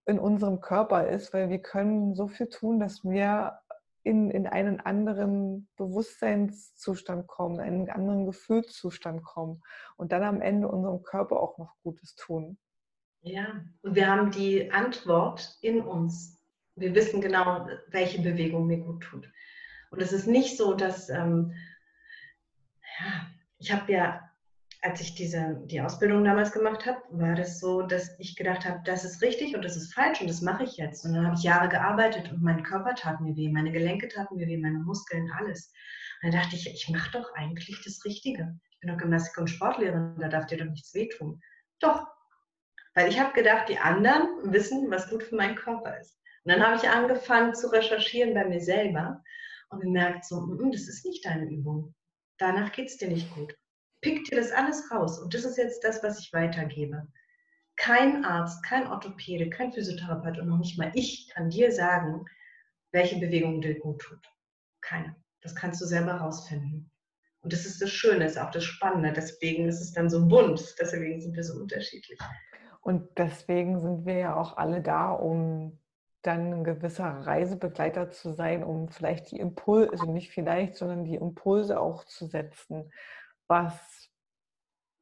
in 0.06 0.18
unserem 0.18 0.60
Körper 0.60 1.08
ist, 1.08 1.32
weil 1.32 1.48
wir 1.48 1.60
können 1.60 2.14
so 2.14 2.28
viel 2.28 2.48
tun, 2.48 2.80
dass 2.80 3.04
wir 3.04 3.58
in, 4.04 4.30
in 4.30 4.46
einen 4.46 4.80
anderen 4.80 5.68
Bewusstseinszustand 5.76 7.26
kommen, 7.28 7.60
einen 7.60 7.88
anderen 7.88 8.26
Gefühlszustand 8.26 9.22
kommen 9.22 9.62
und 9.96 10.12
dann 10.12 10.24
am 10.24 10.40
Ende 10.40 10.68
unserem 10.68 11.02
Körper 11.02 11.40
auch 11.40 11.58
noch 11.58 11.76
Gutes 11.82 12.16
tun. 12.16 12.58
Ja, 13.20 13.64
und 13.82 13.94
wir 13.94 14.08
haben 14.08 14.32
die 14.32 14.72
Antwort 14.72 15.56
in 15.60 15.80
uns. 15.80 16.40
Wir 16.74 16.94
wissen 16.94 17.20
genau, 17.20 17.68
welche 17.88 18.20
Bewegung 18.20 18.66
mir 18.66 18.78
gut 18.78 19.04
tut. 19.04 19.30
Und 19.90 20.02
es 20.02 20.12
ist 20.12 20.26
nicht 20.26 20.56
so, 20.56 20.74
dass, 20.74 21.08
ähm, 21.08 21.54
ja, 22.98 23.26
ich 23.58 23.72
habe 23.72 23.92
ja 23.92 24.31
als 24.84 25.00
ich 25.00 25.14
diese, 25.14 25.62
die 25.66 25.80
Ausbildung 25.80 26.24
damals 26.24 26.50
gemacht 26.50 26.86
habe, 26.86 27.00
war 27.10 27.36
das 27.36 27.60
so, 27.60 27.82
dass 27.82 28.18
ich 28.18 28.34
gedacht 28.34 28.64
habe, 28.64 28.80
das 28.84 29.04
ist 29.04 29.22
richtig 29.22 29.54
und 29.54 29.64
das 29.64 29.76
ist 29.76 29.94
falsch 29.94 30.20
und 30.20 30.28
das 30.28 30.42
mache 30.42 30.64
ich 30.64 30.76
jetzt. 30.76 31.04
Und 31.04 31.14
dann 31.14 31.24
habe 31.24 31.36
ich 31.36 31.44
Jahre 31.44 31.68
gearbeitet 31.68 32.32
und 32.32 32.42
mein 32.42 32.64
Körper 32.64 32.96
tat 32.96 33.20
mir 33.20 33.36
weh, 33.36 33.48
meine 33.48 33.70
Gelenke 33.70 34.08
taten 34.08 34.36
mir 34.36 34.48
weh, 34.48 34.56
meine 34.56 34.80
Muskeln, 34.80 35.30
alles. 35.38 35.72
Und 36.20 36.32
dann 36.32 36.42
dachte 36.42 36.56
ich, 36.56 36.66
ich 36.66 36.88
mache 36.88 37.12
doch 37.12 37.32
eigentlich 37.34 37.80
das 37.84 38.04
Richtige. 38.04 38.58
Ich 38.72 38.80
bin 38.80 38.90
doch 38.90 38.98
Gymnastik- 38.98 39.38
und 39.38 39.48
Sportlehrerin, 39.48 40.16
da 40.18 40.28
darf 40.28 40.46
dir 40.46 40.58
doch 40.58 40.64
nichts 40.64 40.92
wehtun. 40.94 41.40
Doch, 41.78 42.04
weil 42.94 43.08
ich 43.08 43.20
habe 43.20 43.32
gedacht, 43.34 43.68
die 43.68 43.78
anderen 43.78 44.52
wissen, 44.52 44.90
was 44.90 45.08
gut 45.08 45.22
für 45.22 45.36
meinen 45.36 45.54
Körper 45.54 45.96
ist. 46.00 46.18
Und 46.44 46.52
dann 46.52 46.66
habe 46.66 46.74
ich 46.74 46.88
angefangen 46.88 47.54
zu 47.54 47.68
recherchieren 47.68 48.34
bei 48.34 48.44
mir 48.44 48.60
selber 48.60 49.22
und 49.70 49.80
gemerkt, 49.80 50.24
so, 50.24 50.44
das 50.72 50.88
ist 50.88 51.06
nicht 51.06 51.24
deine 51.24 51.48
Übung. 51.48 51.94
Danach 52.38 52.72
geht 52.72 52.88
es 52.88 52.96
dir 52.96 53.08
nicht 53.08 53.32
gut 53.32 53.54
pick 54.02 54.24
dir 54.24 54.36
das 54.36 54.52
alles 54.52 54.90
raus. 54.90 55.18
Und 55.18 55.32
das 55.32 55.44
ist 55.44 55.56
jetzt 55.56 55.82
das, 55.82 56.02
was 56.02 56.18
ich 56.18 56.32
weitergebe. 56.32 57.06
Kein 57.76 58.24
Arzt, 58.24 58.62
kein 58.64 58.86
Orthopäde, 58.86 59.48
kein 59.48 59.72
Physiotherapeut 59.72 60.38
und 60.38 60.48
noch 60.48 60.58
nicht 60.58 60.78
mal 60.78 60.92
ich 60.94 61.30
kann 61.32 61.48
dir 61.48 61.72
sagen, 61.72 62.26
welche 62.92 63.18
Bewegung 63.18 63.62
dir 63.62 63.78
gut 63.78 64.02
tut. 64.02 64.20
Keine. 64.82 65.16
Das 65.40 65.54
kannst 65.54 65.80
du 65.80 65.86
selber 65.86 66.12
rausfinden. 66.14 66.90
Und 67.40 67.52
das 67.52 67.64
ist 67.64 67.80
das 67.80 67.90
Schöne, 67.90 68.26
ist 68.26 68.38
auch 68.38 68.50
das 68.50 68.64
Spannende. 68.64 69.12
Deswegen 69.12 69.66
ist 69.66 69.80
es 69.80 69.92
dann 69.92 70.10
so 70.10 70.28
bunt. 70.28 70.76
Deswegen 70.78 71.20
sind 71.20 71.34
wir 71.34 71.42
so 71.42 71.58
unterschiedlich. 71.58 72.18
Und 72.82 73.08
deswegen 73.16 73.80
sind 73.80 74.04
wir 74.04 74.18
ja 74.18 74.36
auch 74.36 74.56
alle 74.56 74.82
da, 74.82 75.10
um 75.10 75.78
dann 76.22 76.52
ein 76.52 76.64
gewisser 76.64 77.04
Reisebegleiter 77.04 78.10
zu 78.10 78.32
sein, 78.32 78.62
um 78.62 78.88
vielleicht 78.88 79.32
die 79.32 79.38
Impulse, 79.38 79.90
also 79.90 80.12
nicht 80.12 80.30
vielleicht, 80.30 80.76
sondern 80.76 81.04
die 81.04 81.16
Impulse 81.16 81.80
auch 81.80 82.04
zu 82.04 82.26
setzen 82.26 82.92
was 83.48 84.10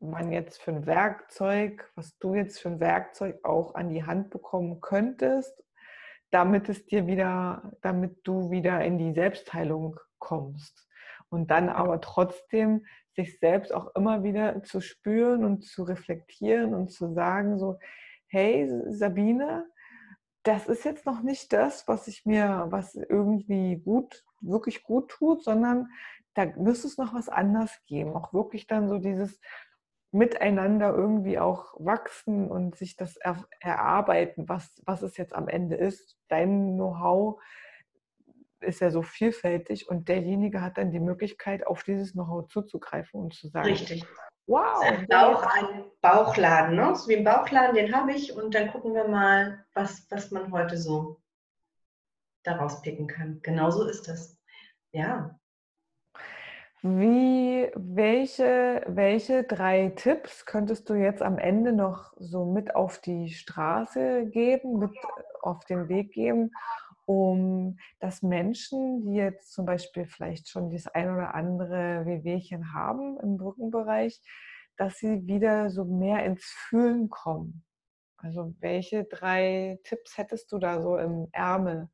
man 0.00 0.33
jetzt 0.33 0.61
für 0.62 0.72
ein 0.72 0.87
Werkzeug, 0.87 1.90
was 1.94 2.18
du 2.18 2.35
jetzt 2.35 2.61
für 2.61 2.70
ein 2.70 2.81
Werkzeug 2.81 3.44
auch 3.44 3.74
an 3.74 3.90
die 3.90 4.05
Hand 4.05 4.31
bekommen 4.31 4.81
könntest, 4.81 5.62
damit 6.31 6.68
es 6.68 6.87
dir 6.87 7.07
wieder, 7.07 7.72
damit 7.83 8.20
du 8.24 8.50
wieder 8.50 8.83
in 8.85 8.98
die 8.98 9.12
Selbstheilung 9.12 9.98
kommst. 10.18 10.88
Und 11.29 11.50
dann 11.50 11.68
aber 11.68 12.00
trotzdem 12.00 12.87
sich 13.14 13.38
selbst 13.38 13.72
auch 13.72 13.94
immer 13.94 14.22
wieder 14.22 14.62
zu 14.62 14.81
spüren 14.81 15.44
und 15.44 15.64
zu 15.64 15.83
reflektieren 15.83 16.74
und 16.74 16.90
zu 16.90 17.12
sagen 17.12 17.59
so, 17.59 17.79
hey 18.26 18.68
Sabine, 18.88 19.66
das 20.42 20.66
ist 20.66 20.85
jetzt 20.85 21.05
noch 21.05 21.22
nicht 21.22 21.53
das, 21.53 21.87
was 21.87 22.09
ich 22.09 22.24
mir, 22.24 22.66
was 22.70 22.94
irgendwie 22.94 23.76
gut, 23.76 24.24
wirklich 24.40 24.83
gut 24.83 25.11
tut, 25.11 25.44
sondern 25.44 25.88
da 26.35 26.47
müsste 26.57 26.88
es 26.88 26.99
noch 26.99 27.14
was 27.14 27.29
anders 27.29 27.73
geben. 27.87 28.14
Auch 28.14 28.33
wirklich 28.33 28.66
dann 28.66 28.88
so 28.88 28.99
dieses 28.99 29.40
Miteinander 30.12 30.93
irgendwie 30.93 31.38
auch 31.38 31.75
wachsen 31.79 32.51
und 32.51 32.77
sich 32.77 32.97
das 32.97 33.16
er, 33.16 33.45
erarbeiten, 33.61 34.49
was, 34.49 34.83
was 34.85 35.03
es 35.03 35.16
jetzt 35.16 35.35
am 35.35 35.49
Ende 35.49 35.77
ist. 35.77 36.19
Dein 36.29 36.75
Know-how 36.75 37.40
ist 38.61 38.81
ja 38.81 38.90
so 38.90 39.03
vielfältig 39.03 39.88
und 39.88 40.09
derjenige 40.09 40.61
hat 40.62 40.79
dann 40.79 40.90
die 40.90 41.01
Möglichkeit, 41.01 41.66
auf 41.66 41.83
dieses 41.85 42.12
Know-how 42.12 42.49
zuzugreifen 42.49 43.21
und 43.21 43.35
zu 43.35 43.49
sagen, 43.49 43.69
Richtig. 43.69 44.05
Wow. 44.47 44.83
Auch 45.14 45.43
ein 45.45 45.85
Bauchladen, 46.01 46.75
ne? 46.75 46.95
So 46.97 47.09
wie 47.09 47.16
ein 47.16 47.25
Bauchladen, 47.25 47.77
den 47.77 47.95
habe 47.95 48.12
ich 48.12 48.35
und 48.35 48.53
dann 48.55 48.73
gucken 48.73 48.95
wir 48.95 49.07
mal, 49.07 49.64
was, 49.75 50.07
was 50.11 50.33
man 50.33 50.51
heute 50.51 50.77
so 50.77 51.21
daraus 52.43 52.83
picken 52.83 53.07
kann. 53.07 53.40
Genauso 53.43 53.87
ist 53.87 54.09
das. 54.09 54.37
Ja. 54.93 55.39
Wie, 56.83 57.71
welche, 57.75 58.83
welche 58.87 59.45
drei 59.45 59.90
Tipps 59.97 60.47
könntest 60.47 60.88
du 60.88 60.95
jetzt 60.95 61.21
am 61.21 61.37
Ende 61.37 61.73
noch 61.73 62.14
so 62.16 62.47
mit 62.47 62.75
auf 62.75 62.99
die 62.99 63.29
Straße 63.29 64.27
geben, 64.31 64.79
mit 64.79 64.97
auf 65.43 65.62
den 65.66 65.90
Weg 65.90 66.12
geben, 66.12 66.53
um 67.05 67.77
dass 67.99 68.23
Menschen, 68.23 69.03
die 69.03 69.16
jetzt 69.16 69.53
zum 69.53 69.66
Beispiel 69.66 70.07
vielleicht 70.07 70.49
schon 70.49 70.71
das 70.71 70.87
ein 70.87 71.11
oder 71.12 71.35
andere 71.35 72.07
Wehwehchen 72.07 72.73
haben 72.73 73.21
im 73.21 73.35
Rückenbereich, 73.35 74.19
dass 74.79 74.97
sie 74.97 75.27
wieder 75.27 75.69
so 75.69 75.85
mehr 75.85 76.25
ins 76.25 76.45
Fühlen 76.45 77.11
kommen? 77.11 77.62
Also 78.16 78.55
welche 78.61 79.05
drei 79.05 79.79
Tipps 79.85 80.16
hättest 80.16 80.51
du 80.51 80.59
da 80.59 80.81
so 80.81 80.97
im 80.97 81.29
Ärmel? 81.33 81.90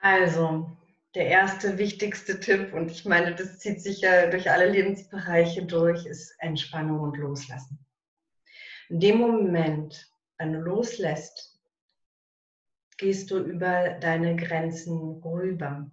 Also, 0.00 0.70
der 1.14 1.26
erste 1.26 1.78
wichtigste 1.78 2.38
Tipp, 2.38 2.72
und 2.74 2.90
ich 2.90 3.04
meine, 3.04 3.34
das 3.34 3.58
zieht 3.58 3.82
sich 3.82 4.02
ja 4.02 4.26
durch 4.28 4.50
alle 4.50 4.68
Lebensbereiche 4.68 5.64
durch, 5.64 6.06
ist 6.06 6.34
Entspannung 6.38 7.00
und 7.00 7.16
Loslassen. 7.16 7.84
In 8.88 9.00
dem 9.00 9.18
Moment, 9.18 10.10
wenn 10.38 10.52
du 10.52 10.60
loslässt, 10.60 11.58
gehst 12.96 13.30
du 13.30 13.38
über 13.38 13.90
deine 14.00 14.36
Grenzen 14.36 15.22
rüber. 15.22 15.90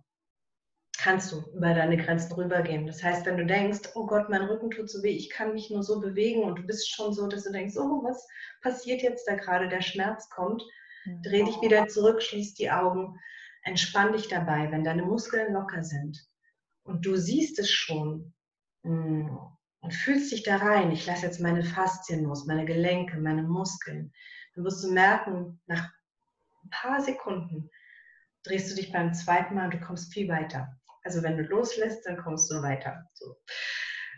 Kannst 0.98 1.32
du 1.32 1.42
über 1.54 1.74
deine 1.74 1.98
Grenzen 1.98 2.34
rübergehen. 2.34 2.88
Das 2.88 3.04
heißt, 3.04 3.26
wenn 3.26 3.38
du 3.38 3.46
denkst, 3.46 3.90
oh 3.96 4.08
Gott, 4.08 4.30
mein 4.30 4.44
Rücken 4.44 4.72
tut 4.72 4.90
so 4.90 5.04
weh, 5.04 5.12
ich 5.12 5.30
kann 5.30 5.54
mich 5.54 5.70
nur 5.70 5.84
so 5.84 6.00
bewegen 6.00 6.44
und 6.44 6.60
du 6.60 6.64
bist 6.64 6.90
schon 6.90 7.14
so, 7.14 7.28
dass 7.28 7.44
du 7.44 7.52
denkst, 7.52 7.76
oh, 7.78 8.04
was 8.04 8.28
passiert 8.62 9.02
jetzt 9.02 9.28
da 9.28 9.36
gerade, 9.36 9.68
der 9.68 9.82
Schmerz 9.82 10.30
kommt, 10.30 10.64
dreh 11.24 11.44
dich 11.44 11.62
wieder 11.62 11.88
zurück, 11.88 12.24
schließ 12.24 12.56
die 12.56 12.72
Augen 12.72 13.20
Entspann 13.66 14.14
dich 14.14 14.28
dabei, 14.28 14.72
wenn 14.72 14.84
deine 14.84 15.04
Muskeln 15.04 15.52
locker 15.52 15.84
sind 15.84 16.24
und 16.84 17.06
du 17.06 17.16
siehst 17.16 17.58
es 17.60 17.72
schon 17.72 18.34
mm, 18.84 19.28
und 19.82 19.94
fühlst 19.94 20.32
dich 20.32 20.44
da 20.44 20.58
rein. 20.58 20.92
Ich 20.92 21.06
lasse 21.08 21.26
jetzt 21.26 21.42
meine 21.42 21.64
Faszien 21.64 22.24
los, 22.24 22.46
meine 22.46 22.66
Gelenke, 22.66 23.18
meine 23.18 23.44
Muskeln. 23.44 24.14
Dann 24.54 24.64
wirst 24.64 24.84
du 24.84 24.92
merken, 24.92 25.60
nach 25.66 25.92
ein 26.64 26.70
paar 26.70 27.02
Sekunden, 27.02 27.70
drehst 28.44 28.72
du 28.72 28.76
dich 28.76 28.92
beim 28.92 29.14
zweiten 29.14 29.56
Mal 29.56 29.66
und 29.66 29.74
du 29.74 29.80
kommst 29.80 30.14
viel 30.14 30.30
weiter. 30.30 30.70
Also 31.04 31.24
wenn 31.24 31.38
du 31.38 31.44
loslässt, 31.44 32.06
dann 32.06 32.18
kommst 32.18 32.52
du 32.52 32.62
weiter. 32.62 33.04
So. 33.14 33.36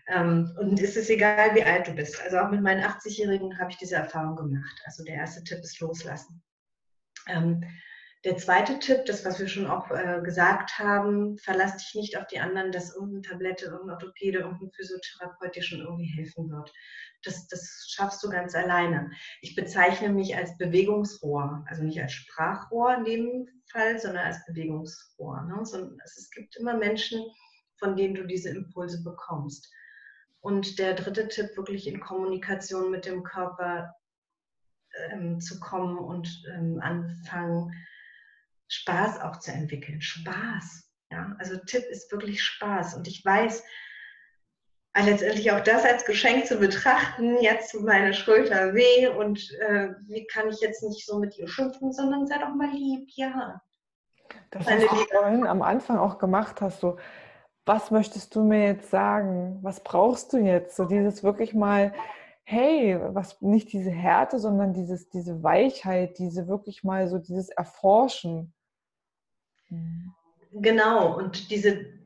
Ähm, 0.08 0.54
und 0.60 0.82
es 0.82 0.98
ist 0.98 1.10
egal, 1.10 1.56
wie 1.56 1.64
alt 1.64 1.88
du 1.88 1.94
bist. 1.94 2.22
Also 2.22 2.40
auch 2.40 2.50
mit 2.50 2.62
meinen 2.62 2.84
80-Jährigen 2.84 3.58
habe 3.60 3.72
ich 3.72 3.78
diese 3.78 3.96
Erfahrung 3.96 4.36
gemacht. 4.36 4.82
Also 4.86 5.04
der 5.06 5.16
erste 5.16 5.44
Tipp 5.44 5.60
ist 5.60 5.80
loslassen. 5.80 6.44
Der 8.28 8.36
zweite 8.36 8.78
Tipp, 8.80 9.06
das, 9.06 9.24
was 9.24 9.40
wir 9.40 9.48
schon 9.48 9.68
auch 9.68 9.90
äh, 9.90 10.20
gesagt 10.22 10.78
haben, 10.80 11.38
verlass 11.38 11.78
dich 11.78 11.96
nicht 11.96 12.18
auf 12.18 12.28
die 12.28 12.42
anderen, 12.42 12.74
dass 12.74 12.94
irgendeine 12.94 13.22
Tablette, 13.22 13.66
irgendein 13.68 13.92
Orthopäde, 13.92 14.40
irgendein 14.40 14.70
Physiotherapeut 14.72 15.56
dir 15.56 15.64
schon 15.64 15.80
irgendwie 15.80 16.12
helfen 16.14 16.52
wird. 16.52 16.74
Das, 17.24 17.48
das 17.48 17.88
schaffst 17.88 18.22
du 18.22 18.30
ganz 18.30 18.54
alleine. 18.54 19.12
Ich 19.40 19.56
bezeichne 19.56 20.10
mich 20.10 20.36
als 20.36 20.58
Bewegungsrohr, 20.58 21.64
also 21.70 21.84
nicht 21.84 22.02
als 22.02 22.12
Sprachrohr 22.12 22.96
in 22.96 23.06
dem 23.06 23.48
Fall, 23.72 23.98
sondern 23.98 24.26
als 24.26 24.46
Bewegungsrohr. 24.46 25.44
Ne? 25.44 25.66
So, 25.66 25.90
es 26.04 26.30
gibt 26.30 26.58
immer 26.58 26.76
Menschen, 26.76 27.24
von 27.80 27.96
denen 27.96 28.16
du 28.16 28.28
diese 28.28 28.50
Impulse 28.50 29.04
bekommst. 29.04 29.74
Und 30.42 30.80
der 30.80 30.96
dritte 30.96 31.30
Tipp, 31.30 31.56
wirklich 31.56 31.88
in 31.88 32.02
Kommunikation 32.02 32.92
mit 32.92 33.06
dem 33.06 33.24
Körper 33.24 33.96
ähm, 35.12 35.40
zu 35.40 35.62
kommen 35.62 35.98
und 35.98 36.44
ähm, 36.54 36.82
anfangen, 36.82 37.72
Spaß 38.68 39.22
auch 39.22 39.38
zu 39.38 39.52
entwickeln. 39.52 40.02
Spaß. 40.02 40.90
Ja? 41.12 41.36
Also 41.40 41.58
Tipp 41.58 41.84
ist 41.90 42.12
wirklich 42.12 42.44
Spaß. 42.44 42.96
Und 42.96 43.08
ich 43.08 43.24
weiß, 43.24 43.64
äh, 44.94 45.04
letztendlich 45.04 45.52
auch 45.52 45.62
das 45.62 45.86
als 45.86 46.06
Geschenk 46.06 46.48
zu 46.48 46.58
betrachten, 46.58 47.38
jetzt 47.42 47.72
tut 47.72 47.86
meine 47.86 48.14
Schulter 48.14 48.74
weh 48.74 49.08
und 49.08 49.52
äh, 49.62 49.90
wie 50.08 50.26
kann 50.28 50.50
ich 50.50 50.60
jetzt 50.60 50.84
nicht 50.84 51.06
so 51.06 51.20
mit 51.20 51.38
ihr 51.38 51.48
schimpfen, 51.48 51.92
sondern 51.92 52.28
sei 52.28 52.38
doch 52.40 52.56
mal 52.56 52.72
lieb, 52.72 53.10
ja. 53.14 53.62
Das, 54.52 54.66
was 54.66 54.80
du 54.82 54.88
vorhin 54.88 55.46
am 55.46 55.62
Anfang 55.62 55.98
auch 55.98 56.18
gemacht 56.18 56.62
hast, 56.62 56.82
so, 56.82 56.98
was 57.66 57.92
möchtest 57.92 58.36
du 58.36 58.44
mir 58.44 58.66
jetzt 58.66 58.90
sagen? 58.90 59.60
Was 59.62 59.84
brauchst 59.84 60.32
du 60.34 60.38
jetzt? 60.38 60.76
So 60.76 60.86
dieses 60.86 61.24
wirklich 61.24 61.54
mal 61.54 61.94
hey, 62.50 62.98
was 63.14 63.42
nicht 63.42 63.74
diese 63.74 63.92
Härte, 63.92 64.40
sondern 64.40 64.74
dieses, 64.74 65.10
diese 65.10 65.44
Weichheit, 65.44 66.18
diese 66.18 66.48
wirklich 66.48 66.82
mal 66.82 67.10
so 67.10 67.18
dieses 67.18 67.50
Erforschen. 67.50 68.54
Mhm. 69.70 70.14
Genau, 70.52 71.18
und 71.18 71.52
diese 71.52 71.98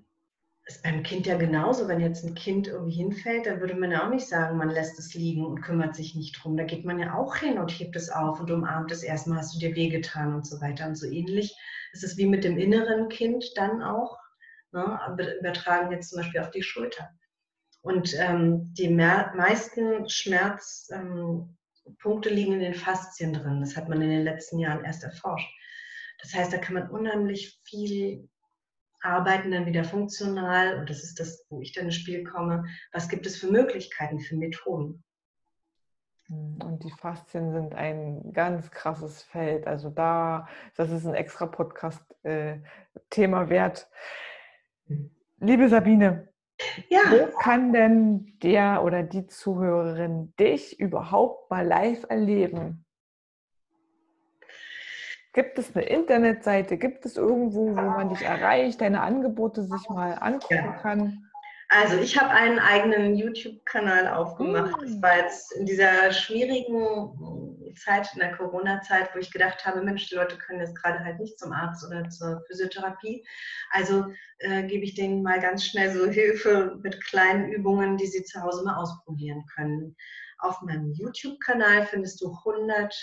ist 0.65 0.83
beim 0.83 1.03
Kind 1.03 1.25
ja 1.25 1.37
genauso, 1.37 1.87
wenn 1.87 1.99
jetzt 1.99 2.23
ein 2.23 2.35
Kind 2.35 2.67
irgendwie 2.67 2.95
hinfällt, 2.95 3.45
dann 3.45 3.59
würde 3.59 3.75
man 3.75 3.91
ja 3.91 4.05
auch 4.05 4.09
nicht 4.09 4.27
sagen, 4.27 4.57
man 4.57 4.69
lässt 4.69 4.99
es 4.99 5.13
liegen 5.13 5.45
und 5.45 5.61
kümmert 5.61 5.95
sich 5.95 6.15
nicht 6.15 6.33
drum. 6.33 6.55
Da 6.55 6.63
geht 6.63 6.85
man 6.85 6.99
ja 6.99 7.15
auch 7.15 7.35
hin 7.35 7.57
und 7.57 7.71
hebt 7.71 7.95
es 7.95 8.09
auf 8.09 8.39
und 8.39 8.51
umarmt 8.51 8.91
es 8.91 9.03
erstmal, 9.03 9.39
hast 9.39 9.55
du 9.55 9.59
dir 9.59 9.75
wehgetan 9.75 10.33
und 10.33 10.45
so 10.45 10.61
weiter. 10.61 10.87
Und 10.87 10.95
so 10.95 11.07
ähnlich 11.07 11.55
ist 11.93 12.03
es 12.03 12.17
wie 12.17 12.27
mit 12.27 12.43
dem 12.43 12.57
inneren 12.57 13.09
Kind 13.09 13.45
dann 13.55 13.81
auch, 13.81 14.17
ne, 14.71 14.99
übertragen 15.39 15.91
jetzt 15.91 16.09
zum 16.09 16.19
Beispiel 16.19 16.41
auf 16.41 16.51
die 16.51 16.63
Schulter. 16.63 17.09
Und 17.81 18.13
ähm, 18.19 18.73
die 18.77 18.89
meisten 18.89 20.07
Schmerzpunkte 20.07 22.29
ähm, 22.29 22.35
liegen 22.35 22.53
in 22.53 22.59
den 22.59 22.75
Faszien 22.75 23.33
drin. 23.33 23.59
Das 23.59 23.75
hat 23.75 23.89
man 23.89 24.01
in 24.01 24.09
den 24.09 24.23
letzten 24.23 24.59
Jahren 24.59 24.85
erst 24.85 25.03
erforscht. 25.03 25.49
Das 26.21 26.33
heißt, 26.33 26.53
da 26.53 26.57
kann 26.57 26.75
man 26.75 26.89
unheimlich 26.89 27.59
viel 27.63 28.27
arbeiten, 29.01 29.51
dann 29.51 29.65
wieder 29.65 29.83
funktional. 29.83 30.79
Und 30.79 30.89
das 30.89 31.03
ist 31.03 31.19
das, 31.19 31.45
wo 31.49 31.61
ich 31.61 31.73
dann 31.73 31.85
ins 31.85 31.95
Spiel 31.95 32.23
komme. 32.23 32.65
Was 32.93 33.09
gibt 33.09 33.25
es 33.25 33.37
für 33.37 33.47
Möglichkeiten, 33.47 34.19
für 34.19 34.35
Methoden? 34.35 35.03
Und 36.29 36.83
die 36.83 36.91
Faszien 36.91 37.51
sind 37.51 37.73
ein 37.75 38.31
ganz 38.31 38.71
krasses 38.71 39.21
Feld. 39.23 39.67
Also 39.67 39.89
da, 39.89 40.47
das 40.77 40.91
ist 40.91 41.05
ein 41.05 41.13
extra 41.13 41.45
Podcast-Thema 41.45 43.43
äh, 43.43 43.49
wert. 43.49 43.89
Hm. 44.87 45.11
Liebe 45.39 45.67
Sabine, 45.67 46.31
ja. 46.89 46.99
Wo 47.09 47.27
kann 47.37 47.73
denn 47.73 48.37
der 48.43 48.83
oder 48.83 49.03
die 49.03 49.27
Zuhörerin 49.27 50.33
dich 50.39 50.79
überhaupt 50.79 51.49
mal 51.49 51.65
live 51.65 52.05
erleben? 52.09 52.85
Gibt 55.33 55.57
es 55.57 55.75
eine 55.75 55.85
Internetseite? 55.85 56.77
Gibt 56.77 57.05
es 57.05 57.15
irgendwo, 57.15 57.69
wo 57.69 57.81
man 57.81 58.09
dich 58.09 58.21
erreicht, 58.21 58.81
deine 58.81 59.01
Angebote 59.01 59.63
sich 59.63 59.89
mal 59.89 60.13
angucken 60.13 60.75
kann? 60.81 61.31
Also 61.69 61.97
ich 61.97 62.19
habe 62.19 62.31
einen 62.31 62.59
eigenen 62.59 63.15
YouTube-Kanal 63.15 64.09
aufgemacht. 64.09 64.81
Mm. 64.81 64.85
Das 64.85 65.01
war 65.01 65.17
jetzt 65.19 65.53
in 65.53 65.65
dieser 65.65 66.11
schwierigen 66.11 67.73
Zeit, 67.75 68.09
in 68.13 68.19
der 68.19 68.35
Corona-Zeit, 68.35 69.15
wo 69.15 69.19
ich 69.19 69.31
gedacht 69.31 69.65
habe, 69.65 69.81
Mensch, 69.81 70.09
die 70.09 70.15
Leute 70.15 70.37
können 70.37 70.59
jetzt 70.59 70.75
gerade 70.75 70.99
halt 70.99 71.19
nicht 71.21 71.39
zum 71.39 71.53
Arzt 71.53 71.85
oder 71.87 72.09
zur 72.09 72.43
Physiotherapie. 72.47 73.25
Also 73.71 74.07
äh, 74.39 74.63
gebe 74.63 74.83
ich 74.83 74.95
denen 74.95 75.23
mal 75.23 75.39
ganz 75.39 75.65
schnell 75.65 75.91
so 75.91 76.07
Hilfe 76.07 76.77
mit 76.83 77.01
kleinen 77.05 77.49
Übungen, 77.53 77.95
die 77.95 78.07
sie 78.07 78.23
zu 78.23 78.41
Hause 78.41 78.65
mal 78.65 78.75
ausprobieren 78.75 79.45
können. 79.55 79.95
Auf 80.39 80.61
meinem 80.61 80.91
YouTube-Kanal 80.91 81.85
findest 81.85 82.21
du 82.21 82.35
100 82.45 82.93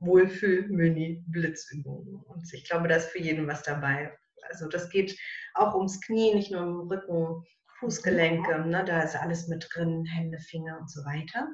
Wohlfühl-Mini-Blitzübungen. 0.00 2.16
Und 2.16 2.52
ich 2.52 2.68
glaube, 2.68 2.88
da 2.88 2.96
ist 2.96 3.10
für 3.10 3.20
jeden 3.20 3.46
was 3.46 3.62
dabei. 3.62 4.12
Also 4.48 4.66
das 4.68 4.90
geht 4.90 5.16
auch 5.54 5.74
ums 5.74 6.00
Knie, 6.00 6.34
nicht 6.34 6.50
nur 6.50 6.62
um 6.62 6.88
Rücken 6.88 7.44
Fußgelenke, 7.80 8.58
ne, 8.66 8.84
da 8.84 9.02
ist 9.02 9.16
alles 9.16 9.48
mit 9.48 9.66
drin, 9.72 10.04
Hände, 10.04 10.38
Finger 10.38 10.78
und 10.78 10.90
so 10.90 11.00
weiter. 11.04 11.48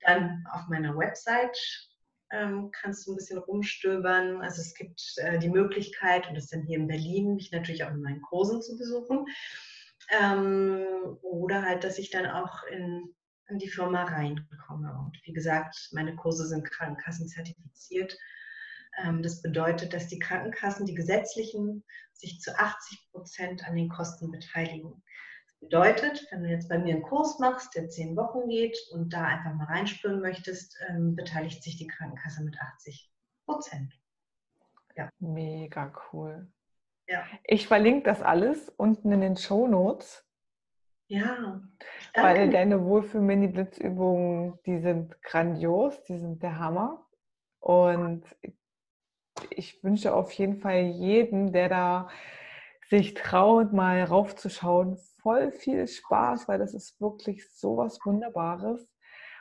Dann 0.00 0.44
auf 0.52 0.66
meiner 0.68 0.96
Website 0.96 1.56
ähm, 2.32 2.70
kannst 2.72 3.06
du 3.06 3.12
ein 3.12 3.16
bisschen 3.16 3.38
rumstöbern. 3.38 4.40
Also 4.40 4.62
es 4.62 4.74
gibt 4.74 5.00
äh, 5.18 5.38
die 5.38 5.50
Möglichkeit, 5.50 6.26
und 6.26 6.34
das 6.34 6.44
ist 6.44 6.54
dann 6.54 6.62
hier 6.62 6.78
in 6.78 6.88
Berlin, 6.88 7.34
mich 7.34 7.52
natürlich 7.52 7.84
auch 7.84 7.90
in 7.90 8.00
meinen 8.00 8.22
Kursen 8.22 8.62
zu 8.62 8.76
besuchen. 8.78 9.26
Ähm, 10.18 11.18
oder 11.22 11.62
halt, 11.62 11.84
dass 11.84 11.98
ich 11.98 12.10
dann 12.10 12.26
auch 12.26 12.64
in, 12.64 13.14
in 13.50 13.58
die 13.58 13.68
Firma 13.68 14.04
reinkomme. 14.04 14.96
Und 14.98 15.18
wie 15.24 15.32
gesagt, 15.32 15.90
meine 15.92 16.16
Kurse 16.16 16.46
sind 16.46 16.64
krankenkassenzertifiziert. 16.64 18.16
Ähm, 19.02 19.22
das 19.22 19.42
bedeutet, 19.42 19.92
dass 19.92 20.08
die 20.08 20.18
Krankenkassen, 20.18 20.86
die 20.86 20.94
gesetzlichen, 20.94 21.84
sich 22.12 22.40
zu 22.40 22.56
80 22.58 23.10
Prozent 23.12 23.66
an 23.66 23.76
den 23.76 23.88
Kosten 23.88 24.30
beteiligen. 24.30 25.02
Bedeutet, 25.60 26.26
wenn 26.30 26.42
du 26.42 26.48
jetzt 26.48 26.68
bei 26.68 26.78
mir 26.78 26.94
einen 26.94 27.02
Kurs 27.02 27.38
machst, 27.38 27.74
der 27.74 27.90
zehn 27.90 28.16
Wochen 28.16 28.48
geht 28.48 28.78
und 28.92 29.12
da 29.12 29.24
einfach 29.24 29.54
mal 29.54 29.66
reinspüren 29.66 30.20
möchtest, 30.20 30.76
ähm, 30.88 31.14
beteiligt 31.16 31.62
sich 31.62 31.76
die 31.76 31.86
Krankenkasse 31.86 32.42
mit 32.42 32.58
80 32.58 33.10
Prozent. 33.44 33.92
Ja. 34.96 35.10
Mega 35.18 35.92
cool. 36.12 36.50
Ja. 37.06 37.24
Ich 37.44 37.66
verlinke 37.66 38.04
das 38.04 38.22
alles 38.22 38.68
unten 38.70 39.12
in 39.12 39.20
den 39.20 39.36
Show 39.36 39.66
Notes. 39.66 40.24
Ja. 41.10 41.60
Danke. 42.14 42.40
Weil 42.40 42.50
deine 42.50 42.84
Wohlfühl-Mini-Blitzübungen, 42.84 44.60
die 44.64 44.78
sind 44.78 45.20
grandios, 45.22 46.00
die 46.04 46.16
sind 46.16 46.40
der 46.40 46.60
Hammer. 46.60 47.04
Und 47.58 48.22
ich 49.50 49.82
wünsche 49.82 50.14
auf 50.14 50.30
jeden 50.32 50.60
Fall 50.60 50.82
jedem, 50.82 51.52
der 51.52 51.68
da 51.68 52.08
sich 52.88 53.14
traut, 53.14 53.72
mal 53.72 54.04
raufzuschauen, 54.04 54.98
voll 55.20 55.50
viel 55.50 55.88
Spaß, 55.88 56.46
weil 56.46 56.60
das 56.60 56.74
ist 56.74 57.00
wirklich 57.00 57.48
so 57.50 57.76
was 57.76 57.98
Wunderbares. 58.04 58.88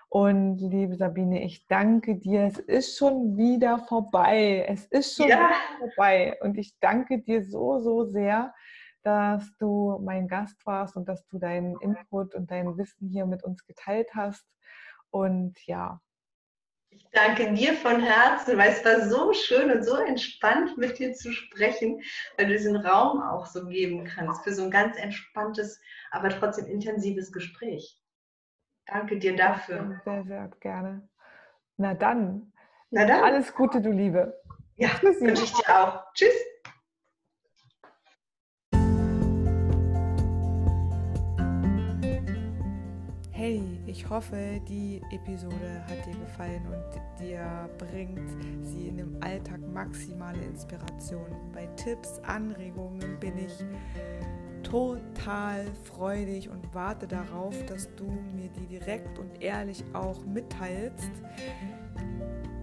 Und 0.10 0.58
liebe 0.58 0.96
Sabine, 0.96 1.44
ich 1.44 1.68
danke 1.68 2.16
dir. 2.16 2.46
Es 2.46 2.58
ist 2.58 2.98
schon 2.98 3.38
wieder 3.38 3.78
vorbei. 3.78 4.66
Es 4.68 4.88
ist 4.88 5.16
schon 5.16 5.28
ja. 5.28 5.38
wieder 5.38 5.78
vorbei. 5.78 6.36
Und 6.42 6.58
ich 6.58 6.80
danke 6.80 7.20
dir 7.20 7.44
so, 7.44 7.80
so 7.80 8.06
sehr, 8.06 8.56
dass 9.04 9.56
du 9.58 10.00
mein 10.04 10.28
Gast 10.28 10.66
warst 10.66 10.96
und 10.96 11.08
dass 11.08 11.26
du 11.28 11.40
deinen 11.40 11.80
Input 11.82 12.36
und 12.36 12.52
dein 12.52 12.78
Wissen 12.78 13.08
hier 13.10 13.26
mit 13.26 13.44
uns 13.44 13.66
geteilt 13.66 14.10
hast. 14.16 14.46
Und 15.12 15.58
ja, 15.66 16.02
ich 16.92 17.08
danke 17.12 17.54
dir 17.54 17.74
von 17.74 18.02
Herzen, 18.02 18.58
weil 18.58 18.72
es 18.72 18.84
war 18.84 19.08
so 19.08 19.32
schön 19.34 19.72
und 19.72 19.84
so 19.84 19.96
entspannt, 19.96 20.78
mit 20.78 20.98
dir 20.98 21.14
zu 21.14 21.32
sprechen, 21.32 22.02
weil 22.36 22.48
du 22.48 22.54
diesen 22.54 22.76
Raum 22.76 23.22
auch 23.22 23.46
so 23.46 23.68
geben 23.68 24.06
kannst 24.06 24.44
für 24.44 24.54
so 24.54 24.64
ein 24.64 24.72
ganz 24.72 24.98
entspanntes, 24.98 25.80
aber 26.12 26.30
trotzdem 26.30 26.66
intensives 26.66 27.32
Gespräch. 27.32 28.02
Danke 28.88 29.20
dir 29.20 29.36
dafür. 29.36 30.02
Sehr, 30.04 30.24
sehr 30.24 30.50
gerne. 30.60 31.08
Na 31.78 31.94
dann, 31.94 32.52
Na 32.90 33.06
dann. 33.06 33.24
alles 33.24 33.54
Gute, 33.54 33.82
du 33.82 33.92
Liebe. 33.92 34.42
Ja, 34.78 34.90
wünsche 35.02 35.44
ich 35.44 35.54
dir 35.54 35.70
auch. 35.70 36.12
Tschüss. 36.14 36.49
Hey, 43.40 43.64
ich 43.86 44.10
hoffe, 44.10 44.60
die 44.68 45.02
Episode 45.12 45.82
hat 45.88 46.06
dir 46.06 46.20
gefallen 46.20 46.62
und 46.68 47.24
dir 47.26 47.70
bringt 47.78 48.30
sie 48.64 48.90
in 48.90 48.98
dem 48.98 49.16
Alltag 49.24 49.62
maximale 49.74 50.42
Inspiration. 50.42 51.26
Bei 51.54 51.66
Tipps, 51.78 52.20
Anregungen 52.24 53.18
bin 53.22 53.38
ich 53.38 53.54
total 54.62 55.66
freudig 55.86 56.50
und 56.50 56.76
warte 56.76 57.08
darauf, 57.08 57.56
dass 57.68 57.88
du 57.96 58.12
mir 58.36 58.50
die 58.50 58.68
direkt 58.68 59.18
und 59.18 59.42
ehrlich 59.42 59.86
auch 59.94 60.26
mitteilst. 60.26 61.10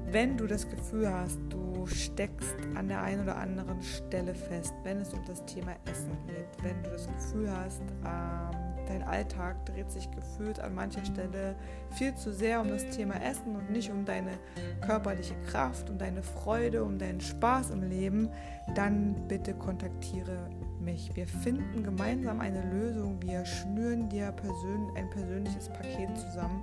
wenn 0.08 0.36
du 0.36 0.46
das 0.46 0.68
Gefühl 0.68 1.10
hast, 1.10 1.40
du 1.48 1.86
steckst 1.86 2.54
an 2.74 2.88
der 2.88 3.00
einen 3.00 3.22
oder 3.22 3.38
anderen 3.38 3.80
Stelle 3.80 4.34
fest, 4.34 4.74
wenn 4.82 4.98
es 4.98 5.14
um 5.14 5.24
das 5.24 5.42
Thema 5.46 5.72
Essen 5.86 6.18
geht, 6.26 6.62
wenn 6.62 6.82
du 6.82 6.90
das 6.90 7.06
Gefühl 7.06 7.50
hast, 7.50 7.80
ähm, 8.04 8.65
dein 8.88 9.02
Alltag 9.02 9.64
dreht 9.66 9.90
sich 9.90 10.10
gefühlt 10.10 10.60
an 10.60 10.74
mancher 10.74 11.04
Stelle 11.04 11.56
viel 11.90 12.14
zu 12.14 12.32
sehr 12.32 12.60
um 12.60 12.68
das 12.68 12.88
Thema 12.90 13.22
Essen 13.22 13.56
und 13.56 13.70
nicht 13.70 13.90
um 13.90 14.04
deine 14.04 14.32
körperliche 14.80 15.34
Kraft, 15.46 15.90
um 15.90 15.98
deine 15.98 16.22
Freude, 16.22 16.84
um 16.84 16.98
deinen 16.98 17.20
Spaß 17.20 17.70
im 17.70 17.82
Leben, 17.82 18.30
dann 18.74 19.28
bitte 19.28 19.54
kontaktiere 19.54 20.48
mich. 20.80 21.14
Wir 21.14 21.26
finden 21.26 21.82
gemeinsam 21.82 22.40
eine 22.40 22.62
Lösung. 22.70 23.20
Wir 23.22 23.44
schnüren 23.44 24.08
dir 24.08 24.32
persön 24.32 24.88
ein 24.96 25.10
persönliches 25.10 25.68
Paket 25.68 26.16
zusammen 26.16 26.62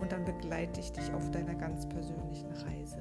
und 0.00 0.12
dann 0.12 0.24
begleite 0.24 0.80
ich 0.80 0.92
dich 0.92 1.12
auf 1.12 1.30
deiner 1.30 1.54
ganz 1.54 1.88
persönlichen 1.88 2.50
Reise. 2.52 2.98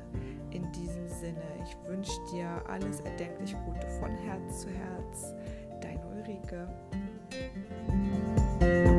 In 0.52 0.72
diesem 0.72 1.08
Sinne, 1.08 1.42
ich 1.64 1.76
wünsche 1.90 2.20
dir 2.32 2.62
alles 2.68 3.00
erdenklich 3.02 3.56
Gute 3.66 3.88
von 4.00 4.12
Herz 4.12 4.62
zu 4.62 4.70
Herz. 4.70 5.34
Deine 5.82 6.06
Ulrike. 6.08 6.68
Thank 8.62 8.86
you. 8.86 8.91